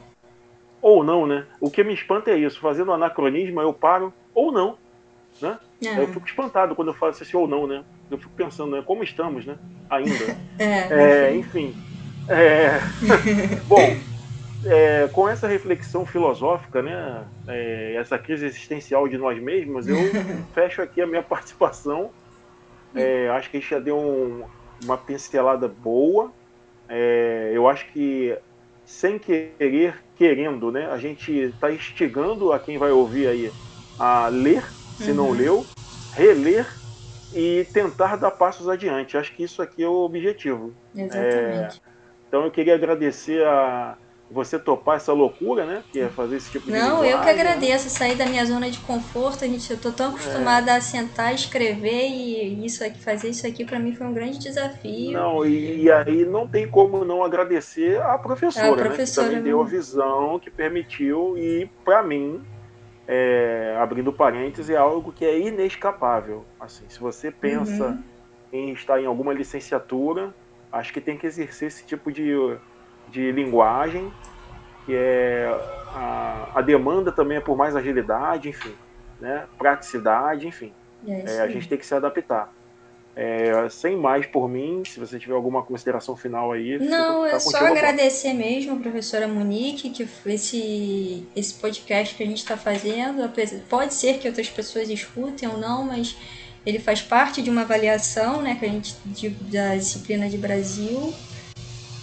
Ou 0.82 1.02
não, 1.02 1.26
né? 1.26 1.46
O 1.58 1.70
que 1.70 1.82
me 1.82 1.94
espanta 1.94 2.30
é 2.30 2.36
isso. 2.36 2.60
Fazendo 2.60 2.92
anacronismo, 2.92 3.62
eu 3.62 3.72
paro 3.72 4.12
ou 4.34 4.52
não. 4.52 4.76
Né? 5.40 5.58
É. 5.82 5.98
Eu 5.98 6.08
fico 6.08 6.26
espantado 6.26 6.74
quando 6.74 6.88
eu 6.88 6.94
faço 6.94 7.22
esse 7.22 7.34
ou 7.34 7.48
não, 7.48 7.66
né? 7.66 7.82
Eu 8.10 8.18
fico 8.18 8.32
pensando, 8.36 8.76
né? 8.76 8.82
Como 8.84 9.02
estamos, 9.02 9.46
né? 9.46 9.56
Ainda. 9.88 10.36
é, 10.58 11.30
é, 11.30 11.34
enfim. 11.34 11.74
Bom, 13.66 13.96
é, 14.66 15.08
com 15.12 15.26
essa 15.26 15.48
reflexão 15.48 16.04
filosófica, 16.04 16.82
né? 16.82 17.24
É, 17.48 17.94
essa 17.98 18.18
crise 18.18 18.44
existencial 18.44 19.08
de 19.08 19.16
nós 19.16 19.42
mesmos, 19.42 19.88
eu 19.88 19.96
fecho 20.54 20.82
aqui 20.82 21.00
a 21.00 21.06
minha 21.06 21.22
participação 21.22 22.10
é, 22.96 23.28
acho 23.30 23.50
que 23.50 23.56
a 23.56 23.60
gente 23.60 23.70
já 23.70 23.78
deu 23.78 23.98
um, 23.98 24.44
uma 24.84 24.96
pincelada 24.96 25.68
boa. 25.68 26.32
É, 26.88 27.50
eu 27.54 27.68
acho 27.68 27.86
que 27.92 28.36
sem 28.84 29.18
querer, 29.18 30.02
querendo, 30.14 30.70
né? 30.70 30.86
A 30.86 30.98
gente 30.98 31.32
está 31.32 31.70
instigando 31.70 32.52
a 32.52 32.58
quem 32.58 32.78
vai 32.78 32.90
ouvir 32.90 33.26
aí 33.26 33.52
a 33.98 34.28
ler, 34.28 34.62
se 34.96 35.10
uhum. 35.10 35.16
não 35.16 35.30
leu, 35.32 35.66
reler, 36.14 36.66
e 37.34 37.66
tentar 37.72 38.16
dar 38.16 38.30
passos 38.30 38.68
adiante. 38.68 39.16
Acho 39.16 39.34
que 39.34 39.42
isso 39.42 39.60
aqui 39.60 39.82
é 39.82 39.88
o 39.88 40.04
objetivo. 40.04 40.72
Exatamente. 40.94 41.82
É, 41.84 41.90
então 42.28 42.44
eu 42.44 42.50
queria 42.50 42.74
agradecer 42.74 43.44
a 43.44 43.98
você 44.30 44.58
topar 44.58 44.96
essa 44.96 45.12
loucura, 45.12 45.64
né? 45.64 45.84
Que 45.92 46.00
é 46.00 46.08
fazer 46.08 46.36
esse 46.36 46.50
tipo 46.50 46.66
de 46.66 46.72
Não, 46.72 47.04
eu 47.04 47.20
que 47.20 47.28
agradeço, 47.28 47.84
né? 47.84 47.90
sair 47.90 48.16
da 48.16 48.26
minha 48.26 48.44
zona 48.44 48.70
de 48.70 48.78
conforto, 48.80 49.44
a 49.44 49.48
gente, 49.48 49.70
eu 49.70 49.78
tô 49.78 49.92
tão 49.92 50.10
acostumada 50.10 50.72
é. 50.72 50.76
a 50.76 50.80
sentar, 50.80 51.32
escrever 51.34 52.08
e 52.08 52.64
isso 52.64 52.84
aqui, 52.84 53.00
fazer 53.00 53.28
isso 53.28 53.46
aqui 53.46 53.64
para 53.64 53.78
mim 53.78 53.94
foi 53.94 54.06
um 54.06 54.12
grande 54.12 54.38
desafio. 54.38 55.12
Não, 55.12 55.44
e, 55.44 55.82
e, 55.82 55.90
aí 55.90 56.24
não 56.24 56.46
tem 56.46 56.68
como 56.68 57.04
não 57.04 57.22
agradecer 57.22 58.00
a 58.02 58.18
professora, 58.18 58.82
a 58.82 58.86
professora 58.86 59.28
né? 59.28 59.34
Que 59.34 59.38
também 59.38 59.52
deu 59.52 59.62
a 59.62 59.64
visão, 59.64 60.38
que 60.40 60.50
permitiu 60.50 61.38
e 61.38 61.70
para 61.84 62.02
mim, 62.02 62.42
é, 63.06 63.76
abrindo 63.80 64.12
parênteses, 64.12 64.70
é 64.70 64.76
algo 64.76 65.12
que 65.12 65.24
é 65.24 65.38
inescapável. 65.38 66.44
Assim, 66.58 66.84
se 66.88 66.98
você 66.98 67.30
pensa 67.30 67.88
uhum. 67.88 68.02
em 68.52 68.72
estar 68.72 69.00
em 69.00 69.06
alguma 69.06 69.32
licenciatura, 69.32 70.34
acho 70.72 70.92
que 70.92 71.00
tem 71.00 71.16
que 71.16 71.26
exercer 71.26 71.68
esse 71.68 71.86
tipo 71.86 72.10
de 72.10 72.34
de 73.10 73.32
linguagem, 73.32 74.12
que 74.84 74.94
é 74.94 75.48
a, 75.88 76.50
a 76.54 76.62
demanda 76.62 77.10
também 77.10 77.38
é 77.38 77.40
por 77.40 77.56
mais 77.56 77.74
agilidade, 77.74 78.48
enfim, 78.48 78.74
né? 79.20 79.46
praticidade, 79.58 80.46
enfim. 80.46 80.72
É, 81.06 81.36
é, 81.36 81.40
a 81.40 81.48
gente 81.48 81.68
tem 81.68 81.78
que 81.78 81.86
se 81.86 81.94
adaptar. 81.94 82.52
É, 83.18 83.66
sem 83.70 83.96
mais 83.96 84.26
por 84.26 84.46
mim, 84.46 84.82
se 84.84 85.00
você 85.00 85.18
tiver 85.18 85.34
alguma 85.34 85.62
consideração 85.62 86.14
final 86.14 86.52
aí. 86.52 86.78
Não, 86.78 87.24
é 87.24 87.38
só 87.38 87.66
agradecer 87.66 88.34
mesmo 88.34 88.74
a 88.74 88.76
professora 88.76 89.26
Monique, 89.26 89.88
que 89.88 90.06
esse, 90.26 91.26
esse 91.34 91.54
podcast 91.54 92.14
que 92.14 92.22
a 92.22 92.26
gente 92.26 92.38
está 92.38 92.58
fazendo. 92.58 93.26
Pode 93.70 93.94
ser 93.94 94.18
que 94.18 94.28
outras 94.28 94.50
pessoas 94.50 94.90
escutem 94.90 95.48
ou 95.48 95.56
não, 95.56 95.84
mas 95.84 96.14
ele 96.66 96.78
faz 96.78 97.00
parte 97.00 97.40
de 97.40 97.48
uma 97.48 97.62
avaliação 97.62 98.42
né, 98.42 98.54
que 98.58 98.66
a 98.66 98.68
gente, 98.68 98.94
de, 99.06 99.30
da 99.30 99.74
disciplina 99.76 100.28
de 100.28 100.36
Brasil. 100.36 101.14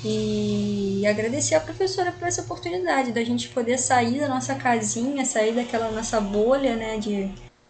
E 0.05 1.05
agradecer 1.07 1.55
a 1.55 1.61
professora 1.61 2.11
por 2.11 2.27
essa 2.27 2.41
oportunidade 2.41 3.13
da 3.13 3.23
gente 3.23 3.47
poder 3.49 3.77
sair 3.77 4.19
da 4.19 4.27
nossa 4.27 4.55
casinha, 4.55 5.23
sair 5.23 5.53
daquela 5.53 5.89
nossa 5.91 6.19
bolha, 6.19 6.75
né, 6.75 6.97
de, 6.97 7.29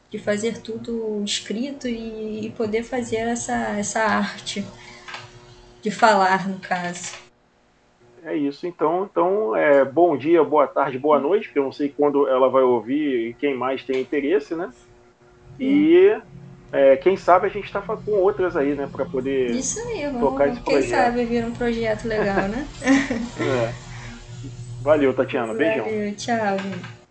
de 0.10 0.18
fazer 0.18 0.62
tudo 0.62 1.22
escrito 1.24 1.88
e, 1.88 2.48
e 2.48 2.50
poder 2.52 2.84
fazer 2.84 3.18
essa, 3.18 3.78
essa 3.78 4.00
arte 4.02 4.66
de 5.82 5.92
falar, 5.92 6.48
no 6.48 6.58
caso. 6.60 7.22
É 8.26 8.36
isso, 8.36 8.66
então, 8.66 9.04
então 9.04 9.56
é, 9.56 9.84
bom 9.84 10.16
dia, 10.16 10.44
boa 10.44 10.66
tarde, 10.66 10.98
boa 10.98 11.20
noite, 11.20 11.48
porque 11.48 11.60
eu 11.60 11.64
não 11.64 11.74
sei 11.74 11.90
quando 11.90 12.28
ela 12.28 12.50
vai 12.50 12.64
ouvir 12.64 13.30
e 13.30 13.34
quem 13.34 13.54
mais 13.54 13.84
tem 13.84 14.00
interesse, 14.02 14.56
né? 14.56 14.72
E 15.60 16.18
é, 16.74 16.98
quem 16.98 17.16
sabe 17.16 17.46
a 17.46 17.50
gente 17.50 17.66
está 17.66 17.80
com 17.82 18.12
outras 18.12 18.58
aí, 18.58 18.74
né, 18.74 18.90
para 18.92 19.06
poder 19.06 19.52
Isso 19.52 19.80
aí, 19.80 20.06
vamos, 20.06 20.22
tocar 20.22 20.48
esse 20.48 20.60
quem 20.62 20.74
projeto. 20.74 20.90
Quem 20.90 21.00
sabe 21.00 21.26
vir 21.26 21.46
um 21.46 21.52
projeto 21.52 22.06
legal, 22.06 22.48
né? 22.50 22.68
é. 23.40 23.74
Valeu, 24.82 25.14
Tatiana. 25.14 25.54
Beijão. 25.54 25.86
Valeu, 25.86 26.16
tchau. 26.16 27.03